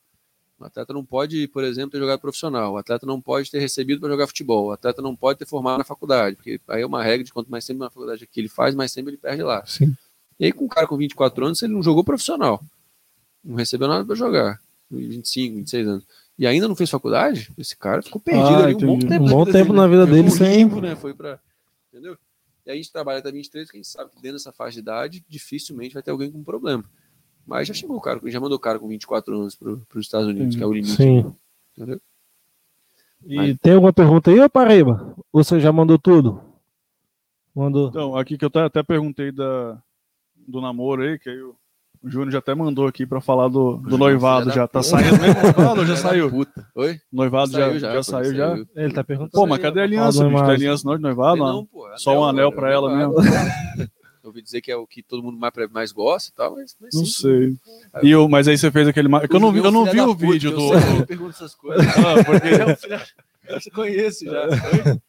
[0.57, 2.73] O atleta não pode, por exemplo, ter jogado profissional.
[2.73, 4.67] O atleta não pode ter recebido para jogar futebol.
[4.67, 6.37] O atleta não pode ter formado na faculdade.
[6.37, 8.93] Porque aí é uma regra de quanto mais tempo na faculdade aqui ele faz, mais
[8.93, 9.65] tempo ele perde lá.
[9.65, 9.93] Sim.
[10.39, 12.63] E aí, com um cara com 24 anos, ele não jogou profissional.
[13.43, 14.61] Não recebeu nada para jogar.
[14.89, 16.03] 25, 26 anos.
[16.37, 19.23] E ainda não fez faculdade, esse cara ficou perdido Ah, ali um bom tempo.
[19.23, 20.11] Um na bom vida tempo dele, na vida né?
[20.11, 20.95] Foi dele sem- né?
[20.95, 21.39] Foi pra.
[21.91, 22.17] Entendeu?
[22.65, 24.73] E aí a gente trabalha até 23, que a gente sabe que dentro dessa faixa
[24.73, 26.83] de idade, dificilmente vai ter alguém com problema.
[27.47, 30.27] Mas já chegou o cara, já mandou o cara com 24 anos para os Estados
[30.27, 30.57] Unidos, Entendi.
[30.57, 30.95] que é o limite.
[30.95, 31.33] Sim.
[31.77, 32.01] Entendeu?
[33.27, 35.15] E Mas- tem alguma pergunta aí, ô Paraíba?
[35.31, 36.41] Você já mandou tudo?
[37.55, 37.87] Mandou.
[37.89, 39.81] Então, aqui que eu até, até perguntei da,
[40.35, 41.55] do namoro aí, que aí o,
[42.05, 44.67] o Júnior já até mandou aqui pra falar do, do noivado já.
[44.67, 46.29] Tá saindo mesmo noivado ou já saiu?
[46.29, 46.67] Puta.
[46.75, 46.99] Oi?
[47.11, 48.57] Noivado já, já, pô, saiu já?
[48.75, 49.31] Ele tá perguntando.
[49.31, 50.43] Pô, mas cadê a aliança, bicho?
[50.43, 51.37] Tem aliança não de noivado?
[51.37, 53.15] Não, Não, pô, é Só um anel pra ela mesmo.
[54.23, 56.75] Eu ouvi dizer que é o que todo mundo mais, mais gosta e tal, mas,
[56.81, 57.11] mas Não sim.
[57.11, 57.55] sei.
[58.03, 59.07] E eu, mas aí você fez aquele.
[59.15, 60.73] é eu não, vi- eu não vi o vídeo do.
[60.73, 61.85] Eu pergunto essas coisas.
[63.47, 64.47] É Eu te conheço já.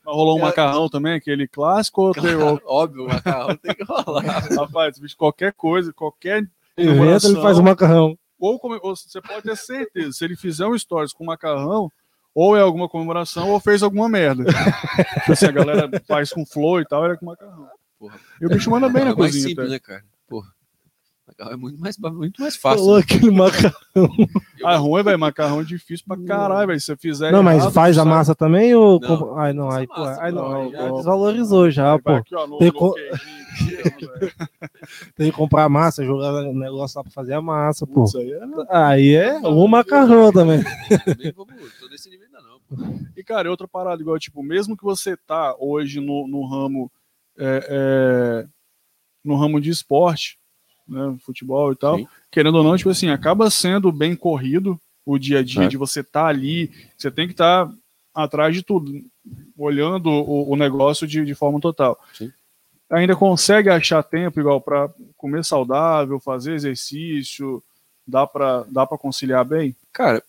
[0.05, 4.23] rolou um macarrão também, aquele clássico ou Claro, óbvio, o macarrão tem que rolar.
[4.55, 6.47] Rapaz, bicho, qualquer coisa, qualquer
[6.77, 8.19] Evento, ele faz o macarrão.
[8.39, 11.91] ou, come- ou você pode ter certeza, se ele fizer um stories com macarrão,
[12.35, 14.45] ou é alguma comemoração, ou fez alguma merda.
[15.21, 17.67] Tipo assim, a galera faz com flor e tal, era com macarrão.
[17.99, 18.19] Porra.
[18.41, 19.49] E o bicho manda bem na é mais cozinha.
[19.49, 20.05] simples, né, cara?
[21.39, 22.97] Macarrão é muito mais, muito mais Falou fácil.
[22.97, 23.03] né?
[23.17, 23.77] aquele macarrão.
[24.65, 26.81] Ah, ruim, velho, macarrão é difícil pra caralho, velho.
[26.81, 28.99] Se você fizer Não, mas errado, faz a sai- massa também ou.
[28.99, 30.97] Não, Ai, não, aí, pô, massa, ai, não, aí já ó.
[30.97, 32.11] desvalorizou já, Aí pô.
[32.13, 32.95] aqui, ó, no, Tem no co-.
[35.15, 38.03] Tem que comprar massa, jogar o negócio lá pra fazer a massa, pô.
[38.05, 38.41] Putz, aí é-
[38.71, 40.63] Aí é o macarrão também.
[41.35, 42.59] Tô nesse nível ainda não.
[42.61, 42.77] pô.
[43.17, 46.91] E, cara, é outra parada, igual, tipo, mesmo que você tá hoje no, no ramo
[47.39, 48.47] é, é,
[49.25, 50.39] no ramo de esporte,
[50.89, 52.07] né, futebol e tal, Sim.
[52.31, 55.69] querendo ou não, tipo assim, acaba sendo bem corrido o dia a dia É.
[55.69, 57.71] de você estar ali, você tem que estar
[58.15, 59.05] atrás de tudo,
[59.57, 61.99] olhando o, o negócio de, de forma total.
[62.15, 62.33] Sim.
[62.91, 67.63] Ainda consegue achar tempo igual para comer saudável, fazer exercício,
[68.07, 69.75] dá para dá para conciliar bem?
[69.93, 70.23] Cara,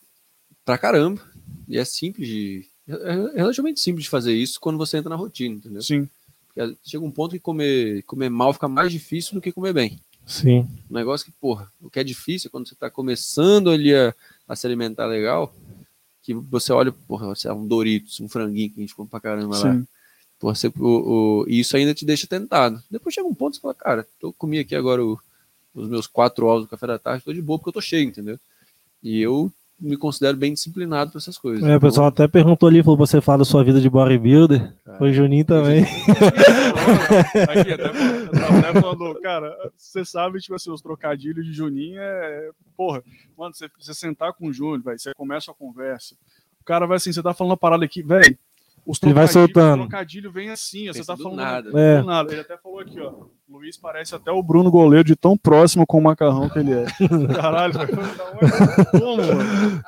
[0.65, 1.21] pra caramba.
[1.67, 2.65] E é simples de.
[2.87, 5.81] É relativamente simples de fazer isso quando você entra na rotina, entendeu?
[5.81, 6.09] Sim.
[6.47, 9.99] Porque chega um ponto que comer, comer mal fica mais difícil do que comer bem.
[10.27, 10.67] Sim.
[10.91, 14.13] Um negócio que, porra, o que é difícil é quando você tá começando ali a,
[14.47, 15.51] a se alimentar legal,
[16.21, 19.19] que você olha, porra, sei lá, um Doritos, um franguinho que a gente come pra
[19.21, 19.73] caramba lá.
[19.73, 19.87] Sim.
[20.39, 20.73] Porra, você, o,
[21.43, 22.79] o- e isso ainda te deixa tentado.
[22.91, 25.17] Depois chega um ponto que você fala, cara, eu comi aqui agora o-
[25.73, 28.07] os meus quatro ovos do café da tarde, tô de boa porque eu tô cheio,
[28.07, 28.37] entendeu?
[29.01, 31.63] E eu me considero bem disciplinado pra essas coisas.
[31.63, 34.73] É, o pessoal até perguntou ali, falou você fala da sua vida de bodybuilder.
[34.83, 34.97] Cara.
[34.97, 35.83] Foi Juninho também.
[37.47, 37.91] Aqui, até,
[38.29, 42.49] até falando, cara, você sabe, tipo assim, os trocadilhos de Juninho é.
[42.75, 43.03] Porra,
[43.37, 46.15] mano, você, você sentar com o Júnior, velho, você começa a conversa.
[46.61, 48.37] O cara vai assim, você tá falando uma parada aqui, velho.
[48.85, 49.83] Os Ele vai trocadilhos- soltando.
[49.83, 51.71] O trocadilho vem assim, ó, você tá do falando nada.
[51.71, 52.01] do É.
[52.03, 52.31] nada.
[52.31, 53.25] Ele até falou aqui, ó.
[53.49, 56.85] Luiz parece até o Bruno Goleiro de tão próximo com o macarrão que ele é.
[57.35, 57.89] Caralho, velho.
[58.91, 59.83] Como, mano?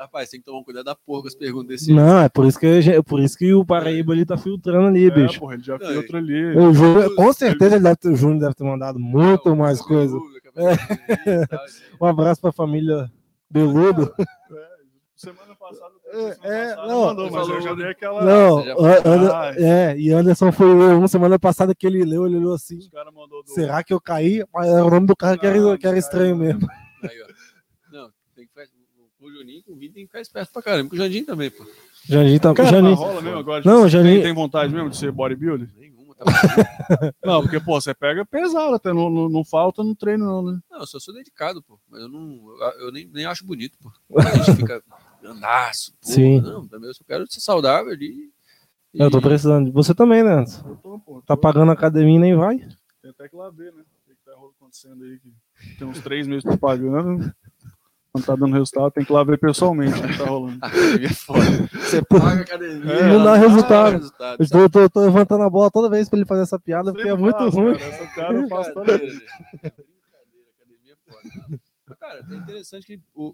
[0.00, 1.92] Rapaz, tem que tomar um cuidado da porra com as perguntas desse.
[1.92, 5.08] Não, é por isso que, gente- por isso que o Paraíba ali tá filtrando ali,
[5.08, 5.38] É, bicho.
[5.38, 6.56] porra, ele já Não, outro ali.
[6.56, 10.16] O Júnior, com certeza ele deve ter- o Júnior deve ter mandado muito mais coisa.
[12.00, 13.10] Um abraço pra família
[13.50, 14.12] Beludo.
[15.14, 18.24] Semana passada, É, semana é, passada não, mandou, mas eu falou- já dei aquela.
[18.24, 22.54] Não, já é, e Anderson foi eu, uma semana passada que ele leu, ele leu
[22.54, 22.78] assim.
[23.44, 24.42] Será que eu caí?
[24.52, 26.66] Mas era o nome do cara que era, que era estranho mesmo.
[27.02, 27.26] Aí, ó.
[27.92, 28.64] Não, tem que ficar.
[29.30, 30.90] O Juninho tem que ficar esperto pra caramba.
[30.90, 31.64] Com o Jandinho também, pô.
[32.04, 32.54] Janinho tá.
[32.54, 33.62] Cara, Janinho- mas rola mesmo agora.
[33.64, 35.68] Não, Não, Janinho- tem, tem vontade mesmo de ser bodybuilder?
[35.76, 36.30] Nenhuma, tá bom.
[37.24, 40.58] Não, porque, pô, você pega pesado até, não, não, não falta no treino, não, né?
[40.70, 41.78] Não, eu só sou dedicado, pô.
[41.88, 42.40] Mas eu não.
[42.78, 44.18] Eu, eu nem, nem acho bonito, pô.
[44.18, 44.82] A gente fica
[45.24, 45.98] andaço, pô.
[46.02, 46.40] Sim.
[46.40, 48.30] Não, também eu só quero ser saudável ali.
[48.94, 49.66] e- Eu tô precisando.
[49.66, 50.32] de Você também, né?
[50.32, 50.68] Anderson?
[50.68, 51.22] Eu tô, pô.
[51.22, 52.58] Tá tô- pagando a academia e nem vai?
[53.02, 53.80] Tem até que lá ver, né?
[53.82, 55.18] O que que tá acontecendo aí.
[55.20, 57.32] Que tem uns três meses que tô pagando.
[58.12, 60.58] Quando tá dando resultado, tem que lá ver pessoalmente o que tá rolando.
[60.62, 61.40] Academia é foda.
[61.72, 62.92] Você paga a academia.
[62.92, 63.92] É, não dá resultado.
[63.92, 64.36] resultado.
[64.42, 67.08] Eu tô, tô- tô levantando a bola toda vez pra ele fazer essa piada, porque
[67.08, 67.74] é muito faço, ruim.
[67.78, 69.24] Cara, essa cara eu faço toda Brincadeira, gente.
[69.62, 71.60] Brincadeira, academia é foda.
[71.88, 73.24] Mas, Cara, é interessante que o,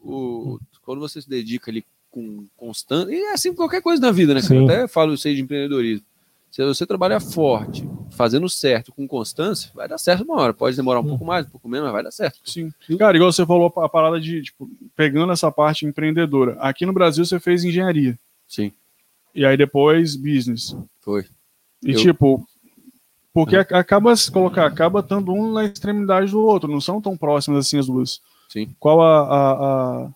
[0.55, 4.11] o- quando você se dedica ali com constância, e é assim com qualquer coisa na
[4.12, 4.40] vida, né?
[4.40, 4.48] cara?
[4.55, 4.59] Sim.
[4.61, 6.05] Eu até falo isso aí de empreendedorismo.
[6.51, 10.55] Se você trabalhar forte, fazendo certo, com constância, vai dar certo uma hora.
[10.55, 11.09] Pode demorar um Hum.
[11.09, 12.39] pouco mais, um pouco menos, mas vai dar certo.
[12.44, 12.73] Sim.
[12.98, 16.56] Cara, igual você falou a parada de, tipo, pegando essa parte empreendedora.
[16.60, 18.18] Aqui no Brasil você fez engenharia.
[18.48, 18.73] Sim,
[19.35, 20.74] E aí depois business.
[21.02, 21.27] foi.
[21.85, 22.48] E Eu- tipo,
[23.35, 27.18] porque ac- acaba se colocar, acaba estando um na extremidade do outro, não são tão
[27.18, 28.20] próximas assim as duas.
[28.48, 28.74] Sim.
[28.81, 29.20] Qual a.
[29.20, 29.52] a,
[30.06, 30.10] a-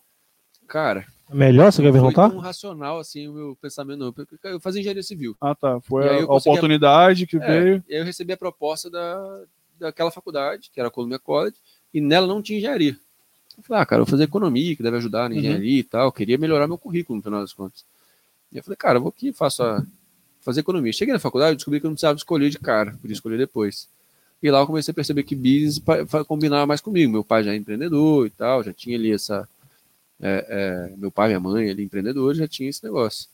[0.67, 2.31] Cara, Melhor, você quer foi perguntar?
[2.31, 4.15] tão racional assim o meu pensamento, não.
[4.51, 5.37] Eu fazia engenharia civil.
[5.41, 5.81] Ah, tá.
[5.81, 7.85] Foi a, a oportunidade que É, veio.
[7.89, 9.43] Aí eu recebi a proposta da,
[9.79, 11.57] daquela faculdade, que era a Columbia College,
[11.95, 12.97] e nela não tinha engenharia.
[13.57, 15.41] Eu falei, ah, cara, eu vou fazer economia, que deve ajudar na Uhum.
[15.41, 16.07] engenharia e tal.
[16.07, 17.85] Eu queria melhorar meu currículo, no final das contas.
[18.53, 19.85] E eu falei, cara, eu vou aqui, faço a,
[20.41, 20.93] fazer economia.
[20.93, 23.89] Cheguei na faculdade, descobri que eu não precisava escolher de cara, podia escolher depois.
[24.43, 25.81] E lá eu comecei a perceber que business
[26.27, 27.13] combinava mais comigo.
[27.13, 29.47] Meu pai já é empreendedor e tal, já tinha ali essa.
[30.21, 33.29] É, é, meu pai, minha mãe, ali empreendedor, já tinha esse negócio.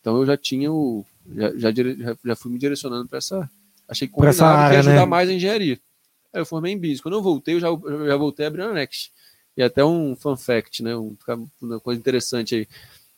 [0.00, 1.04] Então eu já tinha o.
[1.34, 3.50] Já, já, já, já fui me direcionando para essa.
[3.88, 5.06] Achei que Pra essa combinava que área, ia ajudar né?
[5.06, 5.78] mais a engenharia.
[6.32, 7.00] Aí eu formei em business.
[7.00, 7.68] Quando eu voltei, eu já,
[8.06, 9.10] já voltei a abrir a Next.
[9.56, 10.96] E até um fun fact, né?
[10.96, 11.16] Um,
[11.60, 12.68] uma coisa interessante aí.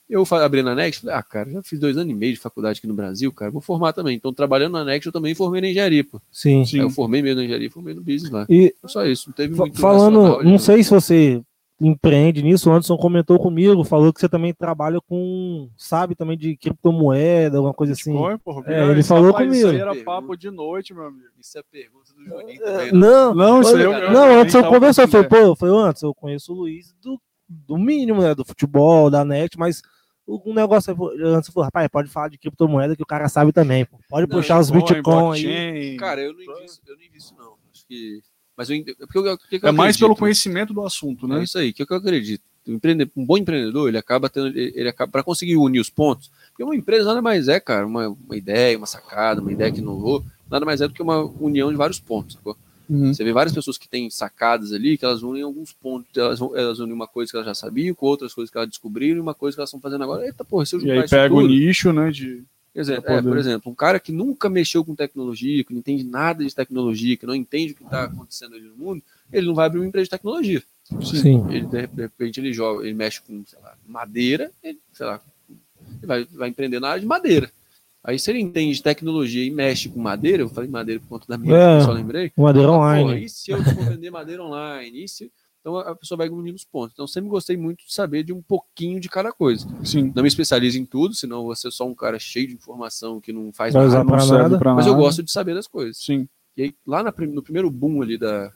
[0.09, 2.79] Eu abri na Next, falei, ah, cara, já fiz dois anos e meio de faculdade
[2.79, 4.17] aqui no Brasil, cara, vou formar também.
[4.17, 6.21] Então, trabalhando na Next, eu também formei na engenharia, pô.
[6.33, 6.65] Sim.
[6.65, 6.79] Sim.
[6.79, 8.45] Aí eu formei mesmo na engenharia e formei no business lá.
[8.49, 11.41] E só isso, não teve muito falando, não sei se você
[11.81, 16.57] empreende nisso, o Anderson comentou comigo, falou que você também trabalha com, sabe, também de
[16.57, 18.13] criptomoeda, alguma coisa assim.
[18.13, 19.83] Foi, porra, É, ele isso, falou rapaz, Isso comigo.
[19.83, 21.29] aí era papo de noite, meu amigo.
[21.41, 22.99] Isso é pergunta do Juninho também, né?
[22.99, 25.75] Não, Não, isso eu- não, eu- eu antes eu conversou, com foi, pô, eu falei,
[25.75, 29.81] antes eu conheço o Luiz do, do mínimo, né, do futebol, da net, mas
[30.27, 30.93] o um negócio,
[31.25, 33.99] antes eu falei, rapaz, pode falar de criptomoeda que o cara sabe também, pô.
[34.09, 35.03] pode Não, puxar os Bitcoin aí.
[35.03, 35.97] blockchain.
[35.97, 37.55] Cara, eu não invisto, eu não invisto, não.
[37.73, 38.21] Acho que.
[38.61, 38.83] Mas eu, eu,
[39.33, 41.45] o eu é mais pelo conhecimento do assunto, É né?
[41.45, 42.43] isso aí, que é o que eu acredito.
[42.69, 42.79] O
[43.17, 46.31] um bom empreendedor, ele acaba tendo, ele acaba para conseguir unir os pontos.
[46.51, 49.79] Porque uma empresa nada mais é, cara, uma, uma ideia, uma sacada, uma ideia que
[49.79, 52.35] inovou, nada mais é do que uma união de vários pontos.
[52.35, 52.55] sacou?
[52.87, 53.15] Uhum.
[53.15, 56.79] Você vê várias pessoas que têm sacadas ali, que elas unem alguns pontos, elas, elas
[56.81, 59.35] unem uma coisa que elas já sabiam, com outras coisas que elas descobriram, e uma
[59.35, 60.27] coisa que elas estão fazendo agora.
[60.27, 62.11] Eita, porra, se eu E juntar aí isso pega o tudo, nicho, né?
[62.11, 62.45] De...
[62.73, 65.81] Quer dizer, pra é, por exemplo, um cara que nunca mexeu com tecnologia, que não
[65.81, 69.03] entende nada de tecnologia, que não entende o que está acontecendo ali no mundo,
[69.33, 70.63] ele não vai abrir uma empresa de tecnologia.
[71.03, 71.45] Sim.
[71.51, 75.21] Ele, de de repente ele joga, ele mexe com, sei lá, madeira, ele, sei lá,
[75.49, 77.51] ele vai, vai empreender na área de madeira.
[78.03, 81.27] Aí se ele entende de tecnologia e mexe com madeira, eu falei madeira por conta
[81.29, 81.81] da minha, É.
[81.83, 82.33] só lembrei.
[82.37, 83.03] Madeira Ah, online.
[83.05, 85.05] porra, e se eu for vender madeira online?
[85.05, 85.31] E se...
[85.61, 86.93] Então a pessoa vai unindo os pontos.
[86.95, 89.67] Então sempre gostei muito de saber de um pouquinho de cada coisa.
[89.85, 90.11] Sim.
[90.15, 93.33] Não me especializo em tudo, senão você é só um cara cheio de informação que
[93.33, 94.03] não faz nada.
[94.03, 94.59] não nada.
[94.59, 95.99] pra Mas eu gosto de saber das coisas.
[95.99, 96.27] Sim.
[96.57, 98.53] E aí, lá na no primeiro boom ali da,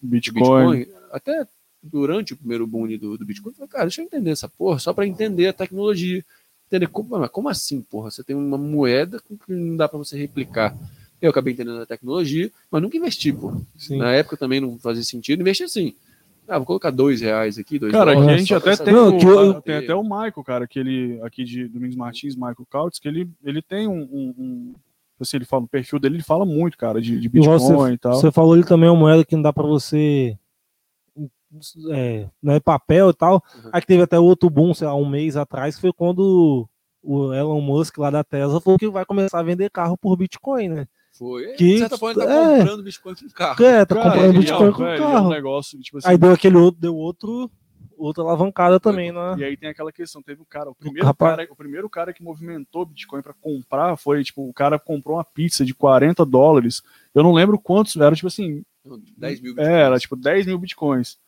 [0.00, 0.78] Bitcoin.
[0.78, 1.46] Bitcoin, até
[1.82, 4.48] durante o primeiro boom ali do, do Bitcoin, eu falei, cara, deixa eu entender essa
[4.48, 6.24] porra, só para entender a tecnologia.
[6.66, 8.10] Entender como, como assim, porra?
[8.10, 10.76] Você tem uma moeda que não dá para você replicar.
[11.20, 13.58] Eu acabei entendendo a tecnologia, mas nunca investi, porra.
[13.76, 13.98] Sim.
[13.98, 15.94] Na época também não fazia sentido, investi assim.
[16.48, 19.20] Ah, vou colocar dois reais aqui, dois Cara, dólares, a gente até tem, Não, o,
[19.20, 23.08] eu- tem até o Michael, cara, que ele, aqui de Domingos Martins, Michael Cautz, que
[23.08, 24.74] ele, ele tem um, um, um-
[25.18, 28.14] assim, ele fala, o perfil dele, ele fala muito, cara, de, de Bitcoin e tal.
[28.14, 30.38] Você falou ali também uma moeda que não dá pra você.
[31.90, 33.42] É, não é papel e tal.
[33.54, 33.70] Uhum.
[33.72, 36.68] Aí teve até outro boom, sei lá, um mês atrás, que foi quando
[37.02, 40.68] o Elon Musk lá da Tesla falou que vai começar a vender carro por Bitcoin,
[40.68, 40.88] né?
[41.18, 41.46] Foi.
[41.54, 42.58] Que- de certa forma, ele tá é.
[42.58, 43.64] comprando Bitcoin com carro.
[43.64, 45.30] É, tá Cara, comprando é Bitcoin um- com velho, é um carro.
[45.30, 47.50] negócio, tipo assim, Aí deu aquele outro, deu outro,
[47.96, 49.34] outra alavancada também, né?
[49.38, 52.12] E aí tem aquela questão, teve o cara, o primeiro, Rapaz- cara, o primeiro cara
[52.12, 56.82] que movimentou Bitcoin para comprar foi, tipo, o cara comprou uma pizza de 40 dólares.
[57.14, 58.62] Eu não lembro quantos, era tipo assim,
[59.16, 61.18] 10 mil é, era tipo 10 mil Bitcoins.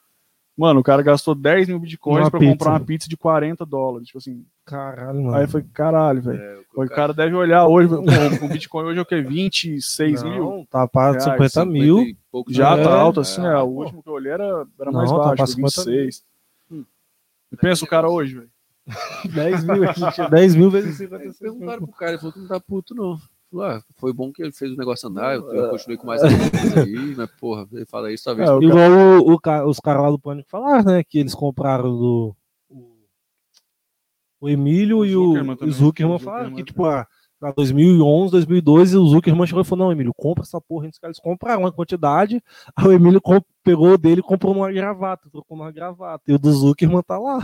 [0.58, 2.52] Mano, o cara gastou 10 mil bitcoins Uma pra pizza.
[2.52, 4.08] comprar uma pizza de 40 dólares.
[4.08, 4.44] Tipo assim.
[4.66, 5.36] Caralho, mano.
[5.36, 6.40] Aí eu falei, caralho, velho.
[6.42, 9.22] É, O cara deve olhar hoje, o Bitcoin hoje é o quê?
[9.22, 10.44] 26 mil?
[10.44, 12.16] Não, tá para reais, 50 50 mil.
[12.48, 13.62] Já É, tá alto é, assim, é, pô.
[13.66, 16.24] o último que eu olhei era, era Não, mais tá baixo, foi 50 26.
[16.72, 16.84] Hum.
[17.52, 18.50] E pensa o cara hoje, velho.
[19.32, 22.40] 10 mil, aqui, tinha 10 mil vezes 50 Aí perguntaram pro cara, ele falou que
[22.40, 23.16] não tá puto, não.
[23.56, 26.32] Ah, foi bom que ele fez o negócio andar, eu, eu continuei com mais aí,
[27.16, 28.48] mas porra, ele fala isso talvez.
[28.48, 28.90] É, Igual
[29.22, 31.02] o, o os caras lá do Pânico falaram, né?
[31.02, 32.36] Que eles compraram do.
[32.68, 32.92] O,
[34.42, 35.74] o Emílio O e o, Zuckerman e o também.
[35.74, 36.64] Zuckerman O falaram Zuckerman.
[36.64, 37.06] que, tipo, ah,
[37.40, 40.84] na 2011, 2012, o Zuckerman chegou e falou: Não, Emílio, compra essa porra.
[40.84, 40.90] aí.
[40.90, 42.42] Os caras compraram uma quantidade.
[42.76, 43.20] Aí o Emílio
[43.64, 46.22] pegou o dele e comprou uma gravata, trocou uma gravata.
[46.28, 47.38] E o do Zuckerman tá lá.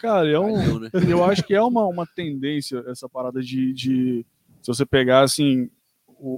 [0.00, 0.90] Cara, é um, Valeu, né?
[1.08, 4.26] eu acho que é uma, uma tendência essa parada de, de
[4.66, 5.70] se você pegar assim
[6.18, 6.30] o,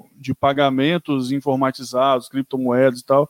[0.00, 3.28] o- de pagamentos informatizados, criptomoedas e tal,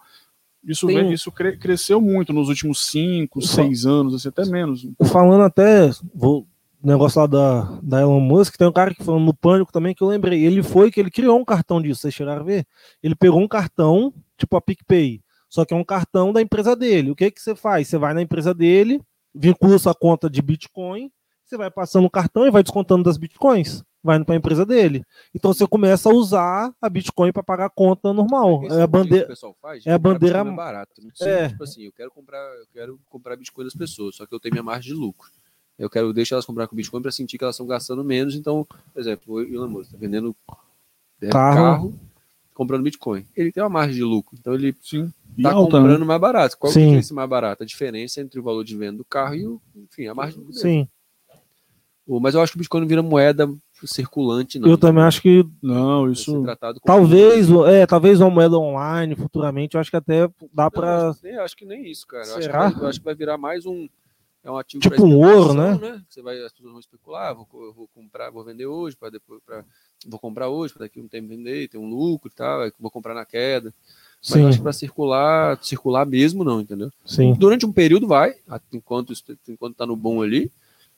[0.64, 4.44] isso, Tem vem- isso cre- cresceu muito nos últimos 5, Só- 6 anos, assim, até
[4.46, 4.86] menos.
[5.10, 5.90] Falando até.
[6.14, 6.46] Vou,
[6.82, 10.02] negócio lá da, da Elon Musk, tem um cara que falando no pânico também que
[10.02, 10.44] eu lembrei.
[10.44, 12.66] Ele foi que ele criou um cartão disso, vocês chegaram a ver?
[13.02, 17.10] Ele pegou um cartão, tipo a PicPay, só que é um cartão da empresa dele.
[17.12, 17.86] O que que você faz?
[17.88, 19.00] Você vai na empresa dele,
[19.34, 21.10] vincula sua conta de Bitcoin,
[21.44, 23.84] você vai passando o cartão e vai descontando das Bitcoins.
[24.06, 25.04] Vai indo para a empresa dele.
[25.34, 28.64] Então você começa a usar a Bitcoin para pagar a conta normal.
[28.64, 29.26] Esse É a o bandeira.
[29.26, 31.02] pessoal faz, é a bandeira- mais barato.
[31.02, 31.10] Né?
[31.20, 31.48] É.
[31.48, 34.54] Tipo assim, eu quero comprar, eu quero comprar Bitcoin das pessoas, só que eu tenho
[34.54, 35.28] minha margem de lucro.
[35.78, 38.34] Eu quero deixar elas comprar com Bitcoin para sentir que elas estão gastando menos.
[38.34, 40.34] Então, por exemplo, o Elon Musk está vendendo
[41.20, 41.56] é, Carro.
[41.56, 42.00] carro.
[42.54, 43.26] comprando Bitcoin.
[43.36, 45.12] Ele tem uma margem de lucro, então ele Sim.
[45.36, 45.54] Está né?
[45.54, 46.56] comprando mais barato.
[46.56, 46.88] Qual que é a Sim.
[46.88, 47.64] diferença mais barata?
[47.64, 50.50] A diferença entre o valor de venda do carro e o, enfim, a margem do
[50.54, 50.88] Sim,
[52.06, 53.52] O- Mas eu acho que o Bitcoin não vira moeda
[53.84, 54.68] circulante, não.
[54.68, 56.42] eu também acho que Não, isso.
[56.84, 61.26] talvez, é, talvez uma moeda online futuramente, eu acho que até dá para acho, que
[61.26, 62.24] nem- acho que nem isso, cara.
[62.24, 62.70] Eu acho, que Será?
[62.70, 63.88] vai, eu acho que vai virar mais um.
[64.44, 67.88] É um ativo Tipo um ouro, especulação, Você vai, as pessoas vão especular, vou, vou
[67.92, 69.64] comprar, vou vender hoje, para depois, pra,
[70.06, 73.12] vou comprar hoje, para daqui um tempo vender, ter um lucro e tal, vou comprar
[73.12, 73.74] na queda.
[74.20, 76.90] Mas Sim, acho que para circular, circular mesmo não, entendeu?
[77.04, 77.34] sim.
[77.34, 78.36] Durante um período vai,
[78.72, 79.12] enquanto
[79.48, 80.50] enquanto tá no bom ali,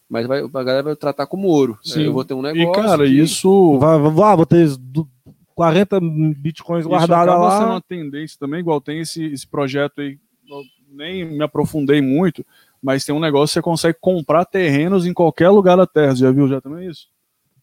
[0.09, 1.79] mas vai, a galera vai tratar como ouro.
[1.83, 2.03] Sim.
[2.05, 2.83] Eu vou ter um E, negócio.
[2.83, 3.79] cara, que- isso.
[3.79, 5.09] Vai, vai, vou ter du-
[5.55, 5.99] 40
[6.37, 7.67] bitcoins Isso guardados lá.
[7.73, 10.17] uma tendência também, igual tem esse, esse projeto aí,
[10.49, 10.63] eu
[10.93, 12.47] nem me aprofundei muito,
[12.81, 16.15] mas tem um negócio que você consegue comprar terrenos em qualquer lugar da Terra.
[16.15, 17.09] Você já viu já também isso?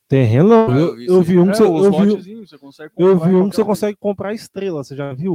[0.07, 2.57] Terreno, Ah, eu eu, vi isso um que É, você, os eu vi, você
[2.97, 5.33] eu comprar vi um que você qualquer consegue comprar estrela, você já viu?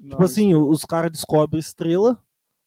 [0.00, 0.10] lugar.
[0.10, 2.16] Tipo assim, os caras descobrem estrela,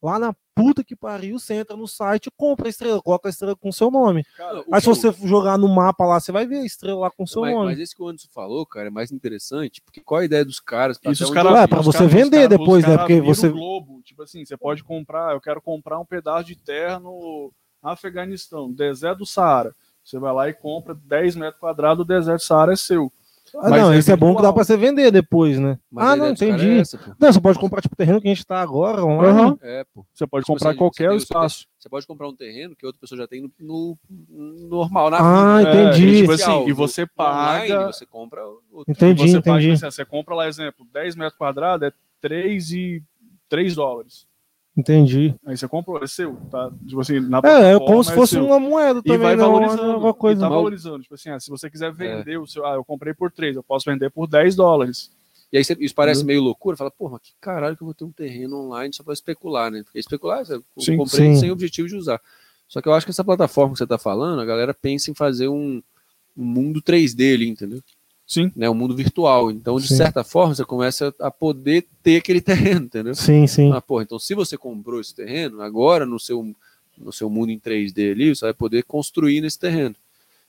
[0.02, 3.56] lá na puta que pariu, você entra no site, compra a estrela, coloca a estrela
[3.56, 4.24] com seu nome.
[4.36, 7.12] Cara, Aí se eu- você jogar no mapa lá, você vai ver a estrela lá
[7.12, 7.66] com o seu mas, nome.
[7.68, 10.60] mas esse que o Anderson falou, cara, é mais interessante, porque qual a ideia dos
[10.60, 10.98] caras?
[10.98, 11.62] pra Isso os caras.
[11.62, 11.68] vi?
[11.68, 12.98] pra você os vender caras- depois, né?
[12.98, 16.56] Porque você- o Globo, tipo assim, você pode comprar, eu quero comprar um pedaço de
[16.56, 17.52] terra no
[17.82, 19.74] Afeganistão, deserto do Saara.
[20.04, 23.12] Você vai lá e compra 10 metros quadrados, o deserto do Saara é seu.
[23.56, 25.78] Ah, mas não, é esse é bom que dá pra você vender depois, né?
[25.92, 26.70] Mas ah, não, entendi.
[26.70, 26.98] é essa.
[27.20, 29.02] Não, você pode comprar tipo o terreno que a gente tá agora.
[29.02, 29.58] Aham.
[29.62, 30.06] É, pô.
[30.14, 31.66] Você pode Tipo comprar assim, qualquer você espaço.
[31.78, 33.98] Você pode comprar um terreno que outra pessoa já tem no, no-
[34.30, 35.70] no normal, na Ah, vida.
[35.70, 36.08] É, entendi.
[36.08, 37.74] e, tipo assim, e você paga.
[37.74, 38.92] online, você compra outro.
[38.92, 39.76] Entendi, você paga, entendi.
[39.76, 41.92] tipo assim, você compra lá, exemplo, 10 metros quadrados é
[42.22, 43.04] 3 e
[43.50, 44.26] 3 dólares.
[44.76, 45.36] Entendi.
[45.46, 46.72] Aí você comprou, é seu, tá?
[46.88, 48.46] Tipo assim, na É, é como se fosse seu.
[48.46, 49.92] uma moeda E também, vai não, valorizando.
[49.92, 50.40] alguma E coisa.
[50.42, 51.04] tá Mal- valorizando.
[51.04, 52.66] Tipo assim, ah, se você quiser vender o seu.
[52.66, 55.12] Ah, eu comprei por 3, eu posso vender por 10 dólares.
[55.52, 56.28] E aí você- isso parece Uhum.
[56.28, 59.04] meio loucura, fala, pô, mas que caralho que eu vou ter um terreno online só
[59.04, 59.84] para especular, né?
[59.84, 61.40] Porque especular, eu Sim, comprei sim.
[61.42, 62.22] sem objetivo de usar.
[62.70, 65.14] Só que eu acho que essa plataforma que você tá falando, a galera pensa em
[65.14, 65.84] fazer um,
[66.38, 67.82] um mundo 3D ali, entendeu?
[68.32, 68.50] Sim.
[68.56, 68.70] Né?
[68.70, 69.52] Um mundo virtual.
[69.52, 69.98] Então, de Sim.
[69.98, 73.14] certa forma, você começa a poder ter aquele terreno, entendeu?
[73.14, 73.74] Sim, sim.
[73.74, 76.56] Ah, porra, então se você comprou esse terreno, agora no seu,
[76.98, 79.96] no seu mundo em 3D ali, você vai poder construir nesse terreno.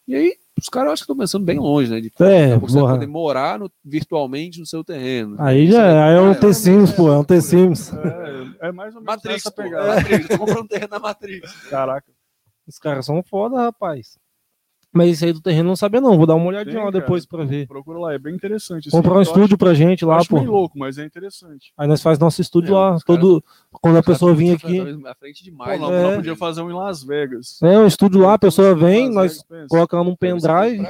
[0.07, 2.01] E aí, os caras acho que estão pensando bem longe, né?
[2.01, 2.95] De, É, você vai porra.
[2.95, 5.35] poder morar no- virtualmente no seu terreno.
[5.41, 7.93] Aí Você já vai- aí é um é, The Sims, pô, é um The Sims.
[8.61, 9.95] É, é mais ou menos Matrix, essa pô, pegada.
[9.97, 11.53] Matrix, tô comprando terreno na Matrix.
[11.69, 12.07] Caraca.
[12.67, 14.19] Os caras são foda, rapaz.
[14.93, 16.16] Mas isso aí do terreno não sabia, não.
[16.19, 17.01] Vou dar uma olhadinha Tem, lá cara.
[17.01, 17.66] depois pra ver.
[17.66, 18.89] Procura lá, é bem interessante.
[18.89, 18.97] assim.
[18.97, 20.40] Comprar um estúdio pra gente acho, lá, acho pô.
[20.43, 21.73] louco, mas é interessante.
[21.78, 22.98] Aí nós faz nosso estúdio É, lá.
[23.06, 23.43] Todo...
[23.70, 25.06] Quando a pessoa vir estão aqui.
[25.06, 25.81] À frente Pô, demais.
[25.81, 26.02] nós, né?
[26.02, 27.59] nós podíamos fazer um em Las Vegas.
[27.62, 29.66] É, um estúdio lá, a pessoa vem, Las nós Vegas, pensa.
[29.69, 30.86] coloca ela num pendrive.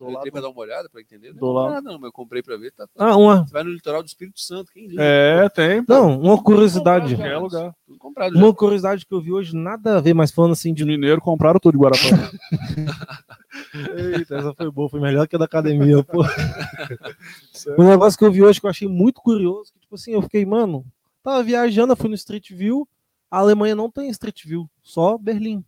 [0.00, 0.32] Eu entrei, eu Do lado.
[0.32, 1.32] pra dar uma olhada, pra entender.
[1.34, 1.74] Do Não, lado.
[1.74, 2.72] nada, não, mas eu comprei pra ver.
[2.72, 3.44] Tá, Ah, uma.
[3.46, 5.02] Você vai no litoral do Espírito Santo, quem liga?
[5.02, 5.84] É, tem.
[5.88, 7.14] Não, uma curiosidade.
[7.16, 7.74] Qualquer lugar.
[7.86, 8.38] Tudo comprado já.
[8.40, 10.90] Uma curiosidade que eu vi hoje, nada a ver, mas falando assim De de.
[10.90, 12.10] mineiro compraram tudo de Guarapari.
[14.14, 16.22] Eita, essa foi boa, foi melhor que a da academia, pô.
[17.78, 20.22] Um negócio que eu vi hoje que eu achei muito curioso, que, tipo assim, eu
[20.22, 20.84] fiquei, mano,
[21.22, 22.88] Tava viajando, eu fui no Street View.
[23.30, 25.62] A Alemanha não tem Street View, só Berlim.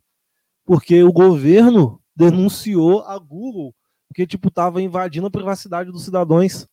[0.65, 3.73] Porque o governo denunciou a Google
[4.13, 6.67] porque, tipo, tava invadindo a privacidade dos cidadãos.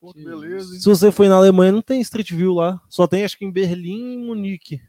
[0.00, 0.80] Pô, que beleza, hein?
[0.80, 2.80] Se você foi na Alemanha, não tem Street View lá.
[2.88, 4.80] Só tem, acho que em Berlim e Munique.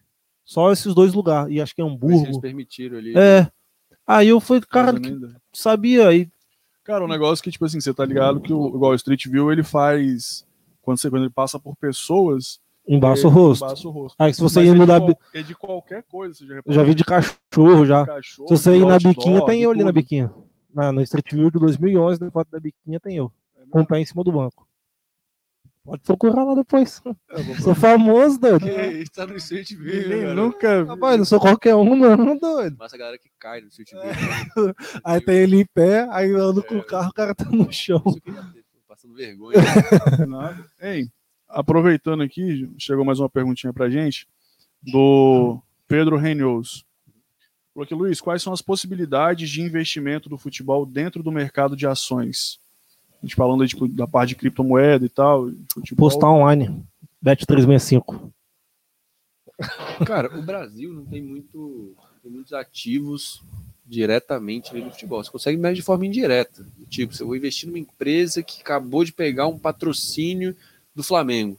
[0.45, 1.53] Só esses dois lugares.
[1.53, 2.39] E acho que é eles Hamburgo.
[2.39, 3.13] permitiram ali.
[3.17, 3.51] É.
[4.07, 4.93] Aí eu fui, cara,
[5.51, 6.07] sabia.
[6.07, 6.31] Aí,
[6.85, 9.51] Cara, um negócio que, tipo assim, você tá ligado que o, igual o Street View,
[9.51, 10.47] ele faz.
[10.81, 12.61] Quando, você, quando ele passa por pessoas.
[12.87, 13.65] embaça o rosto.
[13.65, 14.15] embaça o rosto.
[14.17, 16.73] Aí se você Mas ir é no de É de qualquer coisa, você já Eu
[16.73, 18.05] já vi de cachorro já.
[18.05, 20.31] Cachorro, Se você ir de na biquinha, tem de eu ali na biquinha.
[20.73, 23.31] Na, no Street View de 2011, na foto da biquinha, tem eu.
[23.69, 24.67] Com o pé em cima do banco.
[25.83, 27.01] Pode procurar lá depois.
[27.31, 28.59] É, Sou famoso, doido.
[28.59, 30.83] Que isso, tá no Street View, nunca.
[30.83, 32.77] Rapaz, não sou qualquer um, não, doido.
[32.77, 34.75] Massa a galera que cai no Street View.
[35.03, 37.71] Aí tem ele em pé, aí eu ando com o carro, o cara tá no
[37.71, 38.03] chão.
[38.87, 39.57] Passando vergonha.
[40.27, 40.63] Nada.
[40.79, 41.09] Ei,
[41.47, 44.27] aproveitando aqui, chegou mais uma perguntinha pra gente,
[44.83, 46.85] do Pedro Reynolds.
[47.73, 51.85] Falou aqui, Luiz, quais são as possibilidades de investimento do futebol dentro do mercado de
[51.85, 52.59] ações?
[53.21, 56.09] A gente falando aí, tipo, da parte de criptomoeda e tal, futebol.
[56.09, 56.83] Postar online.
[57.21, 58.31] Bet 365.
[60.05, 63.41] Cara, o Brasil não tem muito tem muitos ativos
[63.85, 65.23] diretamente no futebol.
[65.23, 66.65] Você consegue investir de forma indireta.
[66.87, 70.55] Tipo, se eu vou investir numa empresa que acabou de pegar um patrocínio
[70.93, 71.57] do Flamengo.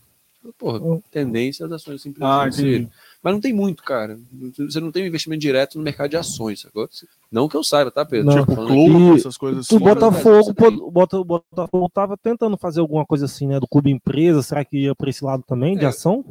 [0.57, 2.89] Porra, tendência as ações simplesmente Ah, entendi.
[3.23, 4.19] Mas não tem muito, cara.
[4.59, 6.89] Você não tem um investimento direto no mercado de ações, sacou?
[7.31, 8.27] Não que eu saiba, tá, Pedro?
[8.35, 8.41] Não.
[8.47, 9.85] Tipo, clube, E essas coisas O assim.
[9.85, 10.67] Botafogo, Você tem.
[10.81, 13.61] o Bota- o Botafogo tava tentando fazer alguma coisa assim, né?
[13.61, 14.43] Do clube empresa.
[14.43, 15.89] Será que ia pra esse lado também, de É.
[15.89, 16.25] ação?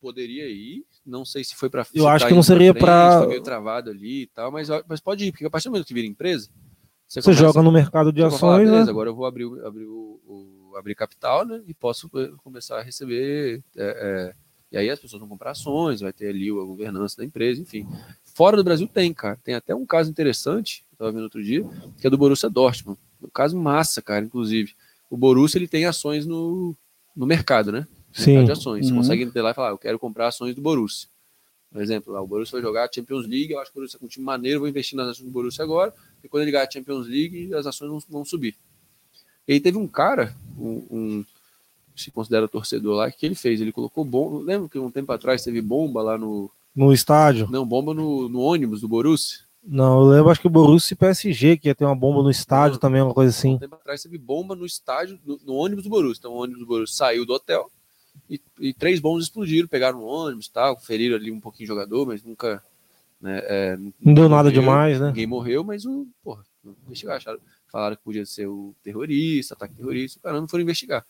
[0.00, 0.84] poderia ir.
[1.04, 4.22] Não sei se foi para Eu acho que não seria pra- Foi meio travado ali
[4.24, 6.50] e tal, mas, mas pode ir, porque a partir do momento que vira empresa,
[7.08, 8.90] Você começa- joga no mercado de você falar, ações, beleza, né?
[8.90, 11.62] agora eu vou abrir, abrir, o, o- abrir capital, né?
[11.66, 13.62] E posso eh, começar a receber.
[13.76, 14.34] é, é,
[14.74, 17.86] e aí as pessoas vão comprar ações, vai ter ali a governança da empresa, enfim.
[18.24, 19.38] Fora do Brasil tem, cara.
[19.44, 21.64] Tem até um caso interessante, eu estava vendo outro dia,
[22.00, 22.98] que é do Borussia Dortmund.
[23.22, 24.74] Um caso massa, cara, inclusive.
[25.08, 26.74] O Borussia ele tem ações no,
[27.14, 27.86] no mercado, né?
[28.12, 28.32] Sim.
[28.32, 28.86] mercado de ações.
[28.86, 28.98] Você Uhum.
[28.98, 31.08] consegue ir lá e falar, eu quero comprar ações do Borussia.
[31.70, 33.98] Por exemplo, lá, o Borussia vai jogar a Champions League, eu acho que o Borussia
[34.00, 35.92] é um time maneiro, vou investir nas ações do Borussia agora,
[36.22, 38.56] e quando ele ganhar a Champions League, as ações vão, vão subir.
[39.46, 41.24] E aí teve um cara, um, um-
[41.94, 45.42] se considera torcedor lá, que ele fez, ele colocou bomba, lembra que um tempo atrás
[45.42, 47.48] teve bomba lá no, No estádio.
[47.50, 49.40] não, bomba no, no ônibus do Borussia?
[49.66, 52.30] Não, eu lembro, acho que o Borussia e PSG, que ia ter uma bomba no
[52.30, 52.80] estádio Não.
[52.80, 53.54] também, uma coisa assim.
[53.54, 56.18] Um tempo atrás teve bomba no estádio, no, no ônibus do Borussia.
[56.20, 57.70] Então o ônibus do Borussia saiu do hotel
[58.28, 62.06] e, e três bombas explodiram, pegaram o ônibus, tal, feriram ali um pouquinho o jogador,
[62.06, 62.62] mas nunca.
[63.20, 65.06] Né, é, Não deu nada morreu, demais, né?
[65.08, 66.06] Ninguém morreu, mas o.
[66.22, 66.44] Porra,
[66.86, 67.16] investigaram.
[67.16, 67.38] Acharam,
[67.70, 71.04] falaram que podia ser o terrorista, ataque terrorista, o cara não foram investigar.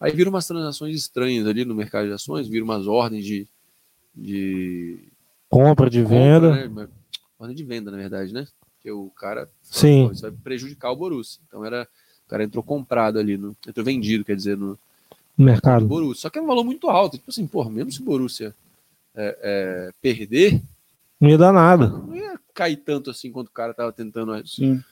[0.00, 3.46] Aí viram umas transações estranhas ali no mercado de ações, viram umas ordens de.
[4.14, 4.98] de
[5.48, 6.68] Compra de compra, venda.
[6.68, 6.88] né?
[7.38, 8.46] Ordem de venda, na verdade, né?
[8.74, 10.06] Porque o cara Sim.
[10.06, 11.40] Pô, Isso vai prejudicar o Borussia.
[11.46, 11.86] Então era,
[12.26, 14.78] o cara entrou comprado ali, no, entrou vendido, quer dizer, no, No
[15.38, 15.86] no mercado.
[15.86, 16.22] Borussia.
[16.22, 17.16] Só que é um valor muito alto.
[17.16, 18.54] Tipo assim, porra, mesmo se o Borussia
[19.14, 20.60] é, é, perder,
[21.20, 21.88] Não ia dar nada.
[21.88, 24.46] não ia cair tanto assim quanto o cara tava tentando.
[24.46, 24.82] Sim.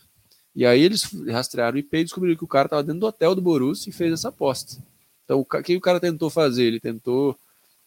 [0.55, 3.35] E aí eles rastrearam o IP e descobriram que o cara tava dentro do hotel
[3.35, 4.81] do Borussia e fez essa aposta.
[5.25, 6.65] Então o que o cara tentou fazer?
[6.65, 7.37] Ele tentou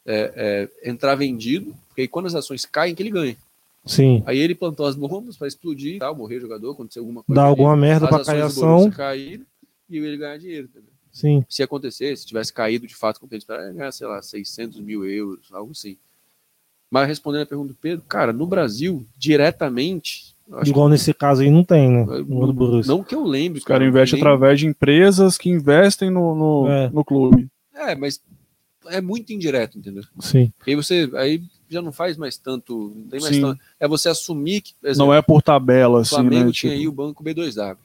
[0.06, 3.38] é, é, entrar vendido, porque aí quando as ações caem, que ele ganha.
[3.86, 4.22] Sim.
[4.26, 7.36] Aí ele plantou as bombas para explodir, tal, morrer o jogador, acontecer alguma coisa.
[7.36, 8.92] Dá ali, alguma merda ações cair do ação.
[8.92, 9.46] Caírem
[9.90, 10.68] e ele ganhar dinheiro.
[10.68, 10.98] Entendeu?
[11.18, 11.44] Sim.
[11.50, 14.80] se acontecer, se tivesse caído de fato, como eles esperavam, ia ganhar, sei lá, 600
[14.82, 15.98] mil euros, algo assim.
[16.92, 21.50] Mas respondendo a pergunta do Pedro, cara, no Brasil, diretamente, acho Igual nesse caso aí
[21.50, 22.06] não tem, né?
[22.06, 22.92] que, No Borussia.
[22.94, 23.60] não que eu lembre.
[23.60, 26.90] Os caras cara, investem nem- através de empresas que investem no, no, É.
[26.90, 27.48] no clube.
[27.76, 28.20] É, mas
[28.88, 30.04] é muito indireto, entendeu?
[30.20, 30.52] Sim.
[30.66, 33.62] E aí você aí já não faz mais tanto, não tem mais tanto.
[33.80, 36.52] É você assumir que, exemplo, Não é por tabela, o assim, Flamengo né?
[36.54, 37.78] tinha Tipo, aí o banco B2W.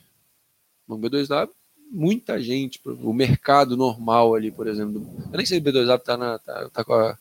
[0.87, 1.49] O banco B2W,
[1.91, 5.05] muita gente, o mercado normal ali, por exemplo.
[5.33, 7.19] Eu nem sei se o B2W tá, na, tá, tá com a.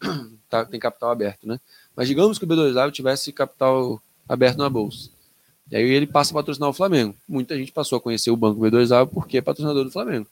[0.50, 1.58] tá- tem capital aberto, né?
[1.96, 5.10] Mas digamos que o B2W tivesse capital aberto na bolsa.
[5.70, 7.14] E aí ele passa a patrocinar o Flamengo.
[7.28, 10.26] Muita gente passou a conhecer o banco B2W porque é patrocinador do Flamengo.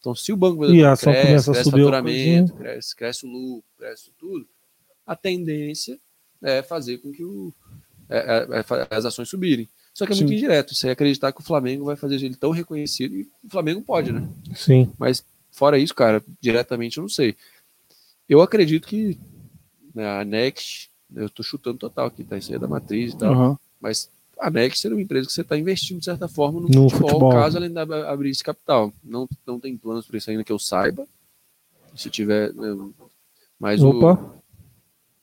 [0.00, 2.96] Então, se o banco B2W E a ação cresce, começa a cresce subir faturamento, cresce,
[2.96, 4.46] cresce o lucro, cresce tudo,
[5.06, 5.98] a tendência
[6.42, 7.52] é fazer com que o,
[8.10, 9.66] é- é- é as ações subirem.
[9.94, 10.34] Só que é muito Sim.
[10.34, 10.74] indireto.
[10.74, 14.28] Você acreditar que o Flamengo vai fazer ele tão reconhecido e o Flamengo pode, né?
[14.54, 14.92] Sim.
[14.98, 17.34] Mas fora isso, cara, diretamente eu não sei.
[18.28, 19.18] Eu acredito que
[19.94, 22.36] né, a Next, eu tô chutando total aqui, tá?
[22.36, 23.32] Isso aí é da matriz e tal.
[23.32, 23.58] aham.
[23.80, 24.10] Mas
[24.40, 27.08] a Next seria uma empresa que você está investindo, de certa forma, no, No futebol,
[27.10, 27.30] futebol.
[27.32, 28.92] caso ela ainda ab- abrir esse capital.
[29.02, 31.06] Não, não tem planos para isso ainda que eu saiba.
[31.94, 32.76] Se tiver, né,
[33.60, 34.42] Mas, Opa, o,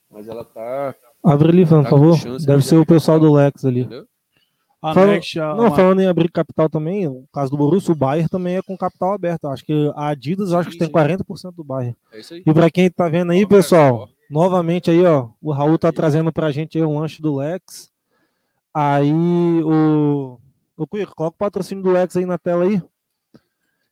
[0.09, 0.95] mas ela tá.
[1.23, 2.39] abre ali, por Tá com favor.
[2.39, 3.81] Deve de ser o pessoal do Lex ali.
[3.81, 4.05] Entendeu?
[4.81, 7.91] A Fala- Next, a, Não, uma- falando em abrir capital também, o caso do Borussia,
[7.91, 9.47] o Bayern também é com capital aberto.
[9.47, 10.93] Acho que a Adidas, acho que Sim, tem sim.
[10.93, 11.95] 40% do Bayern.
[12.11, 12.41] É isso aí.
[12.45, 14.09] E pra quem tá vendo aí, pessoal.
[14.31, 17.91] Novamente aí, ó, o Raul tá trazendo pra gente aí um lanche do Lex.
[18.73, 19.11] Aí
[19.63, 20.39] o.
[20.77, 22.81] Ô, Cuico, coloca o patrocínio do Lex aí na tela aí.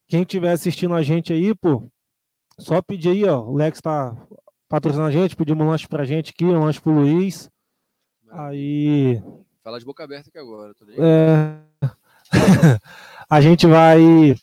[0.07, 1.91] Quem tiver assistindo a gente aí, pô,
[2.57, 3.41] só pedir aí, ó.
[3.41, 4.15] O Lex tá
[4.67, 7.49] patrocinando a gente, pedimos um lanche pra gente aqui, um lanche pro Luiz.
[8.31, 9.21] Aí.
[9.63, 10.73] Falar de boca aberta aqui agora.
[10.97, 11.59] É,
[13.29, 14.35] a gente vai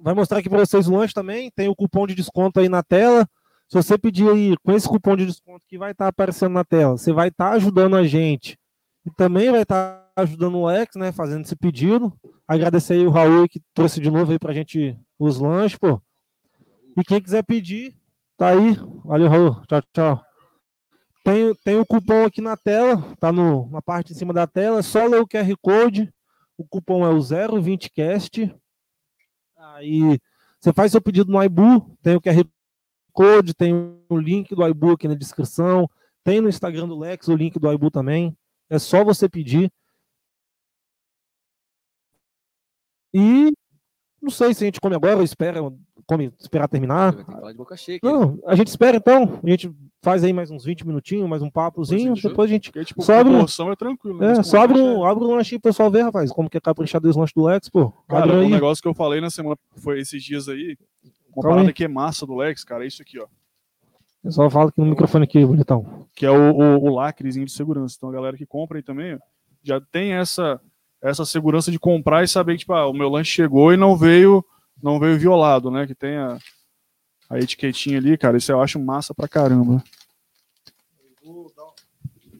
[0.00, 1.50] vai mostrar aqui para vocês o lanche também.
[1.50, 3.28] Tem o cupom de desconto aí na tela.
[3.68, 6.96] Se você pedir aí com esse cupom de desconto que vai estar aparecendo na tela,
[6.96, 8.56] você vai estar ajudando a gente
[9.04, 12.12] e também vai estar ajudando o Lex, né, fazendo esse pedido.
[12.46, 16.00] Agradecer aí o Raul que trouxe de novo aí pra gente os lanches, pô.
[16.96, 17.96] E quem quiser pedir,
[18.36, 18.76] tá aí.
[19.04, 19.60] Valeu, Raul.
[19.66, 20.24] Tchau, tchau.
[21.24, 24.78] Tem, tem o cupom aqui na tela, tá no, na parte de cima da tela,
[24.78, 26.12] é só ler o QR Code.
[26.56, 28.54] O cupom é o 020cast.
[29.56, 30.18] Aí
[30.60, 32.44] você faz seu pedido no iBu, tem o QR
[33.16, 33.72] Code, tem
[34.10, 35.88] o link do iBu aqui na descrição,
[36.22, 38.36] tem no Instagram do Lex o link do iBu também.
[38.68, 39.72] É só você pedir.
[43.14, 43.50] E
[44.20, 45.60] não sei se a gente come agora ou espera,
[46.06, 47.12] come, esperar terminar.
[47.14, 48.06] Vai ter que falar de boca cheia aqui.
[48.06, 49.40] Não, a gente espera então.
[49.42, 49.72] A gente
[50.02, 52.14] faz aí mais uns 20 minutinhos, mais um papozinho.
[52.14, 52.30] Fechou.
[52.30, 52.70] Depois a gente.
[52.70, 54.18] Porque, tipo, abre um- promoção é tranquilo.
[54.18, 54.32] né?
[54.32, 56.30] É, só abre como um, abre um lanchinho pro pessoal ver, rapaz.
[56.30, 57.90] Como que é caprichado os lanches do Lex, pô.
[58.08, 58.50] Cara, abre o aí.
[58.50, 60.76] negócio que eu falei na semana, foi esses dias aí,
[61.36, 61.74] uma Calma parada aí.
[61.74, 63.26] que é massa do Lex, cara, é isso aqui, ó.
[64.24, 66.08] Eu só fala aqui no microfone aqui, bonitão.
[66.14, 67.94] Que é o, o, o lacrezinho de segurança.
[67.96, 69.18] Então a galera que compra aí também, ó,
[69.62, 70.60] já tem essa,
[71.00, 73.96] essa segurança de comprar e saber que, tipo, ah, o meu lanche chegou e não
[73.96, 74.44] veio,
[74.82, 75.86] não veio violado, né?
[75.86, 76.38] Que tem a,
[77.30, 78.36] a etiquetinha ali, cara.
[78.36, 79.82] Isso eu acho massa pra caramba.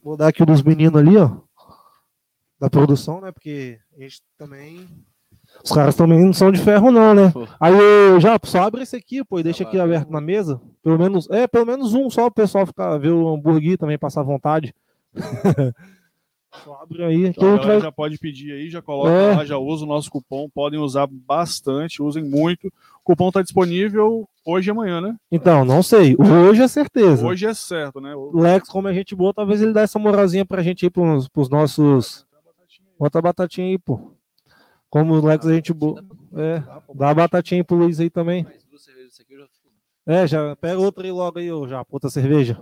[0.03, 1.37] Vou dar aqui o dos meninos ali, ó.
[2.61, 3.33] Da produção, né?
[3.33, 4.89] Porque a gente também.
[5.67, 7.31] Os caras também não são de ferro, não, né?
[7.33, 7.47] Pô.
[7.59, 9.85] Aí eu já só abre esse aqui, pô, e deixa aqui vai.
[9.85, 10.61] aberto na mesa.
[10.81, 14.23] Pelo menos, é, pelo menos um só o pessoal ficar ver o hambúrguer também passar
[14.23, 14.73] vontade.
[16.65, 19.35] só abre aí, Então, vai já pode pedir aí, já coloca É.
[19.37, 20.49] lá, já usa o nosso cupom.
[20.49, 22.69] Podem usar bastante, usem muito.
[22.69, 22.73] O
[23.03, 25.17] cupom tá disponível hoje e amanhã, né?
[25.31, 26.17] Então, não sei.
[26.17, 27.27] Hoje é certeza.
[27.27, 28.15] Hoje é certo, né?
[28.15, 31.29] O Lex, como é gente boa, talvez ele dê essa moralzinha pra gente aí pros,
[31.29, 32.25] pros nossos.
[32.99, 34.13] Bota a batatinha aí, pô.
[34.91, 35.73] Como o Lex é gente.
[35.73, 36.63] É,
[36.95, 38.45] dá a batatinha pro Luiz aí também.
[38.45, 39.69] Mais duas cervejas desse aqui, eu já fico-
[40.07, 42.61] É, já pega outra aí logo aí, ô, já, outra cerveja.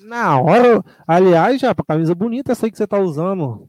[0.00, 0.84] Na hora.
[1.06, 3.68] Aliás, já, camisa bonita essa aí que você tá usando.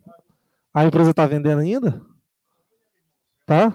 [0.74, 2.02] A empresa tá vendendo ainda?
[3.46, 3.74] Tá?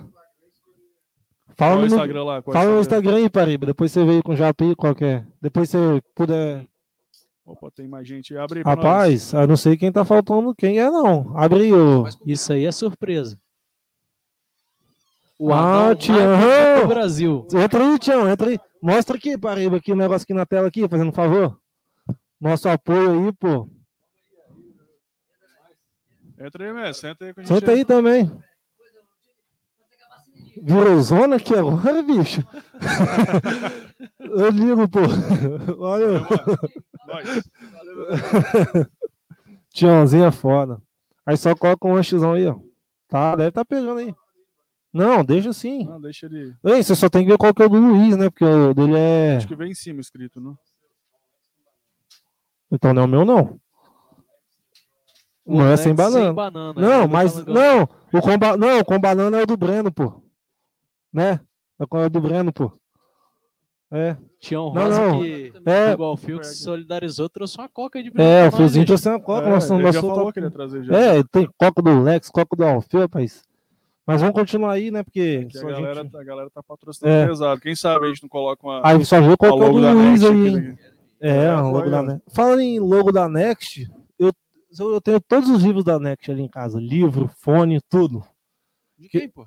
[1.56, 2.36] Fala é no, Instagram lá?
[2.38, 3.66] É fala no Instagram aí, Pariba.
[3.66, 5.26] Depois você veio com o aí, qualquer.
[5.40, 6.66] Depois você puder.
[7.44, 8.40] Opa, tem mais gente aí.
[8.40, 8.84] Abre aí pra nós.
[8.84, 11.34] Rapaz, eu não sei quem tá faltando, quem é não.
[12.02, 13.38] Mas Isso aí é surpresa.
[15.38, 16.86] O Ah, Tião.
[16.86, 17.46] Brasil.
[17.52, 18.60] Entra aí, Tião, entra aí.
[18.80, 21.58] Mostra aqui, Pariba, aqui o negócio aqui na tela aqui, fazendo um favor.
[22.40, 23.68] Nosso apoio aí, pô.
[26.38, 27.08] Entra aí, mestre.
[27.08, 27.54] Senta aí com a gente.
[27.58, 28.30] Senta aí também.
[30.60, 32.44] Virou zona aqui agora, bicho?
[34.20, 35.00] Eu ligo, pô.
[35.78, 36.20] Olha.
[39.72, 40.80] Tiãozinho é foda.
[41.24, 42.56] Aí só coloca um lanchezão aí, ó.
[43.08, 44.14] Tá, deve tá pegando aí.
[44.92, 45.84] Não, deixa assim.
[45.86, 46.54] Não, deixa ele.
[46.64, 48.28] Ei, você só tem que ver qual que é o do Luiz, né?
[48.28, 49.36] Porque o dele é.
[49.36, 50.52] Acho que vem em cima escrito, né?
[52.70, 53.58] Então não é o meu, não.
[55.44, 56.24] O Não é Lex sem banana.
[56.26, 56.80] Sem banana.
[56.80, 57.32] Não, Ele mas.
[57.32, 60.21] fala que- Não, o com, ba- não, com banana é o do Breno, pô.
[61.12, 61.40] Né?
[61.78, 62.72] É o do Breno, pô.
[63.90, 64.16] É.
[64.40, 65.20] Tião Não, Rosa não.
[65.20, 68.52] que, É, igual o Fio, que se solidarizou, trouxe uma coca de é pra o
[68.56, 69.46] Fiozinho trouxe uma coca.
[69.46, 70.96] É, nossa, ele nossa, já outra- falou que ele ia trazer já.
[70.98, 73.42] É, tem coca do Lex, coca do Alfeu, rapaz.
[74.06, 75.02] Mas vamos continuar aí, né?
[75.02, 75.44] Porque.
[75.44, 77.26] Que a a galera, gente- a galera tá patrocinando É.
[77.26, 77.60] pesado.
[77.60, 79.82] Quem sabe a gente não coloca uma, Aí só viu qual é o logo do
[79.82, 80.48] da Luiz Next aí.
[80.48, 80.56] hein?
[80.60, 80.78] né?
[81.20, 82.02] É, É, um logo da.
[82.02, 82.22] Next.
[82.34, 84.32] Falando em logo da Next, eu,
[84.78, 86.80] eu tenho todos os livros da Next ali em casa.
[86.80, 88.24] Livro, fone, tudo.
[88.98, 89.46] De quem, pô?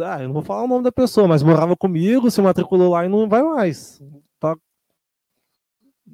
[0.00, 3.04] Ah, eu não vou falar o nome da pessoa, mas morava comigo, se matriculou lá
[3.04, 4.02] e não vai mais.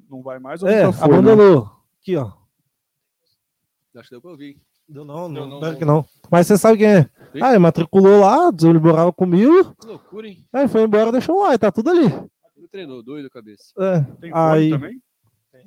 [0.09, 1.15] Não vai mais ou É, nunca foi, né?
[1.15, 1.70] abandonou.
[2.01, 2.32] Aqui, ó.
[3.97, 4.61] Acho que deu pra ouvir.
[4.89, 5.78] Deu não, Deu não, não, não, não.
[5.78, 6.05] que não.
[6.31, 7.02] Mas você sabe quem é?
[7.32, 7.40] Sim.
[7.43, 10.44] Ah, ele matriculou lá, ele morava comigo, Que loucura, hein?
[10.52, 12.07] aí foi embora, deixou lá, e tá tudo ali.
[12.57, 13.73] Ele treinou, doido a cabeça.
[13.78, 14.01] É.
[14.20, 15.01] Tem Aí, também?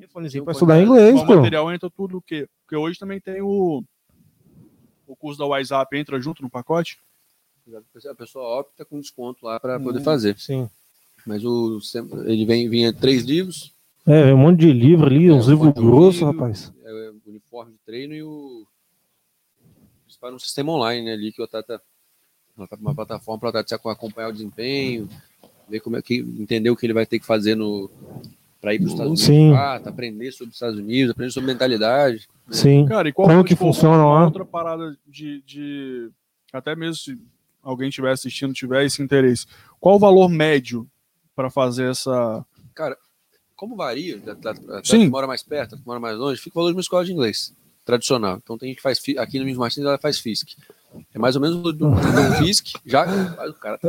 [0.10, 1.36] fonezinho um pra estudar da- inglês, Mas o pô.
[1.38, 2.48] material entra tudo o quê?
[2.66, 3.82] Porque hoje também tem o,
[5.08, 7.00] o curso da WhatsApp, entra junto no pacote?
[8.10, 10.04] A pessoa opta com desconto lá pra poder Hum.
[10.04, 10.38] fazer.
[10.38, 10.70] Sim.
[11.26, 11.80] Mas o,
[12.26, 13.72] ele vem, vinha três livros,
[14.06, 16.34] É, um monte de livro ali, uns É, livros um grossos, livro.
[16.34, 16.74] rapaz.
[16.84, 18.68] é, o uniforme de treino e o.
[20.20, 21.82] Fazem um sistema online né, ali que o atleta.
[22.56, 25.10] Uma plataforma para o acompanhar o desempenho,
[25.68, 26.16] ver como é que.
[26.18, 27.90] entender o que ele vai ter que fazer no.
[28.62, 29.50] Para ir para os Estados Unidos, Sim.
[29.50, 32.28] de fato, aprender sobre os Estados Unidos, aprender sobre mentalidade.
[32.50, 32.86] Sim.
[32.86, 34.26] Cara, e qual Como foi, que funciona uma lá?
[34.26, 36.10] outra parada de, de.
[36.54, 37.20] Até mesmo se
[37.64, 39.46] alguém estiver assistindo, tiver esse interesse.
[39.80, 40.88] Qual o valor médio
[41.36, 42.46] para fazer essa.
[43.56, 45.02] Como varia, atleta, Sim.
[45.06, 47.14] que mora mais perto, que mora mais longe, fica o valor de uma escola de
[47.14, 48.38] inglês tradicional.
[48.44, 50.56] Então tem gente que faz aqui no Miss Martins ela faz FISC.
[51.14, 53.04] É mais ou menos o valor do, do FISC, já
[53.48, 53.88] o cara tá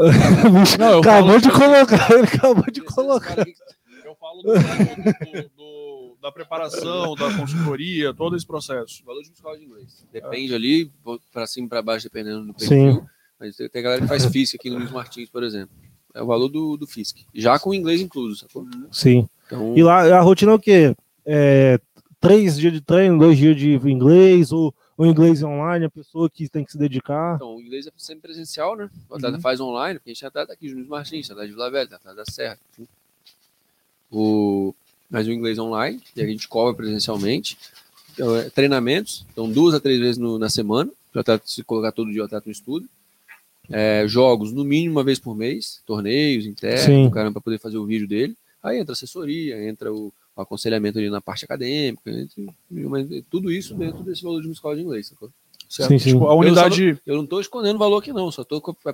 [0.78, 3.36] Não, eu acabou falo- de colocar, ele acabou de colocar.
[3.36, 3.50] cara
[4.04, 9.02] Eu falo do, do- do- da preparação, da consultoria, todo esse processo.
[9.02, 10.06] O valor de uma escola de inglês.
[10.12, 10.90] Depende ali,
[11.32, 13.02] para cima e para baixo, dependendo do Sim.
[13.44, 15.74] Mas tem galera que faz FISC aqui no Luiz Martins, por exemplo.
[16.14, 17.26] É o valor do, do FISC.
[17.34, 18.66] Já com o inglês incluso, sacou?
[18.92, 19.28] Sim.
[19.46, 20.94] Então, E lá a rotina é o quê?
[21.26, 21.78] É,
[22.20, 26.48] três dias de treino, dois dias de inglês, ou o inglês online, a pessoa que
[26.48, 27.34] tem que se dedicar.
[27.36, 28.88] então, o inglês é sempre presencial, né?
[29.10, 29.42] O atleta Uhum.
[29.42, 32.24] faz online, porque a gente atleta aqui, Luiz Martins, atleta de Vila Velha, atleta da
[32.24, 32.58] Serra.
[32.72, 32.86] enfim.
[34.10, 34.74] O,
[35.10, 37.58] mas o inglês online, e a gente cobra presencialmente.
[38.12, 42.10] Então, é, treinamentos, então duas a três vezes no- na semana, para se colocar todo
[42.12, 42.88] dia o atleta no estudo.
[43.70, 48.06] É, jogos, no mínimo uma vez por mês, torneios internos, para poder fazer o vídeo
[48.06, 48.36] dele.
[48.62, 53.74] Aí entra assessoria, entra o, o aconselhamento ali na parte acadêmica, entre- mas tudo isso
[53.74, 55.30] dentro desse valor de uma escola de inglês, sacou?
[55.68, 55.88] Certo?
[55.88, 56.12] Sim, sim.
[56.12, 56.98] Tipo, a unidade.
[57.06, 58.44] Eu não tô escondendo o valor aqui, não, só é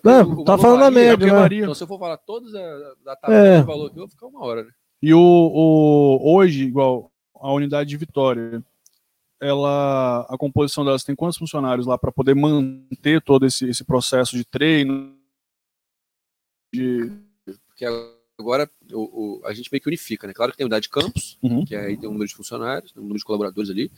[0.05, 1.63] Não, tá falando a média, porque né?
[1.63, 3.61] Então, se eu for falar todos da, da tabela É.
[3.61, 4.71] de valor aqui, eu vou ficar uma hora, né?
[5.03, 8.63] E o, o- hoje, igual a unidade de Vitória,
[9.41, 14.37] ela a composição delas tem quantos funcionários lá para poder manter todo esse, esse processo
[14.37, 15.17] de treino?
[16.73, 17.11] De...
[17.67, 17.85] Porque
[18.39, 20.33] agora o, o- a gente meio que unifica, né?
[20.33, 21.65] Claro que tem a unidade de campus, Uhum.
[21.65, 23.91] que aí tem um número de funcionários, tem um número de colaboradores ali.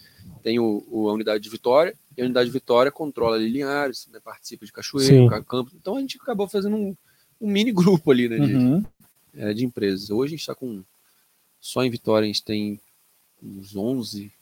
[0.42, 4.08] Tem o, o- a unidade de Vitória, e a unidade de Vitória controla ali Linhares,
[4.12, 4.20] né?
[4.20, 4.74] participa de Sim.
[4.74, 5.74] Cachoeiro, Ca- Campos.
[5.74, 6.96] Então a gente acabou fazendo um,
[7.40, 8.38] um mini grupo ali, né?
[8.38, 8.84] De, Uhum.
[9.34, 10.08] é, de empresas.
[10.10, 10.82] Hoje a gente está com.
[11.60, 12.80] Só em Vitória a gente tem
[13.42, 14.32] uns 11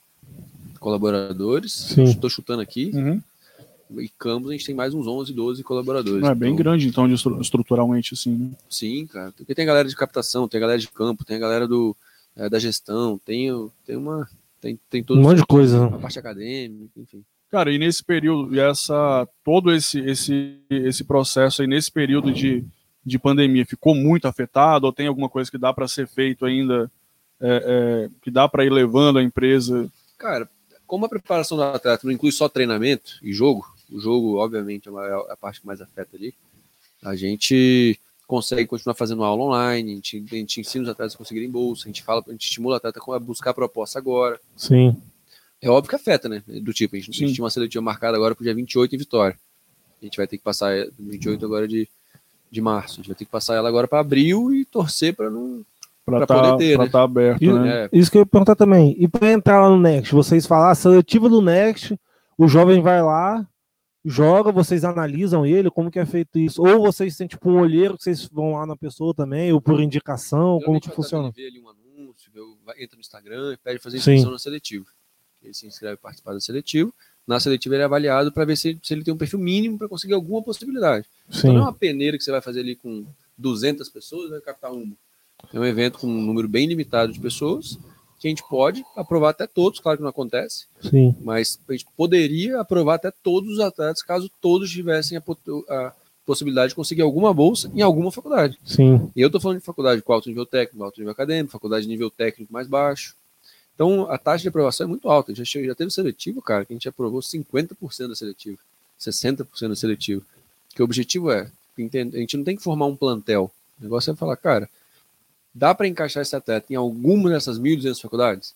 [0.81, 1.97] colaboradores.
[1.97, 2.91] Estou chutando aqui.
[2.95, 3.23] Uhum.
[4.01, 6.21] E Campos a gente tem mais uns 11, 12 colaboradores.
[6.23, 8.31] Não, é bem Então, grande, então, estru- estruturalmente, assim.
[8.37, 8.51] Né?
[8.69, 9.33] Sim, cara.
[9.37, 11.97] Porque tem a galera de captação, tem a galera de campo, tem a galera do,
[12.37, 14.29] é, da gestão, tem, o- tem uma.
[14.61, 15.87] Tem, tem todo Um monte de coisa.
[15.87, 17.25] a parte acadêmica, enfim.
[17.51, 22.65] Cara, e nesse período, e essa, todo esse, esse, esse processo aí, nesse período de,
[23.05, 24.87] de pandemia, ficou muito afetado?
[24.87, 26.89] Ou tem alguma coisa que dá para ser feito ainda,
[27.41, 29.91] é, é, que dá para ir levando a empresa?
[30.17, 30.49] Cara,
[30.91, 34.93] como a preparação do atleta não inclui só treinamento e jogo, o jogo, obviamente, é
[34.93, 36.35] é a parte que mais afeta ali,
[37.01, 37.97] a gente
[38.27, 41.85] consegue continuar fazendo aula online, a gente, a gente ensina os atletas a conseguirem bolsa,
[41.85, 44.41] a gente fala, a gente estimula o atleta a buscar a proposta agora.
[44.57, 45.01] Sim.
[45.63, 46.43] É óbvio que afeta, né?
[46.45, 47.19] Do tipo, a gente, a Sim.
[47.21, 49.39] gente tinha uma seletiva marcada agora pro dia 28 em Vitória.
[50.03, 51.89] A gente vai ter que passar eh, 28 agora de,
[52.51, 52.95] de março.
[52.95, 55.65] A gente vai ter que passar ela agora para abril e torcer para não.
[56.11, 56.89] Para Pra estar poder ter, né?
[56.89, 57.85] tá aberto, E- né?
[57.85, 58.95] É, Isso que eu ia perguntar também.
[58.99, 61.99] E para entrar lá no Next, vocês falar a seletiva do Next,
[62.37, 63.47] o jovem vai lá,
[64.05, 66.63] joga, vocês analisam ele, como que é feito isso?
[66.63, 69.81] Ou vocês têm tipo um olheiro que vocês vão lá na pessoa também, ou por
[69.81, 71.29] indicação, como que funciona?
[71.29, 72.31] ele Vê ali um anúncio,
[72.79, 74.13] entra no Instagram e pede fazer Sim.
[74.13, 74.87] inscrição na seletiva.
[75.43, 76.91] Ele se inscreve para participar da seletiva.
[77.27, 79.89] Na seletiva ele é avaliado para ver se, se ele tem um perfil mínimo para
[79.89, 81.07] conseguir alguma possibilidade.
[81.29, 81.49] Então Sim.
[81.49, 83.07] não é uma peneira que você vai fazer ali com
[83.39, 84.93] 200 pessoas e vai captar uma.
[85.53, 87.79] É um evento com um número bem limitado de pessoas
[88.21, 91.17] que a gente pode aprovar até todos, claro que não acontece, Sim.
[91.23, 95.23] mas a gente poderia aprovar até todos os atletas caso todos tivessem a,
[95.71, 95.93] a
[96.27, 98.59] possibilidade de conseguir alguma bolsa em alguma faculdade.
[98.63, 99.11] Sim.
[99.17, 101.89] E eu estou falando de faculdade com alto nível técnico, alto nível acadêmico, faculdade de
[101.89, 103.17] nível técnico mais baixo.
[103.75, 105.35] Então a taxa de aprovação é muito alta.
[105.35, 108.59] Já, já teve seletivo, cara, que a gente aprovou 50% da seletiva,
[109.01, 110.21] 60% da seletiva.
[110.75, 113.51] Que o objetivo é, a gente não tem que formar um plantel.
[113.81, 114.69] O negócio é falar, cara,
[115.55, 118.55] dá para encaixar esse atleta em alguma dessas 1.200 faculdades?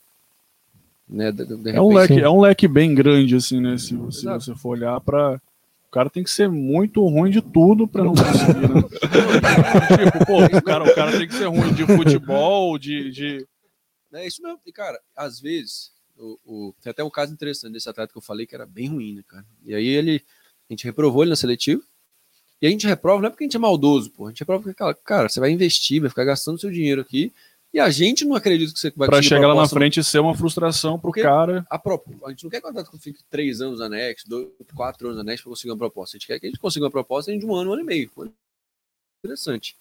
[1.08, 3.76] Né, de- de- É um, leque, é um leque bem grande, assim, né?
[3.76, 4.44] Se, se Exato.
[4.44, 5.40] você for olhar para.
[5.86, 8.82] O cara tem que ser muito ruim de tudo para não conseguir, né?
[10.12, 13.10] tipo, pô, o cara, o cara tem que ser ruim de futebol, de.
[13.12, 13.46] de...
[14.12, 14.58] É isso mesmo.
[14.66, 18.22] E, cara, às vezes, o, o- tem até um caso interessante desse atleta que eu
[18.22, 19.44] falei que era bem ruim, né, cara?
[19.64, 20.22] E aí ele,
[20.68, 21.82] a gente reprovou ele na seletiva.
[22.62, 24.26] E a gente reprova não é porque a gente é maldoso, pô.
[24.26, 27.32] A gente reprova porque, cara, você vai investir, vai ficar gastando seu dinheiro aqui.
[27.72, 30.20] E a gente não acredita que você vai conseguir chegar lá na frente e ser
[30.20, 31.66] uma frustração pro Porque- cara.
[31.68, 35.08] a, a gente não quer que o atleta fique três anos na Next, dois, quatro
[35.08, 36.16] anos na Next para conseguir uma proposta.
[36.16, 37.82] A gente quer que a gente consiga uma proposta em de um ano, um ano
[37.82, 38.10] e meio.
[38.16, 38.32] Um ano
[39.24, 39.76] Interessante.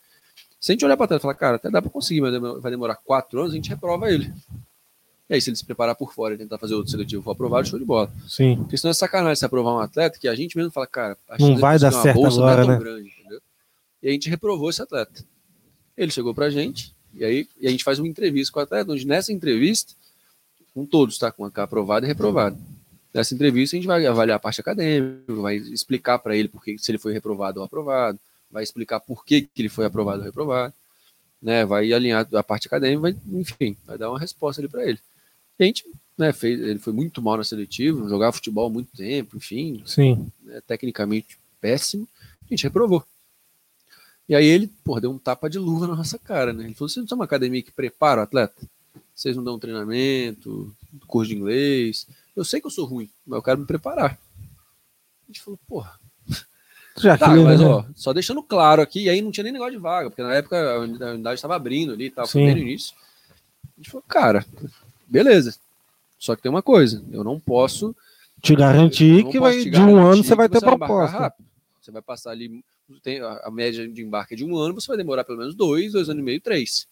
[0.60, 2.72] Se a gente olhar para trás e falar, cara, até dá para conseguir, mas vai
[2.72, 4.34] demorar quatro anos, a gente reprova ele.
[5.30, 7.68] E aí, se ele se preparar por fora e tentar fazer outro seletivo for aprovado,
[7.68, 8.12] show de bola.
[8.28, 8.58] Sim.
[8.58, 11.38] Porque senão é sacanagem se aprovar um atleta que a gente mesmo fala, cara, a
[11.38, 12.80] Não vai dar certo bolsa agora, não é tão né?
[12.80, 13.42] grande, entendeu?
[14.02, 15.24] E a gente reprovou esse atleta.
[15.96, 18.92] Ele chegou pra gente, e aí e a gente faz uma entrevista com o atleta,
[18.92, 19.94] onde nessa entrevista,
[20.74, 21.32] com todos, tá?
[21.32, 22.58] Com a aprovado e reprovado.
[23.14, 26.92] Nessa entrevista, a gente vai avaliar a parte acadêmica, vai explicar para ele porque, se
[26.92, 28.20] ele foi reprovado ou aprovado,
[28.52, 30.74] vai explicar por que, que ele foi aprovado ou reprovado,
[31.42, 31.64] né?
[31.64, 35.00] Vai alinhar a parte acadêmica, vai, enfim, vai dar uma resposta ali para ele.
[35.60, 35.86] E a gente,
[36.18, 40.32] né, fez, ele foi muito mal na seletiva, jogava futebol há muito tempo, enfim, Sim.
[40.42, 42.08] né, tecnicamente péssimo,
[42.42, 43.04] a gente reprovou.
[44.28, 46.64] E aí ele, pô, deu um tapa de luva na nossa cara, né?
[46.64, 48.56] Ele falou: vocês não são uma academia que prepara o atleta?
[49.14, 50.74] Vocês não dão treinamento,
[51.08, 52.08] curso de inglês.
[52.36, 54.18] Eu sei que eu sou ruim, mas eu quero me preparar.
[55.24, 56.00] A gente falou, porra,
[56.98, 57.66] Já tá, mas né?
[57.66, 60.34] ó, só deixando claro aqui, e aí não tinha nem negócio de vaga, porque na
[60.34, 62.96] época a uni- a unidade estava abrindo ali e tal, foi no início.
[63.66, 64.46] A gente falou, cara,
[65.08, 65.56] beleza.
[66.20, 67.96] Só que tem uma coisa, eu não posso
[68.42, 71.18] te garantir que vai, te de um ano você vai ter embarcar proposta.
[71.18, 71.46] rápido.
[71.82, 72.64] Você vai passar ali,
[73.02, 75.92] tem a, média de embarque é de um ano, você vai demorar pelo menos dois,
[75.92, 76.88] dois anos e meio, três.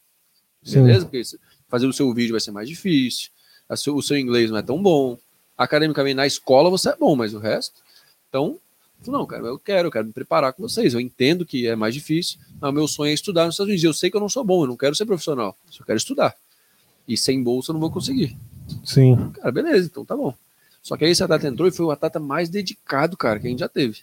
[0.63, 0.83] Sim.
[0.83, 1.05] Beleza?
[1.05, 1.21] Porque
[1.69, 3.29] fazer o seu vídeo vai ser mais difícil,
[3.75, 5.17] seu- o seu inglês não é tão bom.
[5.57, 7.81] Academicamente, na escola você é bom, mas o resto.
[8.27, 8.59] Então,
[9.07, 10.93] não, cara, eu quero, eu quero me preparar com vocês.
[10.93, 13.83] Eu entendo que é mais difícil, mas o meu sonho é estudar nos Estados Unidos.
[13.83, 15.97] Eu sei que eu não sou bom, eu não quero ser profissional, eu só quero
[15.97, 16.35] estudar.
[17.07, 18.37] E sem bolsa eu não vou conseguir.
[18.83, 19.31] Sim.
[19.31, 20.33] Cara, beleza, então tá bom.
[20.81, 23.49] Só que aí esse atleta entrou e foi o atleta mais dedicado, cara, que a
[23.49, 23.99] gente já teve.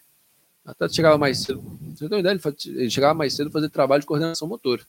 [0.65, 1.63] O atleta chegava mais cedo.
[1.95, 2.41] Você tem uma ideia?
[2.67, 4.83] Ele chegava mais cedo fazer trabalho de coordenação motora.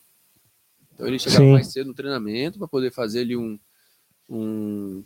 [0.94, 1.52] Então ele chegava Sim.
[1.52, 3.58] mais cedo no treinamento para poder fazer ali um,
[4.28, 5.02] um,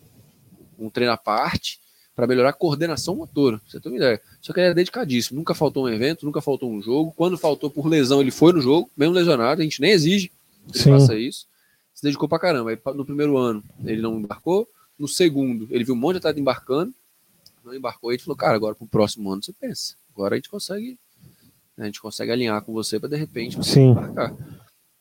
[0.78, 1.81] um treino à parte
[2.14, 3.60] para melhorar a coordenação motora.
[3.66, 4.20] Você tem uma ideia.
[4.40, 5.39] Só que ele era dedicadíssimo.
[5.39, 7.12] Nunca faltou um evento, nunca faltou um jogo.
[7.16, 9.60] Quando faltou por lesão, ele foi no jogo, mesmo lesionado.
[9.60, 10.28] A gente nem exige
[10.68, 10.90] que ele Sim.
[10.90, 11.47] faça isso.
[11.94, 12.70] Se dedicou pra caramba.
[12.70, 14.68] Aí, no primeiro ano, ele não embarcou.
[14.98, 16.92] No segundo, ele viu um monte de atleta embarcando.
[17.64, 18.10] Não embarcou.
[18.10, 19.94] E gente falou, cara, agora pro próximo ano você pensa.
[20.12, 20.98] Agora a gente consegue.
[21.76, 23.90] né, A gente consegue alinhar com você para de repente você Sim.
[23.90, 24.36] embarcar.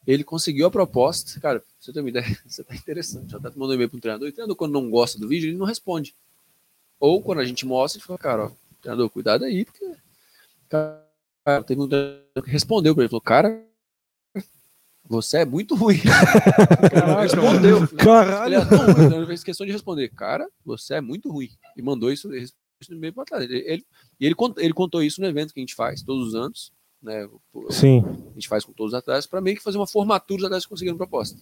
[0.06, 1.40] Ele conseguiu a proposta.
[1.40, 3.32] Cara, você ter uma ideia, você tá interessante.
[3.32, 4.28] Já tá mandando um e-mail pro treinador.
[4.28, 6.15] E o treinador, quando não gosta do vídeo, ele não responde.
[6.99, 8.52] Ou quando a gente mostra, ele fala, cara, ó,
[8.82, 9.94] treinador, cuidado aí, porque.
[10.70, 13.65] Cara, teve um treinador que respondeu pra ele, falou, cara,
[15.08, 16.00] você é muito ruim.
[16.92, 17.78] Caraca, respondeu.
[17.80, 18.56] Ele Caralho.
[18.56, 21.50] é tão ruim, então ele fez questão de responder, cara, você é muito ruim.
[21.76, 22.54] E mandou isso, isso
[22.90, 23.44] no e-mail pro atleta.
[23.46, 23.86] Ele, ele-
[24.20, 26.72] e ele, cont- ele contou isso no evento que a gente faz todos os anos,
[27.02, 27.28] né?
[27.70, 28.00] Sim.
[28.32, 30.66] a gente faz com todos os atletas para meio que fazer uma formatura dos atletas
[30.66, 31.38] que conseguiram proposta.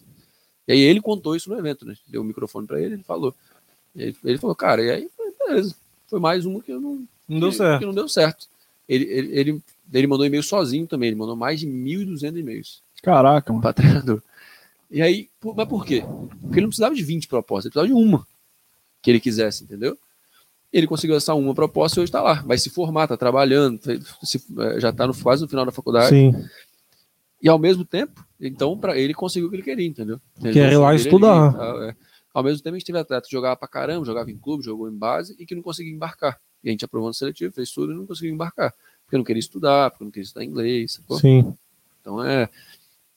[0.66, 1.94] E aí ele contou isso no evento, né?
[2.06, 3.34] Deu o microfone para ele, ele falou.
[3.94, 5.74] Ele, ele falou, cara, e aí, foi, beleza.
[6.08, 7.78] Foi mais uma que eu não, Não deu que, certo.
[7.80, 8.46] que não deu certo.
[8.88, 9.62] Ele, ele, ele,
[9.92, 13.62] ele mandou e-mail sozinho também, ele mandou mais de 1.200 e-mails Caraca, mano.
[13.62, 14.22] para treinador.
[14.90, 16.02] E aí, por- mas por quê?
[16.40, 18.26] Porque ele não precisava de 20 propostas, ele precisava de uma
[19.02, 19.98] que ele quisesse, entendeu?
[20.72, 22.34] Ele conseguiu essa uma proposta e hoje está lá.
[22.42, 25.72] Vai se formar, está trabalhando, fez- se- eh, já está no, quase no final da
[25.72, 26.08] faculdade.
[26.10, 26.32] Sim.
[27.42, 30.20] E ao mesmo tempo, então, para ele conseguiu o que ele queria, entendeu?
[30.40, 31.54] Ele Quer ir lá estudar.
[31.58, 31.96] ali, é.
[32.32, 34.88] Ao mesmo tempo, a gente teve atleta que jogava pra caramba, jogava em clube, jogou
[34.88, 36.40] em base e que não conseguia embarcar.
[36.64, 38.72] E a gente aprovou no seletivo, fez tudo e não conseguiu embarcar.
[39.04, 40.92] Porque não queria estudar, porque não queria estudar inglês.
[40.92, 41.18] sacou?
[41.18, 41.54] Sim.
[42.00, 42.48] Então é,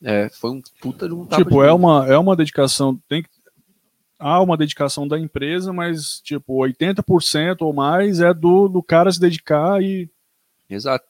[0.06, 2.96] é, Foi um puta de um tapa Tipo, é uma, é uma dedicação.
[3.10, 3.30] Tem que,
[4.20, 9.20] há uma dedicação da empresa, mas, tipo, 80% ou mais é do, do cara se
[9.20, 10.08] dedicar e.
[10.70, 11.06] Exato.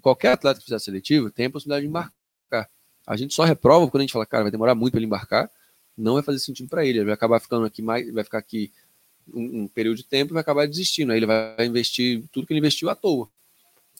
[0.00, 2.68] Qualquer atleta que fizer seletivo tem a possibilidade de embarcar.
[3.06, 5.50] A gente só reprova quando a gente fala, cara, vai demorar muito para ele embarcar,
[5.96, 6.98] não vai fazer sentido para ele.
[6.98, 8.70] Ele vai acabar ficando aqui mais, vai ficar aqui
[9.32, 11.10] um, um período de tempo e vai acabar desistindo.
[11.10, 13.28] Aí ele vai investir tudo que ele investiu à toa.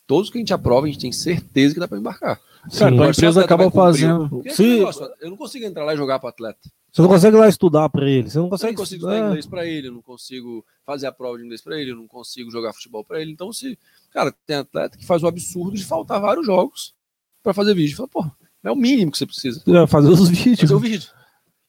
[0.06, 2.36] Todos que a gente aprova, a gente tem certeza que dá para embarcar.
[2.39, 2.94] Cara, Sim.
[2.94, 4.43] então a empresa acaba fazendo.
[4.44, 4.78] Esse Se-
[5.20, 6.59] eu não consigo entrar lá e jogar para atleta.
[6.93, 8.31] Você não consegue ir lá estudar pra ele.
[8.31, 8.72] Você não Eu consegue.
[8.72, 11.60] não consigo é, estudar inglês para ele, eu não consigo fazer a prova de inglês
[11.60, 13.32] para ele, eu não consigo jogar futebol para ele.
[13.32, 13.76] Então, se,
[14.12, 16.94] cara, tem atleta que faz o absurdo de faltar vários jogos
[17.43, 17.97] para fazer vídeo.
[17.97, 18.24] Fala, pô,
[18.62, 19.60] é o mínimo que você precisa.
[19.66, 20.60] é, fazer os vídeos.
[20.60, 21.09] Fazer o vídeo.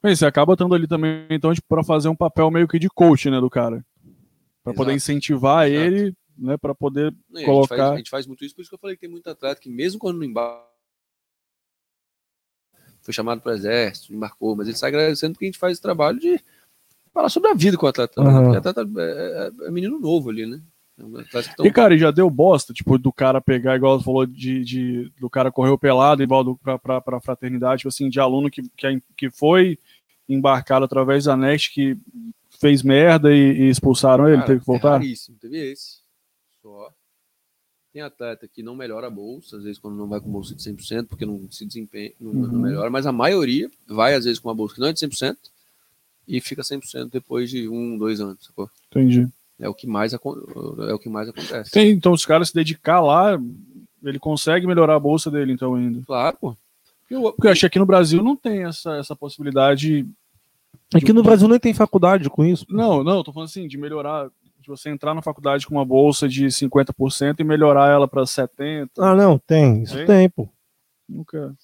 [0.04, 2.88] Bem, você acaba estando ali também, então, tipo, para fazer um papel meio que de
[2.90, 3.84] coach, né, do cara.
[4.64, 5.86] Para poder incentivar Exato.
[5.88, 7.14] ele, né, para poder.
[7.32, 8.96] E a, gente Colocar- faz, a gente faz muito isso, por isso que eu falei
[8.96, 10.64] que tem muito atleta que, mesmo quando não embarca,
[13.02, 15.82] foi chamado para o exército, embarcou, mas ele sai agradecendo porque a gente faz esse
[15.82, 16.40] trabalho de
[17.14, 18.22] falar sobre a vida com o atleta.
[18.24, 18.30] né?
[18.30, 18.44] Aham.
[18.44, 20.62] Porque o atleta é, é- é menino novo ali, né?
[20.98, 24.26] É um E, cara, e já deu bosta, tipo, do cara pegar, igual você falou,
[24.26, 28.18] de, de- do cara correu pelado, igual do, pra, pra, pra fraternidade, tipo assim, de
[28.20, 29.78] aluno que, que, que foi
[30.28, 31.98] embarcado através da NET, que
[32.62, 34.92] fez merda e, e expulsaram ele, Cara, teve que É voltar.
[34.92, 35.98] raríssimo, teve esse.
[36.66, 36.92] Só.
[37.94, 40.64] Tem atleta que não melhora a bolsa, às vezes quando não vai com bolsa de
[40.64, 42.60] 100%, porque não se desempenha, não, não Uhum.
[42.60, 45.38] melhora, mas a maioria vai às vezes com uma bolsa que não é de 100%
[46.28, 48.68] e fica 100% depois de um, dois anos, sacou?
[48.90, 49.28] Entendi.
[49.60, 51.70] É o que mais, é o que mais acontece.
[51.72, 53.40] Tem, então, os caras se dedicar lá,
[54.04, 56.02] ele consegue melhorar a bolsa dele, então, ainda.
[56.06, 56.58] Claro, pô.
[57.10, 60.06] Eu, Porque eu achei que aqui no Brasil não tem essa, essa possibilidade.
[60.94, 62.66] Aqui no Brasil nem tem faculdade com isso.
[62.68, 64.30] Não, não, eu tô falando assim, de melhorar,
[64.66, 68.90] de você entrar na faculdade com uma bolsa de 50% e melhorar ela para 70%.
[68.98, 69.84] Ah, não, tem.
[69.84, 70.06] Isso Tem?
[70.06, 70.50] tem, pô.
[71.08, 71.56] Nunca.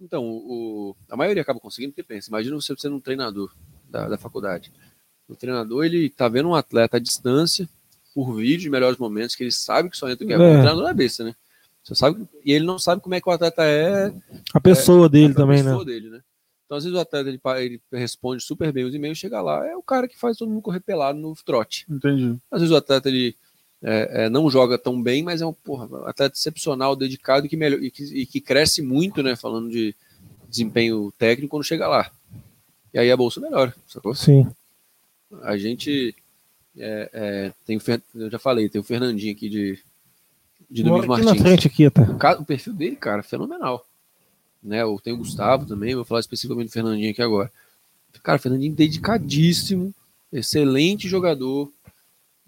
[0.00, 3.52] Então, o, a maioria acaba conseguindo, porque pensa, imagina você sendo um treinador
[3.88, 4.72] da, da faculdade.
[5.28, 7.68] O treinador, ele tá vendo um atleta à distância,
[8.14, 10.44] por vídeo, de melhores momentos, que ele sabe que só entra o que é bom.
[10.44, 10.48] É.
[10.48, 11.34] O treinador é besta, né?
[11.84, 14.12] Você sabe, e ele não sabe como é que o atleta é
[14.54, 15.70] A pessoa dele a também, né?
[15.70, 16.20] pessoa dele, né?
[16.68, 19.74] Então, às vezes o atleta ele, ele responde super bem os e-mails, chega lá, é
[19.74, 21.86] o cara que faz todo mundo correr pelado no trote.
[21.88, 22.36] Entendi.
[22.50, 23.34] Às vezes o atleta ele
[23.82, 27.56] é, é, não joga tão bem, mas é um porra, atleta excepcional, dedicado e que,
[27.56, 29.34] melhor, e, que, e que cresce muito, né?
[29.34, 29.94] Falando de
[30.46, 32.10] desempenho técnico quando chega lá.
[32.92, 34.14] E aí a bolsa melhora, sacou?
[34.14, 34.46] Sim.
[35.40, 36.14] A gente
[36.76, 39.78] é, é, tem o Fer- eu já falei, tem o Fernandinho aqui de,
[40.70, 41.42] de Domingos aqui na Martins.
[41.42, 42.02] frente aqui até.
[42.02, 43.86] O, perfil dele, cara, é fenomenal.
[44.62, 44.82] Né?
[44.82, 47.50] Eu tenho o Gustavo também, vou falar especificamente do Fernandinho aqui agora.
[48.22, 49.94] Cara, Fernandinho dedicadíssimo,
[50.32, 51.70] excelente jogador,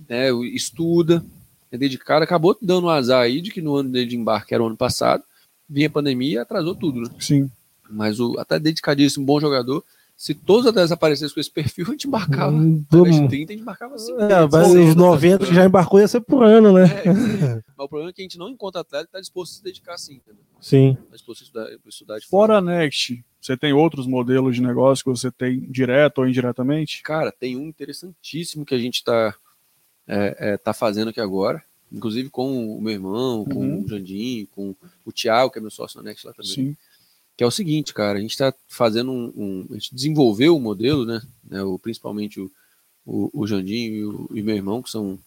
[0.09, 0.31] né?
[0.55, 1.25] Estuda,
[1.71, 2.25] é dedicado.
[2.25, 4.77] Acabou dando um azar aí de que no ano dele de embarque era o ano
[4.77, 5.23] passado,
[5.69, 7.11] vinha a pandemia e atrasou tudo, né?
[7.21, 7.51] Sim.
[7.89, 9.85] Mas o até dedicadíssimo, bom jogador.
[10.21, 12.53] Se todos os atletas aparecessem com esse perfil, a gente embarcava.
[12.53, 14.13] Hum, Ao invés de vamos- 30, a gente embarcava assim.
[14.13, 16.83] É, mas os 90 que já embarcou ia ser por ano, né?
[17.07, 17.09] É,
[17.75, 19.65] mas o problema é que a gente não encontra atleta que está disposto a se
[19.65, 20.43] dedicar assim, entendeu?
[20.61, 20.91] Sim.
[21.05, 25.03] Está disposto a estudar, estudar de Fora a Next, você tem outros modelos de negócio
[25.03, 27.03] que você tem direto ou indiretamente?
[27.03, 29.35] Cara, tem um interessantíssimo que a gente está
[30.07, 33.85] é, é, tá fazendo aqui agora, inclusive com o meu irmão, com Uhum.
[33.85, 36.53] o Jandinho, com o Thiago, que é meu sócio na Next lá também.
[36.53, 36.77] Sim.
[37.41, 40.61] Que é o seguinte, cara, a gente está fazendo um, um- A gente desenvolveu o
[40.61, 41.23] modelo, né?
[41.43, 42.51] né, o, principalmente o,
[43.07, 45.19] o, o Jandinho e o, e meu irmão, que são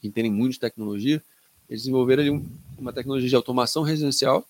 [0.00, 1.22] que entendem muito de tecnologia,
[1.68, 4.42] eles desenvolveram ali um- uma tecnologia de automação residencial.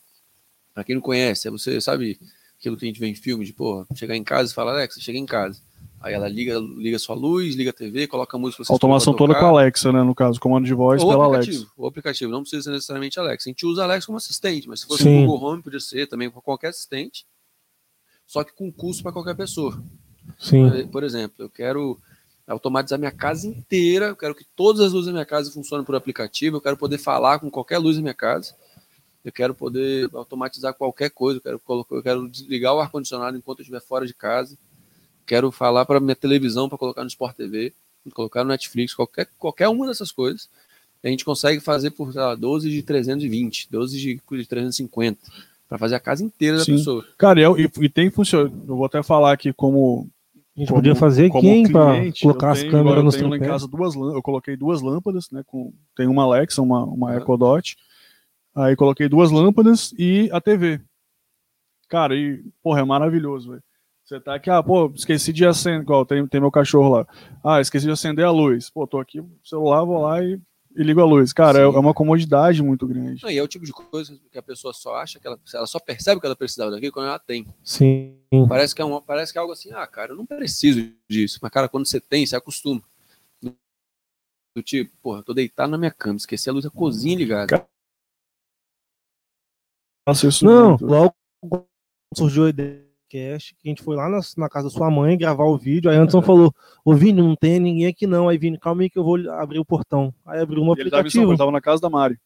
[0.73, 2.17] Para quem não conhece, é você sabe
[2.57, 5.01] aquilo que a gente vê em filme de, porra, chegar em casa e falar, Alexa,
[5.01, 5.61] chega em casa.
[6.01, 8.65] Aí ela liga, liga sua luz, liga a TV, coloca a música.
[8.65, 10.03] você Automação toda com a Alexa, né?
[10.03, 11.73] No caso, comando de voz Ou pela aplicativo, Alexa.
[11.77, 13.49] ou aplicativo, não precisa ser necessariamente Alexa.
[13.49, 15.25] A gente usa a Alexa como assistente, mas se fosse Sim.
[15.25, 17.27] o Google Home, podia ser também com qualquer assistente,
[18.27, 19.83] só que com custo para qualquer pessoa.
[20.39, 20.89] Sim.
[20.91, 21.99] Por exemplo, eu quero
[22.49, 25.95] automatizar minha casa inteira, eu quero que todas as luzes da minha casa funcionem por
[25.95, 28.55] aplicativo, eu quero poder falar com qualquer luz da minha casa,
[29.23, 33.59] eu quero poder automatizar qualquer coisa, eu quero, colocar, eu quero desligar o ar-condicionado enquanto
[33.59, 34.57] eu estiver fora de casa,
[35.27, 37.73] quero falar para minha televisão para colocar no Sport TV,
[38.15, 40.49] colocar no Netflix, qualquer, qualquer uma dessas coisas,
[41.03, 45.19] a gente consegue fazer por sei lá, 12 de 320, 12 de, de 350,
[45.69, 46.77] para fazer a casa inteira da Sim.
[46.77, 47.05] pessoa.
[47.17, 48.53] Cara, e, eu- e- e tem funcionado.
[48.69, 50.09] Eu vou até falar aqui como.
[50.57, 51.73] A gente como- podia fazer pra cliente,
[52.23, 53.95] colocar eu as tenho- câmeras eu no tenho lá em casa duas.
[53.95, 55.43] Eu coloquei duas lâmpadas, né?
[55.47, 57.17] Com, tem uma Alexa, uma, uma.
[57.17, 57.77] Echo Dot.
[58.55, 60.81] Aí coloquei duas lâmpadas e a TV.
[61.89, 63.63] Cara, e, porra, é maravilhoso, velho.
[64.11, 65.83] Você tá aqui, ah, pô, esqueci de acender.
[65.83, 67.07] Igual, tem, tem meu cachorro lá.
[67.45, 68.69] Ah, esqueci de acender a luz.
[68.69, 70.37] Pô, tô aqui, celular, vou lá e,
[70.77, 71.33] e ligo a luz.
[71.33, 71.77] Cara, é, Sim.
[71.77, 73.23] é uma comodidade muito grande.
[73.23, 75.67] Não, e é o tipo de coisa que a pessoa só acha que ela, ela
[75.69, 77.47] só percebe que ela precisava daquilo quando ela tem.
[77.63, 78.17] Sim.
[78.49, 81.39] Parece que, é uma, parece que é algo assim, ah, cara, eu não preciso disso.
[81.41, 82.83] Mas, cara, quando você tem, você acostuma.
[83.41, 87.65] Do tipo, porra, tô deitado na minha cama, esqueci a luz da cozinha ligada.
[90.05, 90.85] Faço isso Não, muito.
[90.85, 91.15] logo
[92.13, 94.91] surgiu a ideia do cast, que a gente foi lá na, na casa da sua
[94.91, 96.55] mãe gravar o vídeo, aí Anderson falou,
[96.85, 99.59] ô Vini, não tem ninguém aqui não, aí Vini, calma aí que eu vou abrir
[99.59, 100.15] o portão.
[100.25, 101.25] Aí abriu um E ele São aplicativo.
[101.25, 102.19] Paulo, tava na casa da Mari.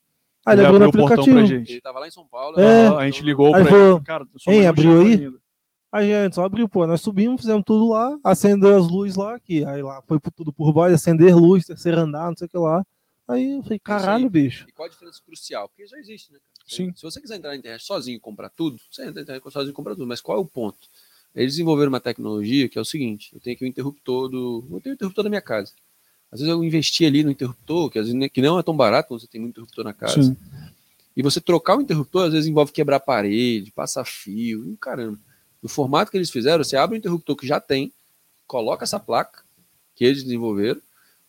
[0.47, 1.73] Aí ele Ele abriu abriu o portão pra gente.
[1.73, 2.61] Ele tava lá em São Paulo.
[2.61, 2.91] É.
[2.91, 2.97] né?
[2.97, 4.05] a gente ligou Aí pra falou, ele.
[4.05, 5.45] Cara, "Hein, abriu chegou aí?" ainda.
[5.91, 9.37] Aí a gente só abriu, pô, nós subimos, fizemos tudo lá, acendeu as luzes lá,
[9.37, 12.59] aqui, aí lá foi tudo por voz, acender luz, terceiro andar, não sei o que
[12.59, 12.85] lá.
[13.29, 14.67] Aí eu falei, caralho, bicho.
[14.69, 15.69] E qual a diferença crucial?
[15.69, 16.39] Porque já existe, né?
[16.41, 16.54] cara?
[16.67, 16.93] Sim.
[16.97, 19.71] Se você quiser entrar na internet sozinho e comprar tudo, você entra na internet sozinho
[19.71, 20.07] e compra tudo.
[20.07, 20.79] Mas qual é o ponto?
[21.35, 24.65] Eles desenvolveram uma tecnologia que é o seguinte: eu tenho aqui o interruptor do.
[24.71, 25.73] Eu tenho o interruptor da minha casa.
[26.31, 29.09] Às vezes eu investi ali no interruptor, que, às vezes, que não é tão barato
[29.09, 30.21] quando você tem muito interruptor na casa.
[30.21, 30.37] Sim.
[31.17, 35.19] E você trocar o interruptor, às vezes envolve quebrar parede, passar fio, e caramba.
[35.63, 37.93] No formato que eles fizeram, você abre o interruptor que já tem,
[38.49, 39.45] coloca essa placa
[39.95, 40.81] que eles desenvolveram,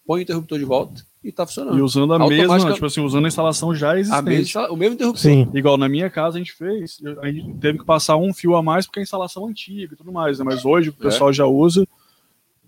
[0.07, 1.77] põe o interruptor de volta e tá funcionando.
[1.77, 4.23] E usando a Automatica- mesma, tipo assim, usando a instalação já A existente.
[4.23, 5.21] mesma, o mesmo interruptor.
[5.21, 5.49] Sim.
[5.53, 8.61] Igual na minha casa a gente fez, a gente teve que passar um fio a
[8.63, 10.45] mais porque é a instalação antiga e tudo mais, né?
[10.45, 11.87] Mas hoje o pessoal já usa.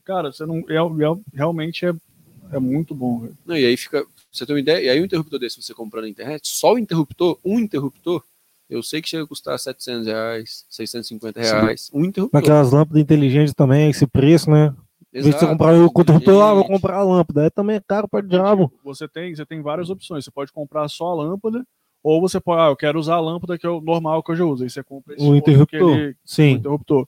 [0.03, 0.63] Cara, você não.
[0.69, 1.93] É, é- realmente é,
[2.51, 3.38] é muito bom, velho.
[3.45, 4.05] Não, e aí fica.
[4.31, 6.79] você ter uma ideia, e aí o interruptor desse você comprar na internet, só o
[6.79, 8.23] interruptor, um interruptor,
[8.69, 12.39] eu sei que chega a custar 700 reais, 650 reais, um interruptor.
[12.39, 14.73] Naquelas lâmpadas inteligentes também, esse preço, né?
[15.11, 17.43] De você Exato, comprar o condutor, ah, vou comprar a lâmpada.
[17.43, 18.71] Aí também é caro pra diabo.
[18.84, 20.25] Você tem, você tem várias opções.
[20.25, 21.65] Você pode comprar só a lâmpada,
[22.03, 24.35] ou você pode, ah, eu quero usar a lâmpada que é o normal que eu
[24.35, 24.63] já uso.
[24.63, 25.97] Aí você compra esse O interruptor.
[25.97, 26.51] ele- o Sim.
[26.51, 27.07] interruptor.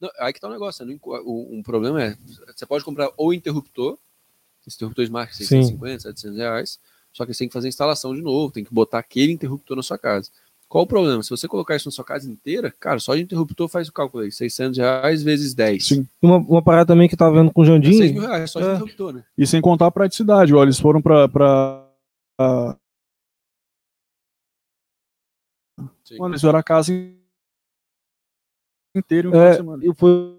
[0.00, 0.84] Não, aí que tá o negócio.
[0.84, 0.96] né?
[1.02, 2.16] O, um problema é,
[2.54, 3.98] você pode comprar o interruptor,
[4.66, 5.44] esse interruptor Smart, Sim.
[5.46, 6.80] 650, 700 reais,
[7.12, 9.76] só que você tem que fazer a instalação de novo, tem que botar aquele interruptor
[9.76, 10.30] na sua casa.
[10.68, 11.22] Qual o problema?
[11.22, 14.24] Se você colocar isso na sua casa inteira, cara, só de interruptor faz o cálculo
[14.24, 15.86] aí, 600 reais vezes 10.
[15.86, 16.08] Sim.
[16.20, 18.18] Uma, uma parada também que tá vendo com o 6 mil Jandim.
[18.20, 18.70] reais só de É.
[18.74, 19.24] interruptor, né?
[19.38, 20.52] E sem contar a praticidade.
[20.54, 21.28] Olha, eles foram pra.
[21.28, 21.86] pra.
[26.18, 26.92] Mano, eles fizeram a casa
[28.94, 29.82] inteira em um final de É, semana.
[29.84, 30.36] e foi.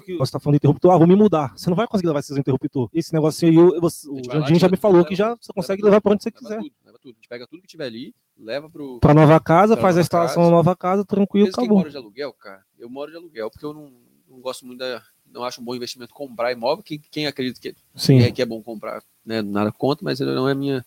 [0.00, 1.52] Que Você tá falando de interruptor, ah, vou me mudar.
[1.56, 2.88] Você não vai conseguir levar esses interruptor.
[2.92, 5.52] Esse negocinho aí, eu, eu- A o Jandim já me falou leva que já você
[5.52, 6.58] consegue leva levar pra onde você quiser.
[6.58, 7.12] Tudo, leva tudo.
[7.12, 8.98] A gente pega tudo que tiver ali, leva pro.
[9.00, 10.50] Pra nova casa, Pra faz a nova instalação casa.
[10.50, 11.78] na nova casa, tranquilo, Mesmo acabou.
[11.78, 13.90] mora de aluguel, cara, eu moro de aluguel porque eu não,
[14.28, 15.02] não gosto muito da.
[15.32, 16.84] Não acho um bom investimento comprar imóvel.
[16.84, 18.20] Quem, quem acredita que, Sim.
[18.20, 19.42] é, que é bom comprar, né?
[19.42, 20.84] Nada contra, mas não é a minha,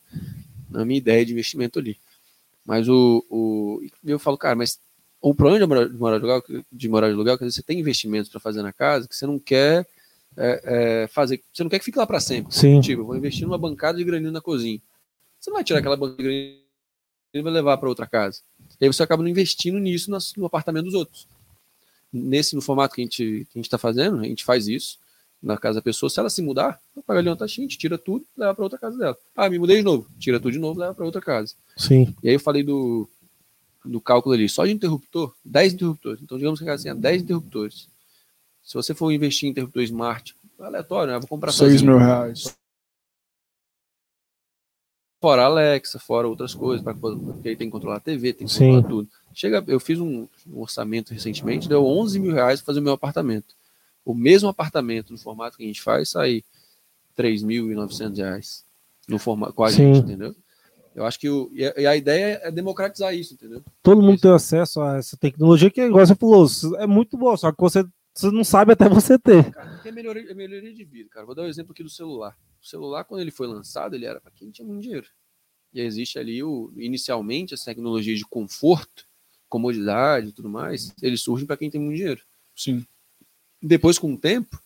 [0.69, 1.97] não é a minha ideia de investimento ali.
[2.65, 3.81] Mas o, o.
[4.05, 4.79] Eu falo, cara, mas
[5.21, 7.79] o problema de morar de, morar de aluguel, de morar de aluguel que você tem
[7.79, 9.87] investimentos para fazer na casa que você não quer
[10.37, 10.61] é,
[11.03, 11.41] é, fazer.
[11.51, 12.53] Você não quer que fique lá para sempre.
[12.53, 12.79] Sim.
[12.79, 14.79] Tipo, vou investir numa bancada de granito na cozinha.
[15.39, 16.67] Você não vai tirar aquela bancada de granito
[17.33, 18.41] e vai levar para outra casa.
[18.79, 21.27] E aí você acaba não investindo nisso no apartamento dos outros.
[22.13, 24.99] Nesse, no formato que a gente está fazendo, a gente faz isso
[25.41, 26.09] na casa da pessoa.
[26.09, 28.63] Se ela se mudar, vai pagar ali uma taxinha, a gente tira tudo, leva para
[28.63, 29.17] outra casa dela.
[29.35, 31.53] Ah, me mudei de novo, tira tudo de novo, leva para outra casa.
[31.75, 32.15] Sim.
[32.23, 33.09] E aí eu falei do,
[33.87, 36.21] do cálculo ali, só de interruptor, 10 interruptores.
[36.21, 37.87] Então, digamos que a casa tenha 10 interruptores.
[38.63, 41.19] Se você for investir em interruptor smart, aleatório, né?
[41.19, 41.91] Vou comprar 6 sozinho.
[41.91, 42.55] mil reais.
[45.19, 48.53] Fora Alexa, fora outras coisas, pra- porque aí tem que controlar a TV, tem que
[48.53, 48.59] Sim.
[48.71, 49.09] controlar tudo.
[49.33, 52.93] Chega, eu fiz um, um orçamento recentemente, deu 11 mil reais para fazer o meu
[52.93, 53.55] apartamento.
[54.05, 56.43] O mesmo apartamento, no formato que a gente faz, sai
[57.15, 58.63] 3.900 reais
[59.07, 59.93] no formato, com a Sim.
[59.95, 60.35] gente, entendeu?
[60.97, 63.63] Eu acho que o, e a, ideia é democratizar isso, entendeu?
[63.83, 66.47] Todo mundo tem acesso a essa tecnologia que, igual você falou,
[66.79, 69.51] é muito boa, só que você, você não sabe até você ter.
[69.51, 71.23] Cara, é melhoria, é melhoria de vida, cara.
[71.23, 72.35] Vou dar um exemplo aqui do celular.
[72.59, 75.05] O celular, quando ele foi lançado, ele era para quem tinha muito dinheiro.
[75.71, 79.05] E existe ali, o, inicialmente, essa tecnologia de conforto,
[79.47, 82.23] comodidade e tudo mais, eles surgem para quem tem muito dinheiro.
[82.55, 82.83] Sim.
[83.61, 84.59] Depois, com o tempo,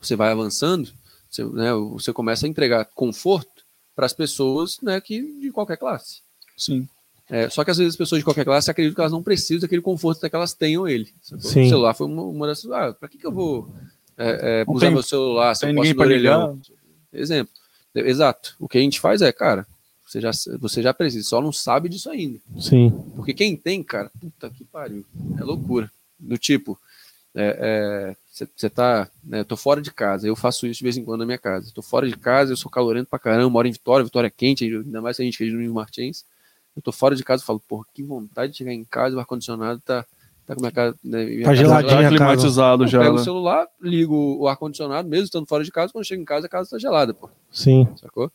[0.00, 0.90] você vai avançando,
[1.28, 3.59] você, né, você começa a entregar conforto
[3.94, 6.20] para as pessoas né, que, de qualquer classe.
[6.56, 6.88] Sim.
[7.28, 9.60] É, só que às vezes as pessoas de qualquer classe acreditam que elas não precisam
[9.60, 11.12] daquele conforto até que elas tenham ele.
[11.32, 12.70] O celular foi uma, uma dessas.
[12.72, 13.68] Ah, para que, que eu vou
[14.18, 16.60] é, é, usar tem- meu celular se eu posso orelhão?
[17.12, 17.52] Exemplo.
[17.94, 18.56] Exato.
[18.58, 19.66] O que a gente faz é, cara,
[20.06, 22.40] você já, você já precisa, só não sabe disso ainda.
[22.58, 22.90] Sim.
[23.14, 25.04] Porque quem tem, cara, puta que pariu.
[25.38, 25.90] É loucura.
[26.18, 26.78] Do tipo,
[28.54, 31.20] você tá, né, eu tô fora de casa, eu faço isso de vez em quando
[31.20, 31.70] na minha casa.
[31.74, 34.64] Tô fora de casa, eu sou calorento pra caramba, moro em Vitória, Vitória é quente,
[34.64, 36.24] ainda mais se a gente fez no Martins.
[36.76, 39.18] Eu tô fora de casa e falo, porra, que vontade de chegar em casa, o
[39.18, 40.04] ar-condicionado tá,
[40.46, 40.96] tá com minha casa.
[41.02, 41.50] Né, minha Tá.
[41.54, 42.08] Tá casa.
[42.16, 42.98] climatizado Eu já.
[43.00, 43.20] pego né?
[43.20, 46.48] o celular, ligo o ar-condicionado, mesmo estando fora de casa, quando chego em casa, a
[46.50, 47.88] casa tá gelada, pô Sim.
[48.00, 48.30] sacou?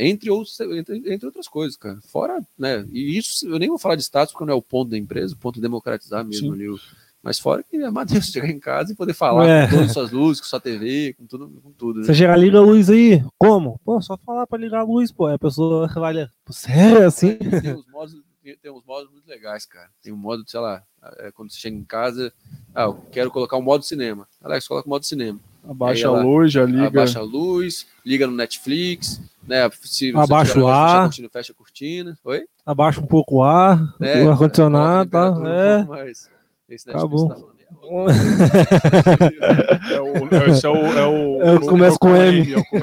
[0.00, 1.98] Entre, outros, entre, entre outras coisas, cara.
[2.02, 2.86] Fora, né?
[2.92, 5.34] E isso, eu nem vou falar de status, porque não é o ponto da empresa,
[5.34, 6.52] o ponto de democratizar mesmo Sim.
[6.54, 6.68] ali.
[6.68, 6.78] o-
[7.22, 9.64] Mas fora que é maneiro você chegar em casa e poder falar É.
[9.66, 12.02] com todas as suas luzes, com sua TV, com tudo, com tudo.
[12.04, 12.14] Você Né?
[12.18, 13.22] chega, liga a luz aí.
[13.38, 13.80] Como?
[13.84, 15.26] Pô, só falar pra ligar a luz, pô.
[15.26, 17.34] Aí A pessoa vai olhar, "Pô, sério assim?
[17.36, 18.14] Tem uns modos,
[18.62, 19.88] tem, uns modos muito legais, cara.
[20.02, 20.82] Tem um modo, sei lá,
[21.18, 22.32] é, quando você chega em casa,
[22.74, 24.26] ah, eu quero colocar um modo cinema.
[24.42, 25.38] Alex, coloca o modo cinema.
[25.68, 26.86] Abaixa ela a luz, já liga.
[26.86, 29.68] Abaixa a luz, liga no Netflix, né?
[29.82, 31.00] Se você Abaixa o ar.
[31.00, 32.18] a cortina, fecha a cortina.
[32.24, 32.46] Oi?
[32.64, 35.26] Abaixa um pouco o ar, É, o ar-condicionado, tá?
[35.26, 35.78] É.
[35.82, 36.37] um.
[36.68, 37.28] Esse Acabou.
[37.28, 37.64] tá falando, é
[39.94, 42.52] É o, esse é o, é o, É o que começa com M.
[42.52, 42.78] é com.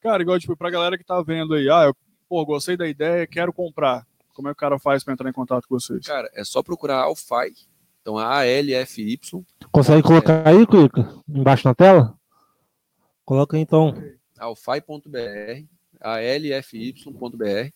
[0.00, 1.96] Cara, igual, tipo, pra galera que tá vendo aí, ah, eu,
[2.28, 4.06] pô, gostei da ideia, quero comprar.
[4.32, 6.06] Como é que o cara faz pra entrar em contato com vocês?
[6.06, 7.52] Cara, é só procurar Alfy.
[8.00, 11.06] Então, A-L-F-Y, Consegue colocar aí, Cuica?
[11.28, 12.14] Embaixo na tela?
[13.24, 13.94] Coloca aí, então.
[14.38, 15.64] alfy.br,
[16.00, 17.70] A-L-F-Y.br.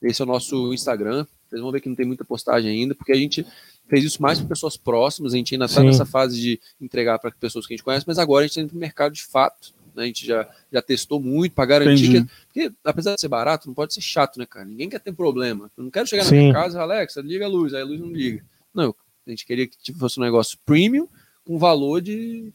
[0.00, 1.26] Esse é o nosso Instagram.
[1.48, 3.44] Vocês vão ver que não tem muita postagem ainda, porque a gente
[3.88, 5.34] fez isso mais para pessoas próximas.
[5.34, 8.18] A gente ainda está nessa fase de entregar para pessoas que a gente conhece, mas
[8.18, 9.72] agora a gente entra no mercado de fato.
[9.94, 10.04] né?
[10.04, 12.24] A gente já, já testou muito para garantir Entendi.
[12.24, 12.30] que.
[12.46, 14.64] Porque, apesar de ser barato, não pode ser chato, né, cara?
[14.64, 15.70] Ninguém quer ter problema.
[15.76, 16.36] Eu não quero chegar na Sim.
[16.38, 18.42] minha casa, Alexa, liga a luz, aí a luz não liga.
[18.74, 18.94] Não,
[19.26, 21.06] a gente queria que tipo, fosse um negócio premium
[21.44, 22.52] com valor de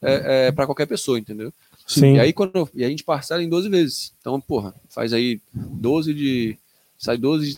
[0.00, 1.52] é, é, para qualquer pessoa, entendeu?
[1.86, 2.14] Sim.
[2.16, 4.12] E aí quando eu- e a gente parcela em 12 vezes.
[4.20, 6.56] Então, porra, faz aí 12 de
[6.96, 7.56] sai 12 de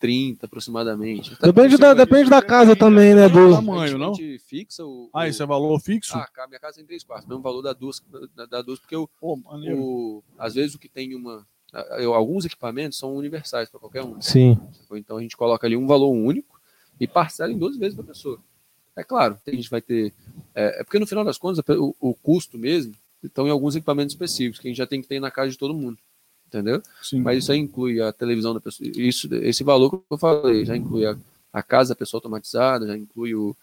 [0.00, 1.36] 330 aproximadamente.
[1.36, 3.26] Tá Depende da, depende da casa também, né?
[3.26, 3.52] Ah, Do...
[3.54, 4.12] tamanho, não?
[4.12, 6.16] A gente fixa o, Ah, isso é valor fixo?
[6.16, 8.02] Ah, cara, minha casa tem três quartos, mesmo valor da duas,
[8.34, 9.78] da, da duas porque o, Pô, maneiro.
[9.78, 11.46] o, às vezes o que tem uma
[11.98, 14.20] eu- alguns equipamentos são universais para qualquer um.
[14.20, 14.58] Sim.
[14.72, 14.96] sacou?
[14.96, 16.60] Então a gente coloca ali um valor único
[16.98, 18.40] e parcela em 12 vezes para a pessoa.
[18.96, 20.12] É claro, a gente vai ter.
[20.54, 24.14] É, é porque no final das contas, o, o custo mesmo estão em alguns equipamentos
[24.14, 25.96] específicos que a gente já tem que ter na casa de todo mundo.
[26.50, 26.82] Entendeu?
[27.00, 27.20] Sim.
[27.20, 28.90] Mas isso aí inclui a televisão da pessoa.
[28.96, 31.16] Isso, esse valor que eu falei já inclui a,
[31.52, 33.54] a casa da pessoa automatizada, já inclui o,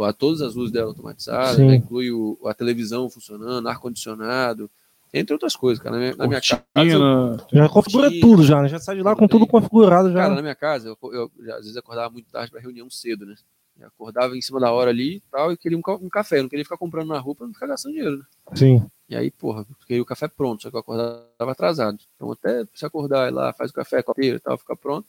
[0.00, 1.68] a, todas as luzes dela automatizadas, Sim.
[1.68, 4.70] já inclui o, a televisão funcionando, ar-condicionado,
[5.12, 5.94] entre outras coisas, cara.
[5.96, 6.62] Na minha, na minha casa.
[6.76, 8.68] eu- Já configura tudo já, né?
[8.68, 10.18] Já sai de lá com tudo configurado já.
[10.18, 13.24] Cara, na minha casa, eu, eu já, às vezes acordava muito tarde para reunião cedo,
[13.24, 13.36] né?
[13.80, 16.38] Eu acordava em cima da hora ali e tal, e queria um, um café.
[16.38, 18.24] Eu não queria ficar comprando na rua pra não ficar gastando dinheiro, né?
[18.54, 18.84] Sim.
[19.08, 21.98] E aí, porra, queria o café pronto, só que eu acordava atrasado.
[22.16, 25.06] Então, até se acordar, lá, faz o café, copeira e tal, fica pronto.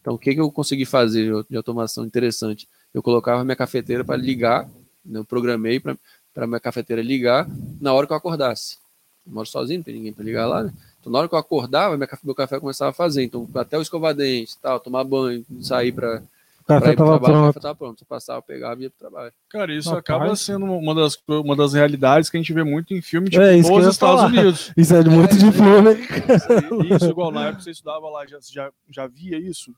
[0.00, 2.68] Então, o que, que eu consegui fazer de- automação interessante?
[2.92, 4.68] Eu colocava minha cafeteira para ligar,
[5.04, 5.20] né?
[5.20, 7.48] eu programei para minha cafeteira ligar
[7.80, 8.78] na hora que eu acordasse.
[9.26, 10.72] Eu moro sozinho, não tem ninguém para ligar lá, né?
[11.00, 13.22] Então, na hora que eu acordava, minha, meu café começava a fazer.
[13.24, 16.22] Então, até eu escovar dente, tal, tomar banho, sair para
[16.62, 17.46] O café tava trabalho, o pronto.
[17.54, 18.02] café tava pronto.
[18.02, 19.32] Eu passava, pegava e ia pro trabalho.
[19.48, 20.00] Cara, isso Rapaz.
[20.04, 23.42] acaba sendo uma das, uma das realidades que a gente vê muito em filme tipo,
[23.42, 24.26] É, isso nos Estados falar.
[24.32, 24.72] Unidos.
[24.76, 26.94] Isso é de muito de filme.
[26.94, 29.74] Isso, igual na época que você estudava lá, já, já, já via isso?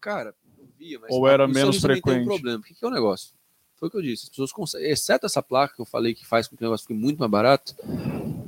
[0.00, 2.22] Cara, eu via, mas Ou era os menos tem frequente?
[2.22, 2.58] um problema.
[2.58, 3.34] O que, que é o negócio?
[3.76, 4.24] Foi o que eu disse.
[4.24, 6.86] As pessoas conseguem, exceto essa placa que eu falei que faz com que o negócio
[6.86, 7.74] fique muito mais barato,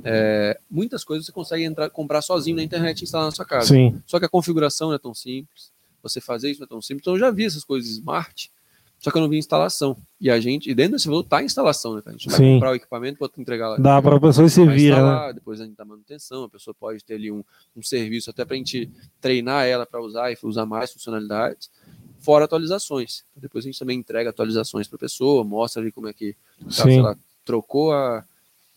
[0.03, 3.67] é, muitas coisas você consegue entrar, comprar sozinho na internet e instalar na sua casa.
[3.67, 4.01] Sim.
[4.05, 5.71] Só que a configuração não é tão simples.
[6.01, 7.03] Você fazer isso não é tão simples.
[7.03, 8.51] Então eu já vi essas coisas smart,
[8.99, 9.95] só que eu não vi instalação.
[10.19, 12.01] E a gente, e dentro desse valor tá a instalação, né?
[12.05, 12.53] A gente vai Sim.
[12.55, 13.77] comprar o equipamento para entregar lá.
[13.77, 15.33] Dá pra pessoa e se vai vira, né?
[15.33, 17.43] depois a gente dá manutenção, a pessoa pode ter ali um,
[17.75, 18.89] um serviço até para a gente
[19.21, 21.71] treinar ela para usar e usar mais funcionalidades,
[22.19, 23.23] fora atualizações.
[23.31, 26.35] Então, depois a gente também entrega atualizações para a pessoa, mostra ali como é que
[26.65, 27.15] tá, sei lá,
[27.45, 28.23] trocou a.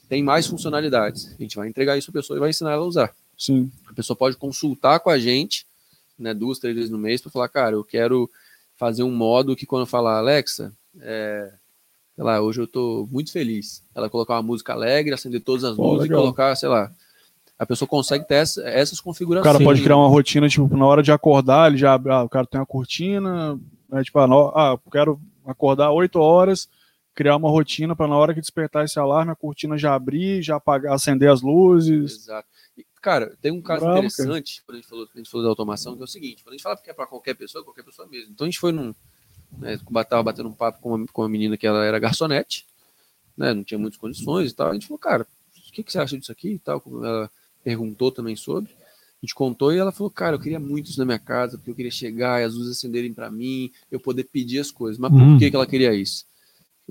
[0.08, 1.34] Tem mais funcionalidades.
[1.38, 3.14] A gente vai entregar isso para a pessoa e vai ensinar ela a usar.
[3.36, 3.72] Sim.
[3.86, 5.66] A pessoa pode consultar com a gente,
[6.22, 8.30] né, duas, três vezes no mês, para falar, cara, eu quero
[8.76, 11.52] fazer um modo que quando eu falar Alexa, é,
[12.14, 13.84] sei lá, hoje eu tô muito feliz.
[13.94, 16.18] Ela colocar uma música alegre, acender todas as Pô, luzes legal.
[16.20, 16.90] e colocar, sei lá.
[17.58, 19.52] A pessoa consegue ter essa- essas O configurações.
[19.52, 22.46] cara pode criar uma rotina, tipo, na hora de acordar, ele já, ah, o cara
[22.46, 23.58] tem uma cortina,
[23.88, 26.68] né, tipo, ah, ah, eu quero acordar 8 horas,
[27.14, 30.56] criar uma rotina para na hora que despertar esse alarme, a cortina já abrir, já
[30.56, 32.22] apagar, acender as luzes.
[32.22, 32.48] Exato.
[33.02, 35.96] Cara, tem um caso Bravo, interessante, quando a gente, falou, a gente falou da automação,
[35.96, 38.06] que é o seguinte, quando a gente fala que é para qualquer pessoa, qualquer pessoa
[38.06, 38.30] mesmo.
[38.30, 38.94] Então a gente foi num.
[39.58, 39.76] Né,
[40.08, 42.64] tava batendo um papo com uma, com uma menina que ela era garçonete,
[43.36, 44.70] né, não tinha muitas condições e tal.
[44.70, 45.26] A gente falou, cara,
[45.68, 46.80] o que, que você acha disso aqui e tal?
[46.80, 47.28] Como Ela
[47.64, 48.70] perguntou também sobre.
[48.70, 51.70] A gente contou e ela falou, cara, eu queria muito isso na minha casa, porque
[51.70, 54.98] eu queria chegar e as luzes acenderem para mim, eu poder pedir as coisas.
[54.98, 55.38] Mas por Hum.
[55.38, 56.24] que, que ela queria isso?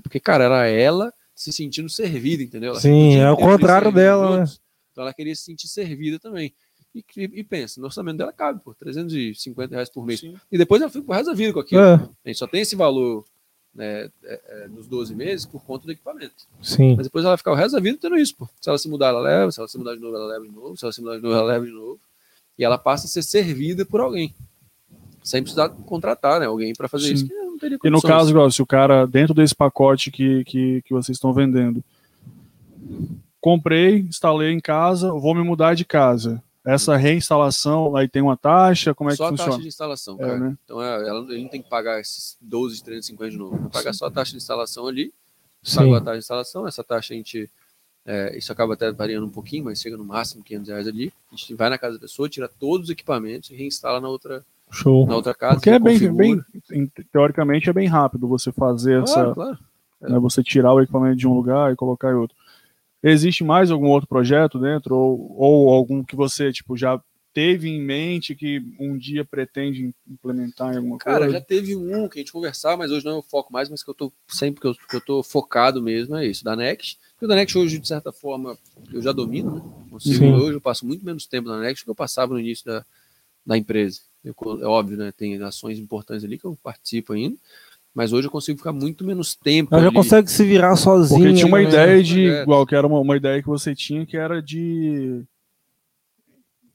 [0.02, 2.72] Porque, cara, era ela se sentindo servida, entendeu?
[2.72, 4.52] Ela Sim, é o contrário dela, né?
[4.92, 6.52] Então ela queria se sentir servida também.
[6.94, 10.20] E, e, e pensa, no orçamento dela cabe, por 350 reais por mês.
[10.20, 10.34] Sim.
[10.50, 11.82] E depois ela fica pro resto da vida com aquilo.
[11.82, 13.24] É, A gente só tem esse valor
[13.74, 16.46] né, é, é, nos 12 meses por conta do equipamento.
[16.60, 16.94] sim.
[16.94, 18.46] Mas depois ela vai ficar o resto da vida tendo isso, pô.
[18.60, 19.50] Se ela se mudar, ela leva.
[19.50, 20.76] Se ela se mudar de novo, ela leva de novo.
[20.76, 21.98] Se ela se mudar de novo, ela leva de novo.
[22.58, 24.34] E ela passa a ser servida por alguém.
[25.22, 27.14] Sem precisar contratar né, alguém para fazer Sim.
[27.14, 27.28] isso.
[27.28, 30.92] que não teria E no caso, se o cara, dentro desse pacote que, que, que
[30.92, 31.82] vocês estão vendendo,
[33.42, 36.42] comprei, instalei em casa, vou me mudar de casa.
[36.64, 39.62] Essa reinstalação, aí tem uma taxa, como é só que a taxa funciona?
[39.62, 40.38] de instalação, É, cara.
[40.38, 40.56] né?
[40.64, 43.58] Então é, ela, ele não tem que pagar esses 12 de 350 de novo.
[43.58, 45.12] Vai pagar só a taxa de instalação ali.
[45.62, 45.76] Sim.
[45.78, 46.66] Pagou a taxa de instalação.
[46.66, 47.50] Essa taxa a gente.
[48.06, 51.12] é, isso acaba até variando um pouquinho, mas chega no máximo 500 reais ali.
[51.32, 54.44] A gente vai na casa da pessoa, tira todos os equipamentos e reinstala na outra,
[54.70, 55.04] Show.
[55.06, 55.56] na outra casa.
[55.56, 56.40] Porque é bem, bem,
[57.12, 59.58] teoricamente é bem rápido você fazer essa, Claro, claro.
[60.00, 62.36] né, você tirar o equipamento de um lugar e colocar em outro.
[63.02, 67.00] Existe mais algum outro projeto dentro ou, ou algum que você tipo já
[67.32, 71.32] teve em mente que um dia pretende implementar em alguma Cara, coisa?
[71.32, 73.82] já teve um que a gente conversar, mas hoje não é o foco mais, mas
[73.82, 76.98] que eu tô sempre que eu, que eu tô focado mesmo é isso, da Next.
[77.14, 78.56] Porque o da Next hoje, de certa forma,
[78.92, 79.62] eu já domino, né?
[79.90, 80.32] Consigo, Sim.
[80.32, 82.84] hoje eu passo muito menos tempo na Next do que eu passava no início da,
[83.46, 84.00] da empresa.
[84.22, 85.12] Eu, é óbvio, né?
[85.12, 87.36] Tem ações importantes ali que eu participo ainda,
[87.94, 89.74] mas hoje eu consigo ficar muito menos tempo.
[89.74, 91.18] Ela já consegue se virar sozinha.
[91.20, 91.64] Porque tinha uma né?
[91.64, 92.42] ideia de projetos.
[92.42, 95.24] igual que era uma, uma ideia que você tinha que era de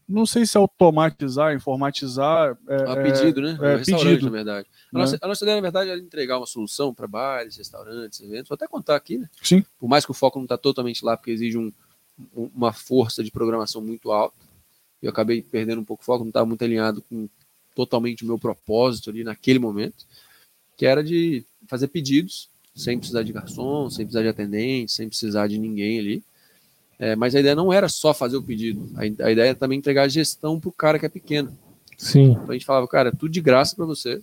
[0.07, 2.57] não sei se automatizar, informatizar.
[2.67, 3.57] É, A é, pedido, né?
[3.59, 4.67] é, o restaurante, pedido, na verdade.
[4.93, 5.01] A né?
[5.01, 8.47] nossa, a nossa ideia, na verdade, era entregar uma solução para bares, restaurantes, eventos.
[8.47, 9.29] Vou até contar aqui, né?
[9.43, 9.65] Sim.
[9.77, 11.73] Por mais que o foco não está totalmente lá, porque exige um-
[12.33, 14.37] uma força de programação muito alta.
[15.01, 17.27] Eu acabei perdendo um pouco o foco, não estava muito alinhado com
[17.75, 20.05] totalmente o meu propósito ali naquele momento,
[20.77, 25.47] que era de fazer pedidos, sem precisar de garçom, sem precisar de atendente, sem precisar
[25.47, 26.23] de ninguém ali.
[26.99, 29.77] É, mas a ideia não era só fazer o pedido, a, a ideia é também
[29.77, 31.55] entregar a gestão para o cara que é pequeno.
[31.97, 32.31] Sim.
[32.31, 34.21] Então a gente falava, cara, tudo de graça para você,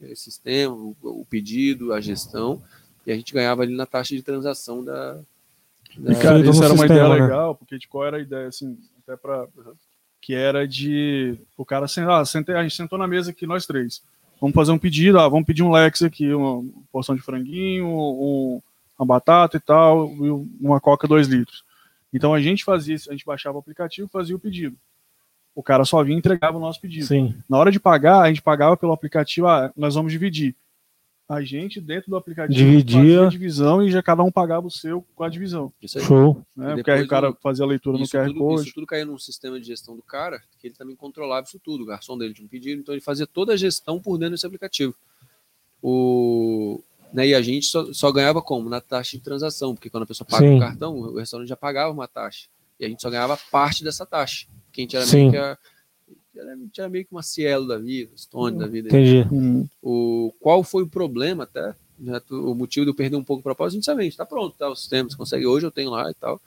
[0.00, 2.62] o sistema, o, o pedido, a gestão,
[3.06, 5.14] e a gente ganhava ali na taxa de transação da.
[5.96, 7.22] da- E, cara, isso no era uma sistema, ideia né?
[7.22, 9.46] legal, porque de qual era a ideia, assim, até pra.
[10.20, 11.36] Que era de.
[11.56, 14.02] O cara sen- ah, sentei, a gente sentou na mesa aqui, nós três.
[14.44, 16.62] Vamos fazer um pedido, ah, vamos pedir um Lex aqui, uma
[16.92, 18.60] porção de franguinho, um-
[18.98, 20.30] uma batata e tal, e
[20.60, 21.64] uma coca 2 litros.
[22.12, 24.76] Então a gente fazia isso, a gente baixava o aplicativo e fazia o pedido.
[25.54, 27.06] O cara só vinha e entregava o nosso pedido.
[27.06, 27.34] Sim.
[27.48, 30.54] Na hora de pagar, a gente pagava pelo aplicativo, ah, nós vamos dividir.
[31.26, 33.26] A gente, dentro do aplicativo, Dividia.
[33.26, 35.72] a divisão e já cada um pagava o seu com a divisão.
[35.80, 36.04] Isso aí.
[36.04, 36.44] Show.
[36.54, 36.74] Né?
[36.74, 38.62] Porque aí o cara fazia a leitura no QR tudo, Code.
[38.62, 41.82] isso tudo caía num sistema de gestão do cara, que ele também controlava isso tudo.
[41.82, 44.46] O garçom dele tinha um pedido, então ele fazia toda a gestão por dentro desse
[44.46, 44.94] aplicativo.
[45.82, 46.82] O,
[47.12, 48.68] né, e a gente só, só ganhava como?
[48.68, 50.56] Na taxa de transação, porque quando a pessoa paga Sim.
[50.56, 52.48] o cartão, o restaurante já pagava uma taxa.
[52.78, 54.46] E a gente só ganhava parte dessa taxa.
[54.66, 55.16] Porque a gente era Sim.
[55.16, 55.56] meio que a,
[56.36, 58.88] era, a gente era meio que uma Cielo da vida, Stone da vida.
[58.88, 59.68] Entendi.
[59.82, 61.74] O, qual foi o problema até?
[61.98, 64.56] né, o motivo de eu perder um pouco o propósito, a gente sabe, está pronto,
[64.56, 66.40] tá, o sistema, você consegue, hoje eu tenho lá e tal,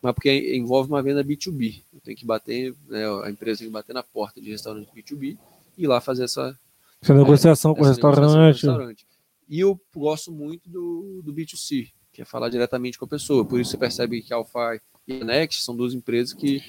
[0.00, 3.72] mas porque envolve uma venda B2B, eu tenho que bater, né, a empresa tem que
[3.72, 5.36] bater na porta de restaurante B2B
[5.76, 6.56] e ir lá fazer essa,
[7.02, 8.54] Essa negociação com o essa negociação com o restaurante.
[8.54, 9.06] restaurante.
[9.48, 13.60] E eu gosto muito do, do B2C, que é falar diretamente com a pessoa, por
[13.60, 16.62] isso você percebe que a Alpha e a Next são duas empresas que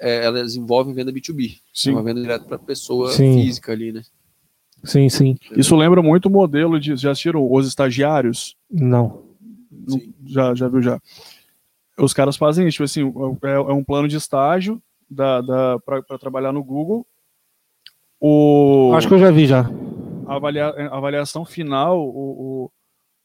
[0.00, 1.90] é, elas envolvem venda B2B, é sim.
[1.92, 3.42] uma venda direto para a pessoa Sim.
[3.42, 4.02] física ali, né?
[4.82, 5.36] Sim, sim.
[5.54, 6.96] Isso lembra muito o modelo de.
[6.96, 8.56] Já assistiram os estagiários?
[8.70, 9.24] Não.
[10.26, 10.98] Já, já viu já.
[11.98, 16.18] Os caras fazem isso, tipo assim, é, é um plano de estágio da, da, para
[16.18, 17.06] trabalhar no Google.
[18.18, 19.68] O, Acho que eu já vi já.
[20.26, 22.72] a, avalia- a avaliação final o, o-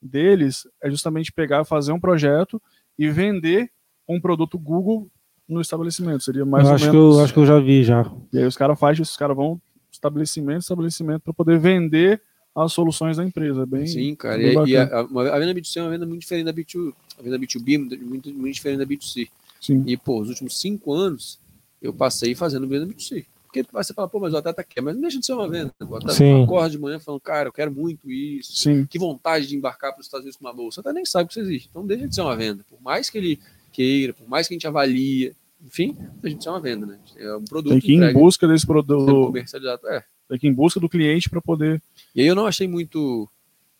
[0.01, 2.61] deles é justamente pegar, fazer um projeto
[2.97, 3.69] e vender
[4.07, 5.09] um produto Google
[5.47, 6.23] no estabelecimento.
[6.23, 7.17] Seria mais eu ou acho, que menos.
[7.17, 8.11] eu, acho que eu já vi já.
[8.33, 9.61] E aí os caras fazem, isso, os caras vão
[9.91, 12.21] estabelecimento, estabelecimento para poder vender
[12.55, 13.63] as soluções da empresa.
[13.63, 14.37] É bem, Sim, cara.
[14.37, 16.93] bem E, e a, a- a venda B2C é uma venda muito diferente da B2,
[17.19, 19.27] a venda B2B, muito, muito, muito diferente da B2C.
[19.61, 19.83] Sim.
[19.85, 21.39] E, pô, os últimos cinco anos
[21.81, 23.25] eu passei fazendo venda B2C.
[23.45, 25.71] Porque você fala, pô, mas o atleta quer, mas não deixa de ser uma venda.
[25.81, 26.43] O atleta Sim.
[26.43, 28.53] acorda de manhã falando, cara, eu quero muito isso.
[28.57, 30.81] Sim, Que vontade de embarcar para os Estados Unidos com uma bolsa.
[30.81, 31.67] Até nem sabe que isso existe.
[31.69, 32.65] Então deixa de ser uma venda.
[32.69, 33.39] Por mais que ele
[33.75, 35.33] queira, por mais que a gente avalie,
[35.63, 36.99] enfim, deixa de ser uma venda, né?
[37.17, 39.87] É um produto tem que ir em busca desse produto, comercializado.
[39.87, 41.81] É, tem que ir em busca do cliente para poder.
[42.13, 43.29] E aí eu não achei muito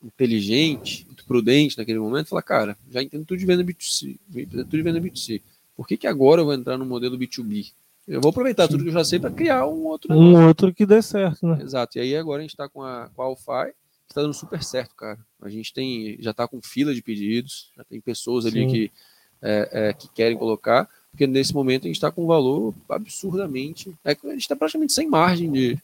[0.04, 4.78] inteligente, muito prudente naquele momento, falar, cara, já entendo tudo de venda B2C, entendo tudo
[4.78, 5.42] de venda B2C.
[5.76, 7.72] Por que, que agora eu vou entrar no modelo B2B?
[8.08, 10.32] Eu vou aproveitar tudo que eu já sei para criar um outro negócio.
[10.32, 11.64] Um outro que dê certo, né?
[11.64, 11.98] Exato.
[11.98, 14.64] E aí agora a gente está com a, com a Alfai, que está dando super
[14.64, 15.18] certo, cara.
[15.42, 18.68] A gente tem, já está com fila de pedidos, já tem pessoas ali Sim.
[18.68, 18.92] que,
[19.41, 23.94] é, é, que querem colocar, porque nesse momento a gente está com um valor absurdamente.
[24.03, 25.78] É, a gente está praticamente sem margem de,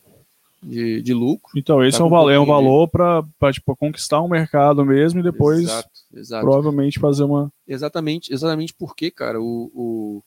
[0.62, 1.52] de, de lucro.
[1.58, 3.24] Então, esse Tá é um valor, é um valor para
[3.54, 6.44] tipo, conquistar um mercado mesmo e depois Exato, exato.
[6.46, 7.52] provavelmente fazer uma.
[7.68, 10.24] Exatamente, exatamente porque, cara, o, o-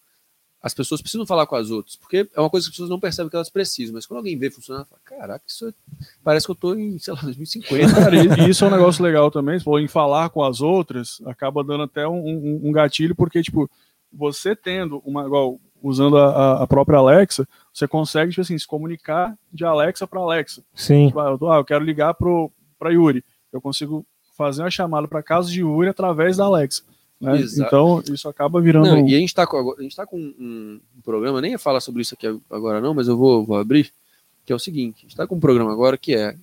[0.67, 2.99] as pessoas precisam falar com as outras, porque é uma coisa que as pessoas não
[2.99, 5.75] percebem que elas precisam, mas quando alguém vê funcionar, fala, caraca, isso é-
[6.23, 7.95] parece que eu tô em, sei lá, 2050.
[7.95, 9.59] Cara, e, e isso é um negócio legal também.
[9.59, 13.43] Você falou em falar com as outras, acaba dando até um, um- um gatilho, porque,
[13.43, 13.71] tipo,
[14.11, 15.27] você tendo uma.
[15.27, 20.19] Igual, usando a, a- própria Alexa, você consegue, tipo assim, se comunicar de Alexa para
[20.21, 20.63] Alexa.
[20.75, 21.09] Sim.
[21.09, 23.23] Tipo, ah, eu, tô- ah, eu quero ligar pro, pra Yuri.
[23.53, 26.83] Eu consigo fazer uma chamada para casa de Yuri através da Alexa.
[27.21, 27.41] Né?
[27.59, 28.87] Então, isso acaba virando.
[28.89, 31.59] Não, e a gente tá com, a gente tá com um, um programa, nem ia
[31.59, 33.93] falar sobre isso aqui agora não, mas eu vou, vou abrir,
[34.45, 36.35] que é o seguinte, a gente tá com um programa agora que é,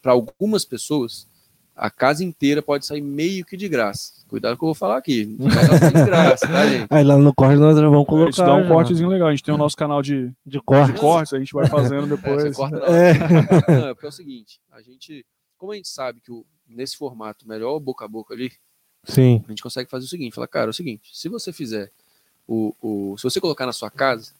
[0.00, 1.26] para algumas pessoas,
[1.74, 4.22] a casa inteira pode sair meio que de graça.
[4.28, 6.86] Cuidado que eu vou falar aqui, não vai sair de graça, tá, gente?
[6.88, 8.30] Aí lá no corte nós vamos colocar.
[8.30, 8.68] isso dá um já.
[8.68, 9.28] cortezinho legal.
[9.28, 10.98] A gente tem o nosso canal de, de de corte.
[10.98, 12.56] cortes, a gente vai fazendo É, depois.
[12.56, 13.12] corta na É.
[13.80, 15.24] Não, é porque é o seguinte, a gente,
[15.58, 18.52] como a gente sabe que o, nesse formato, melhor o boca a boca ali,
[19.04, 19.42] Sim.
[19.46, 21.90] a gente consegue fazer o seguinte, falar, cara, é o seguinte, se você fizer
[22.46, 24.32] o, o se você colocar na sua casa,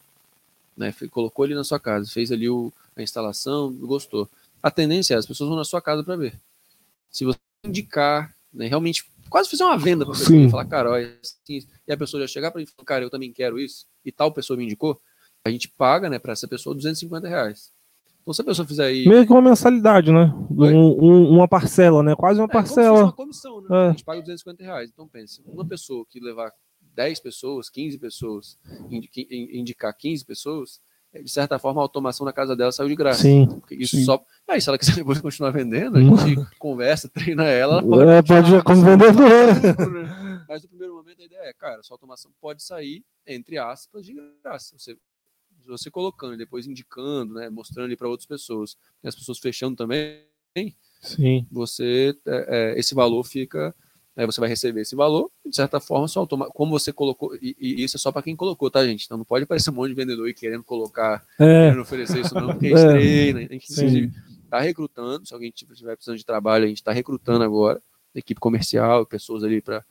[0.75, 4.29] né, colocou ali na sua casa, fez ali o, a instalação, gostou.
[4.61, 6.39] A tendência é as pessoas vão na sua casa para ver.
[7.11, 11.65] Se você indicar, né, realmente quase fazer uma venda para pessoa, falar, cara, olha, assim,
[11.87, 14.11] e a pessoa já chegar para mim e falar, cara, eu também quero isso, e
[14.11, 15.01] tal pessoa me indicou,
[15.45, 17.71] a gente paga, né, para essa pessoa 250 reais.
[18.23, 19.05] Então, se a pessoa fizer aí.
[19.07, 20.33] Meio que uma mensalidade, né?
[20.49, 22.15] Um- um- uma parcela, né?
[22.15, 23.03] Quase uma É, como parcela.
[23.03, 23.67] uma comissão, né?
[23.69, 23.87] É.
[23.87, 24.89] A gente paga 250 reais.
[24.93, 26.51] Então, pense, uma pessoa que levar
[26.95, 28.57] 10 pessoas, 15 pessoas,
[28.89, 30.79] indi- in- indicar 15 pessoas,
[31.13, 33.21] é, de certa forma, a automação na casa dela saiu de graça.
[33.23, 33.45] Sim.
[33.59, 34.05] Porque isso Sim.
[34.05, 34.23] só.
[34.47, 37.79] Aí, se ela quiser depois continuar vendendo, a gente conversa, treina ela.
[37.81, 39.17] ela É, continuar pode como vendendo.
[39.17, 40.45] vendedor.
[40.47, 44.13] Mas no primeiro momento a ideia é, cara, sua automação pode sair, entre aspas, de
[44.43, 44.75] graça.
[44.77, 44.95] Você,
[45.67, 49.75] você colocando, e depois indicando, né, mostrando ali para outras pessoas, e as pessoas fechando
[49.75, 50.21] também,
[51.01, 51.45] Sim.
[51.51, 53.73] você é, é, esse valor fica.
[54.15, 57.35] Aí você vai receber esse valor, e, de certa forma, só automa como você colocou,
[57.41, 59.05] e, e isso é só para quem colocou, tá, gente?
[59.05, 61.63] Então não pode aparecer um monte de vendedor aí querendo colocar, É.
[61.69, 62.91] querendo oferecer isso, não, porque a gente É.
[62.91, 64.11] treina, a gente inclusive
[64.43, 67.81] está recrutando, se alguém tiver tiver precisando de trabalho, a gente está recrutando agora,
[68.13, 69.83] equipe comercial, pessoas ali para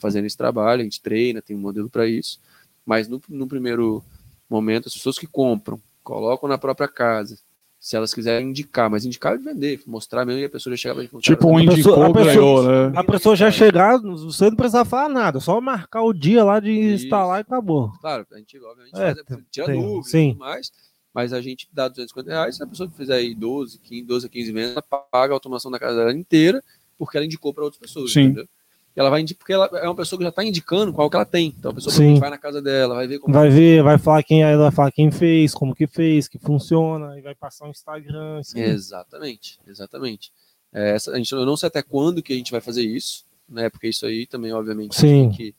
[0.00, 2.40] fazendo esse trabalho, a gente treina, tem um modelo para isso,
[2.86, 4.02] mas no, no primeiro
[4.48, 7.38] momento, as pessoas que compram, colocam na própria casa,
[7.78, 11.04] se elas quiserem indicar, mas indicar é vender, mostrar mesmo e a pessoa já chega
[11.04, 12.92] e Tipo, um indicou, a pessoa- ganhou, né?
[12.98, 16.70] A pessoa já chegar, você não precisa falar nada, só marcar o dia lá de
[16.70, 17.04] Isso.
[17.04, 17.92] instalar e acabou.
[18.00, 20.28] Claro, a gente obviamente É, faz, tira tem- dúvidas sim.
[20.28, 20.72] e tudo mais,
[21.14, 24.26] mas a gente dá 250 reais, se a pessoa que fizer aí 12, 15, 12
[24.26, 26.62] a 15 vendas, ela paga a automação da casa dela inteira,
[26.98, 28.22] porque ela indicou para outras pessoas, Sim.
[28.22, 28.48] entendeu?
[28.96, 31.16] E ela vai indicar, porque ela é uma pessoa que já está indicando qual que
[31.16, 31.54] ela tem.
[31.58, 34.42] Então a pessoa vai na casa dela, vai ver como Vai ver, vai falar quem
[34.42, 38.40] aí vai falar quem fez, como que fez, que funciona, e vai passar o Instagram.
[38.54, 38.62] aí.
[38.62, 40.32] Exatamente, exatamente.
[40.72, 43.26] É, essa, a gente, eu não sei até quando que a gente vai fazer isso,
[43.46, 43.68] né?
[43.68, 45.28] Porque isso aí também, obviamente, Sim.
[45.28, 45.54] tem que.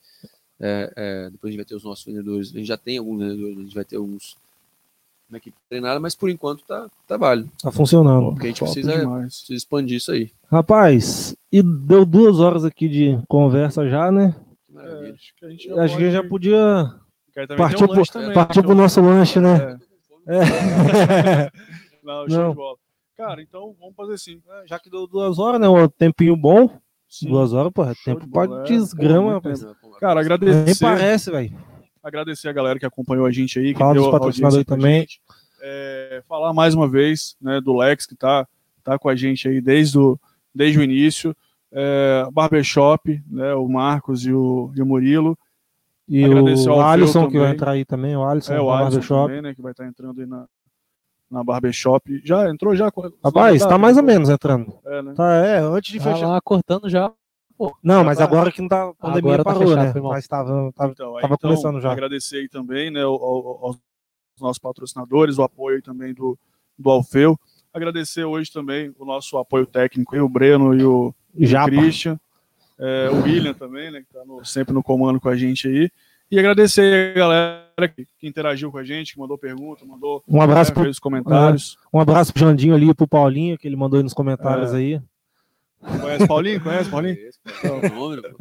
[0.59, 3.19] é, é, depois a gente vai ter os nossos vendedores, a gente já tem alguns
[3.19, 4.35] vendedores, a gente vai ter alguns
[5.29, 7.49] uma equipe treinada, mas por enquanto tá, tá válido.
[7.61, 8.31] Tá funcionando.
[8.31, 10.31] Porque a gente precisa, precisa expandir isso aí.
[10.51, 14.35] Rapaz, e deu duas horas aqui de conversa já, né?
[14.75, 16.93] É, acho que a gente já, Acho que já pode- podia
[17.57, 19.77] partir um pro, lanche também, partir né, pro nosso lanche, né?
[20.27, 20.37] É.
[20.37, 21.51] É.
[22.03, 22.49] Não, show Não.
[22.51, 22.77] de bola.
[23.17, 24.39] Cara, então vamos fazer assim.
[24.67, 25.67] Já que deu duas horas, né?
[25.67, 26.69] Um tempinho bom.
[27.09, 27.29] Sim.
[27.29, 28.63] Duas horas, porra, Show tempo de bola, é.
[28.65, 29.65] desgrama, rapaz.
[29.99, 31.57] Cara, Nem agradecer, parece, velho.
[32.07, 35.01] Agradecer a galera que acompanhou a gente aí, que Fala deu patrocinadores também.
[35.01, 35.21] gente.
[35.61, 38.47] É, falar mais uma vez né, do Lex, que tá,
[38.83, 40.19] tá com a gente aí desde o,
[40.53, 41.35] desde o início.
[41.71, 45.37] É, Barbershop, né, o Marcos e o, e o Murilo.
[46.07, 49.27] E Agradecer o Alisson que vai entrar aí também, o Alisson, É, o Alisson Barbershop.
[49.27, 50.45] também, né, que vai estar entrando aí na,
[51.29, 52.21] na Barbershop.
[52.23, 52.89] Já entrou já?
[53.23, 54.73] Rapaz, tá mais ou menos entrando.
[54.85, 55.13] É, né?
[55.13, 56.27] Tá, é, antes de Tá fechar.
[56.27, 57.11] lá cortando já.
[57.83, 59.91] Não, mas tá- agora que não tá, a pandemia Agora tá parou, fechado, né?
[59.91, 60.11] foi mal.
[60.11, 61.91] Mas tava, tava Então, aí, Tava então, começando já.
[61.91, 63.77] Agradecer aí também, né, ao- ao- aos
[64.39, 66.37] nossos patrocinadores, o apoio aí também do,
[66.77, 67.37] do Alfeu.
[67.73, 71.65] Agradecer hoje também o nosso apoio técnico, o Breno e o, o.
[71.65, 72.19] Christian,
[72.79, 75.89] é, o William também, né, que está sempre no comando com a gente aí.
[76.29, 80.41] E agradecer a galera que, que interagiu com a gente, que mandou pergunta, mandou Um
[80.41, 81.77] abraço né, pro, comentários.
[81.93, 84.77] um abraço pro Jandinho ali e pro Paulinho, que ele mandou aí nos comentários É.
[84.77, 85.01] aí.
[85.81, 86.61] Conhece Paulinho?
[86.61, 87.13] Conhece Paulinho?
[87.15, 88.37] Esse, pô, é o número, pô.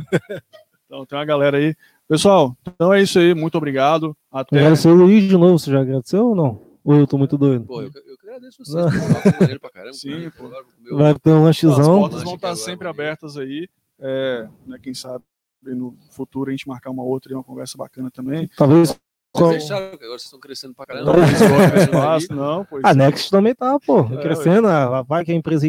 [0.87, 1.75] Então tem uma galera aí.
[2.09, 3.35] Pessoal, então é isso aí.
[3.35, 4.17] Muito obrigado.
[4.31, 4.59] Até.
[4.59, 6.63] Agradecer o Luiz de novo, você já agradeceu ou não?
[6.85, 7.65] Ou eu tô muito doido?
[7.65, 8.75] Pô, eu, eu agradeço vocês.
[8.77, 8.91] Não.
[8.91, 9.93] pô, pra caramba.
[9.95, 10.47] Sim, pô.
[10.47, 11.99] Agora, meu- Vai ter um As lanchezão.
[12.01, 13.69] portas vão estar que sempre abertas aí.
[13.99, 15.25] É, né, quem sabe
[15.63, 18.49] no futuro a gente marcar uma outra e uma conversa bacana também.
[18.57, 18.97] Talvez.
[19.35, 21.13] Vocês deixaram, porque agora vocês estão crescendo pra caramba.
[21.13, 24.69] Não, espaço, aí, não, pois A Next também tá, pô, É, crescendo.
[24.69, 25.67] ah, Vai que a empresa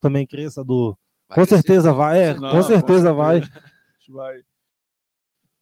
[0.00, 0.96] também cresça do.
[1.28, 3.40] Vai Com certeza vai, é, Não, com certeza com vai.
[3.40, 3.64] certeza.
[3.64, 4.40] A gente vai.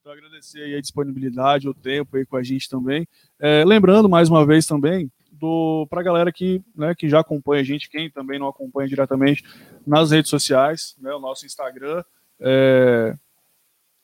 [0.01, 3.09] Então, agradecer aí a disponibilidade, o tempo aí com a gente também.
[3.41, 7.63] É, lembrando mais uma vez também do para a galera que, né, que já acompanha
[7.63, 9.43] a gente, quem também não acompanha diretamente
[9.87, 12.05] nas redes sociais, né, o nosso Instagram
[12.41, 13.15] é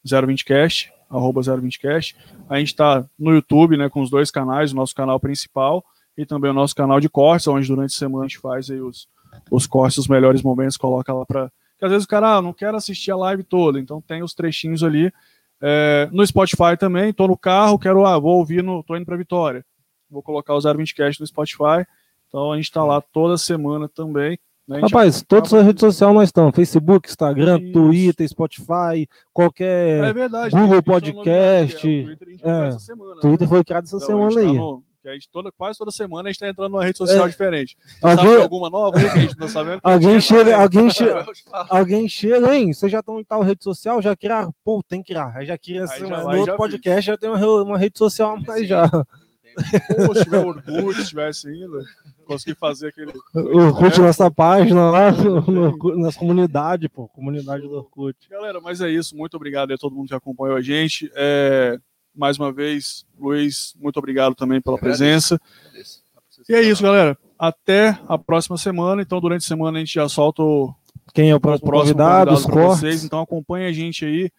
[0.06, 2.16] 020cast, arroba 020cast.
[2.48, 5.84] A gente está no YouTube, né, com os dois canais, o nosso canal principal
[6.16, 8.80] e também o nosso canal de cortes, onde durante a semana a gente faz aí
[8.80, 9.08] os,
[9.50, 12.52] os cortes, os melhores momentos, coloca lá para que às vezes o cara ah, não
[12.52, 15.10] quer assistir a live toda, então tem os trechinhos ali.
[15.62, 19.16] É, no Spotify também, tô no carro, quero, ah, vou ouvir, no, tô indo para
[19.16, 19.64] Vitória.
[20.10, 21.86] Vou colocar o 020cast no Spotify.
[22.28, 24.38] Então a gente tá lá toda semana também.
[24.68, 24.80] Né?
[24.80, 27.72] Rapaz, todas as redes sociais nós estamos: Facebook, Instagram, Isso.
[27.72, 30.14] Twitter, Spotify, é qualquer.
[30.14, 30.54] verdade.
[30.54, 33.20] Google Podcast, o Twitter, a gente vai é, essa semana, né?
[33.20, 34.56] Twitter foi criado essa Então, semana tá aí.
[34.56, 37.26] no- que a gente toda, quase toda semana a gente tá entrando numa rede social
[37.26, 37.28] É.
[37.28, 37.76] diferente.
[38.00, 41.26] Sabe Alguém, alguma nova aí que a gente não alguém chega, alguém chega,
[41.70, 42.72] alguém chega, hein?
[42.72, 44.02] Vocês já estão em tal rede social?
[44.02, 44.54] Já criaram?
[44.64, 45.32] Pô, tem que criar.
[45.36, 48.66] Aí já cria vai, No outro já podcast já tem uma, uma rede social, mas
[48.68, 48.88] já.
[48.88, 51.82] Pô, se tiver Orkut, se tivesse ainda,
[52.24, 53.12] conseguir fazer aquele.
[53.34, 57.08] Orkut nossa página lá, no, nas comunidades, pô.
[57.08, 58.16] Comunidade do Orkut.
[58.30, 59.16] Galera, mas é isso.
[59.16, 61.10] Muito obrigado a todo mundo que acompanhou a gente.
[61.14, 61.78] É,
[62.14, 64.98] mais uma vez, Luiz, muito obrigado também pela Agradeço.
[64.98, 65.40] presença.
[65.66, 66.02] Agradeço.
[66.48, 67.16] E é isso, galera.
[67.38, 69.02] Até a próxima semana.
[69.02, 70.74] Então, durante a semana a gente já solta o,
[71.14, 72.80] Quem é o o próximo, próximo convidado, os cortes.
[72.80, 73.04] vocês.
[73.04, 74.30] Então, acompanha a gente aí.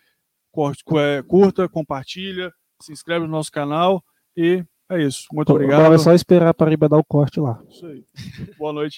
[0.98, 4.04] É, Curta, compartilha, se inscreve no nosso canal.
[4.36, 5.28] E é isso.
[5.32, 5.80] Muito obrigado.
[5.82, 7.62] Agora é só esperar para dar o corte lá.
[7.70, 8.04] Isso aí.
[8.58, 8.90] Boa noite.